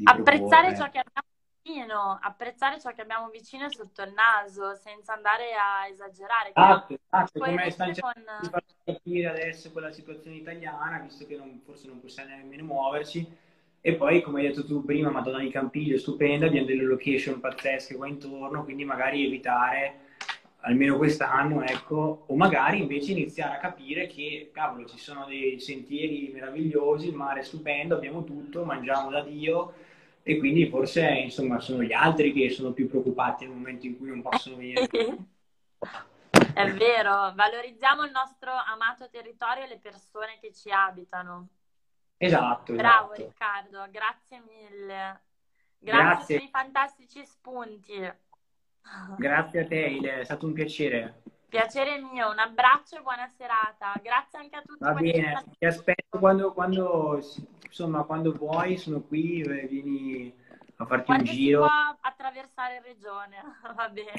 apprezzare 0.03 0.75
ciò 0.75 0.89
che 0.89 0.99
abbiamo 0.99 1.27
vicino, 1.61 2.19
apprezzare 2.21 2.79
ciò 2.79 2.91
che 2.93 3.01
abbiamo 3.01 3.29
vicino 3.29 3.69
sotto 3.69 4.01
il 4.03 4.13
naso, 4.13 4.73
senza 4.75 5.13
andare 5.13 5.53
a 5.53 5.87
esagerare. 5.87 6.49
Esatto, 6.49 6.93
esatto, 6.93 7.39
come 7.39 7.69
sta 7.69 7.85
cercando 7.93 8.25
con... 8.25 8.39
di 8.41 8.49
far 8.49 8.63
capire 8.83 9.27
adesso 9.27 9.71
quella 9.71 9.91
situazione 9.91 10.37
italiana, 10.37 10.99
visto 10.99 11.25
che 11.25 11.35
non, 11.35 11.61
forse 11.63 11.87
non 11.87 11.99
possiamo 11.99 12.29
nemmeno 12.29 12.63
muoverci. 12.63 13.43
E 13.87 13.93
poi, 13.93 14.23
come 14.23 14.39
hai 14.39 14.47
detto 14.47 14.65
tu 14.65 14.83
prima, 14.83 15.11
Madonna 15.11 15.37
di 15.37 15.51
Campiglio, 15.51 15.99
stupenda, 15.99 16.47
abbiamo 16.47 16.65
delle 16.65 16.81
location 16.81 17.39
pazzesche 17.39 17.95
qua 17.95 18.07
intorno, 18.07 18.63
quindi 18.63 18.83
magari 18.83 19.23
evitare 19.23 19.99
almeno 20.61 20.97
quest'anno, 20.97 21.61
ecco, 21.61 22.23
o 22.25 22.35
magari 22.35 22.81
invece 22.81 23.11
iniziare 23.11 23.57
a 23.57 23.59
capire 23.59 24.07
che, 24.07 24.49
cavolo, 24.51 24.87
ci 24.87 24.97
sono 24.97 25.25
dei 25.27 25.59
sentieri 25.59 26.31
meravigliosi, 26.33 27.09
il 27.09 27.13
mare 27.13 27.41
è 27.41 27.43
stupendo, 27.43 27.93
abbiamo 27.93 28.23
tutto, 28.23 28.65
mangiamo 28.65 29.11
da 29.11 29.21
Dio, 29.21 29.73
e 30.23 30.39
quindi 30.39 30.67
forse 30.67 31.07
insomma 31.07 31.59
sono 31.59 31.83
gli 31.83 31.93
altri 31.93 32.33
che 32.33 32.49
sono 32.49 32.71
più 32.71 32.89
preoccupati 32.89 33.45
nel 33.45 33.53
momento 33.53 33.85
in 33.85 33.99
cui 33.99 34.07
non 34.07 34.23
possono 34.23 34.55
venire. 34.55 34.89
È 36.55 36.71
vero, 36.71 37.33
valorizziamo 37.35 38.03
il 38.03 38.11
nostro 38.11 38.49
amato 38.51 39.07
territorio 39.11 39.65
e 39.65 39.67
le 39.67 39.77
persone 39.79 40.39
che 40.41 40.51
ci 40.51 40.71
abitano. 40.71 41.49
Esatto. 42.25 42.73
Bravo 42.73 43.13
esatto. 43.13 43.27
Riccardo, 43.27 43.87
grazie 43.91 44.41
mille. 44.41 45.21
Grazie, 45.77 46.03
grazie 46.03 46.35
per 46.37 46.45
i 46.45 46.49
fantastici 46.49 47.25
spunti. 47.25 48.13
Grazie 49.17 49.61
a 49.61 49.67
te, 49.67 50.19
è 50.19 50.23
stato 50.23 50.45
un 50.45 50.53
piacere. 50.53 51.21
Piacere 51.47 51.99
mio, 52.01 52.29
un 52.29 52.39
abbraccio 52.39 52.97
e 52.97 53.01
buona 53.01 53.27
serata. 53.27 53.93
Grazie 54.01 54.39
anche 54.39 54.55
a 54.55 54.61
tutti. 54.61 54.83
Va 54.83 54.93
bene, 54.93 55.43
ti 55.57 55.65
aspetto 55.65 56.19
quando, 56.19 56.53
quando, 56.53 57.19
insomma, 57.63 58.03
quando 58.03 58.33
vuoi, 58.33 58.77
sono 58.77 59.01
qui, 59.01 59.41
eh, 59.41 59.67
vieni 59.67 60.33
a 60.77 60.85
farti 60.85 61.05
quando 61.05 61.29
un 61.29 61.35
giro. 61.35 61.65
Attraversare 62.01 62.81
regione, 62.81 63.37
va 63.75 63.89
bene. 63.89 64.13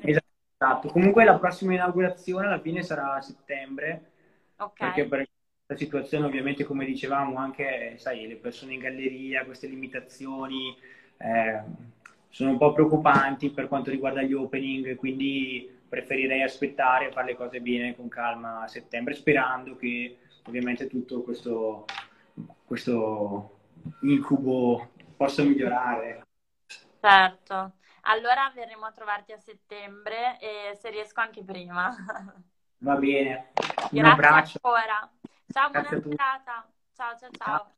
Esatto, 0.58 0.88
comunque 0.88 1.24
la 1.24 1.38
prossima 1.38 1.74
inaugurazione 1.74 2.46
alla 2.46 2.60
fine 2.60 2.82
sarà 2.82 3.14
a 3.14 3.20
settembre. 3.20 4.12
Ok. 4.56 4.78
Perché 4.78 5.06
per 5.06 5.28
la 5.66 5.76
situazione 5.76 6.26
ovviamente, 6.26 6.64
come 6.64 6.84
dicevamo, 6.84 7.36
anche, 7.36 7.96
sai, 7.98 8.26
le 8.26 8.36
persone 8.36 8.74
in 8.74 8.80
galleria, 8.80 9.44
queste 9.44 9.66
limitazioni... 9.66 10.76
Eh, 11.18 11.94
sono 12.28 12.50
un 12.50 12.58
po' 12.58 12.74
preoccupanti 12.74 13.48
per 13.48 13.66
quanto 13.66 13.88
riguarda 13.88 14.20
gli 14.20 14.34
opening, 14.34 14.94
quindi 14.96 15.74
preferirei 15.88 16.42
aspettare 16.42 17.08
e 17.08 17.10
fare 17.10 17.28
le 17.28 17.34
cose 17.34 17.62
bene 17.62 17.96
con 17.96 18.08
calma 18.08 18.60
a 18.62 18.68
settembre, 18.68 19.14
sperando 19.14 19.74
che 19.76 20.18
ovviamente 20.44 20.86
tutto 20.86 21.22
questo, 21.22 21.86
questo 22.66 23.58
incubo 24.02 24.90
possa 25.16 25.44
migliorare. 25.44 26.26
Certo, 27.00 27.76
allora 28.02 28.52
verremo 28.54 28.84
a 28.84 28.92
trovarti 28.92 29.32
a 29.32 29.38
settembre 29.38 30.38
e 30.38 30.74
se 30.74 30.90
riesco 30.90 31.22
anche 31.22 31.42
prima. 31.42 31.88
Va 32.78 32.96
bene, 32.96 33.52
un 33.54 33.86
Grazie 33.92 34.00
abbraccio. 34.00 34.60
ancora. 34.62 35.10
Ciao, 35.56 35.70
Grazie 35.70 36.00
buona 36.00 36.16
serata. 36.16 36.68
Ciao, 36.92 37.16
ciao, 37.16 37.30
ciao. 37.30 37.58
ciao. 37.58 37.76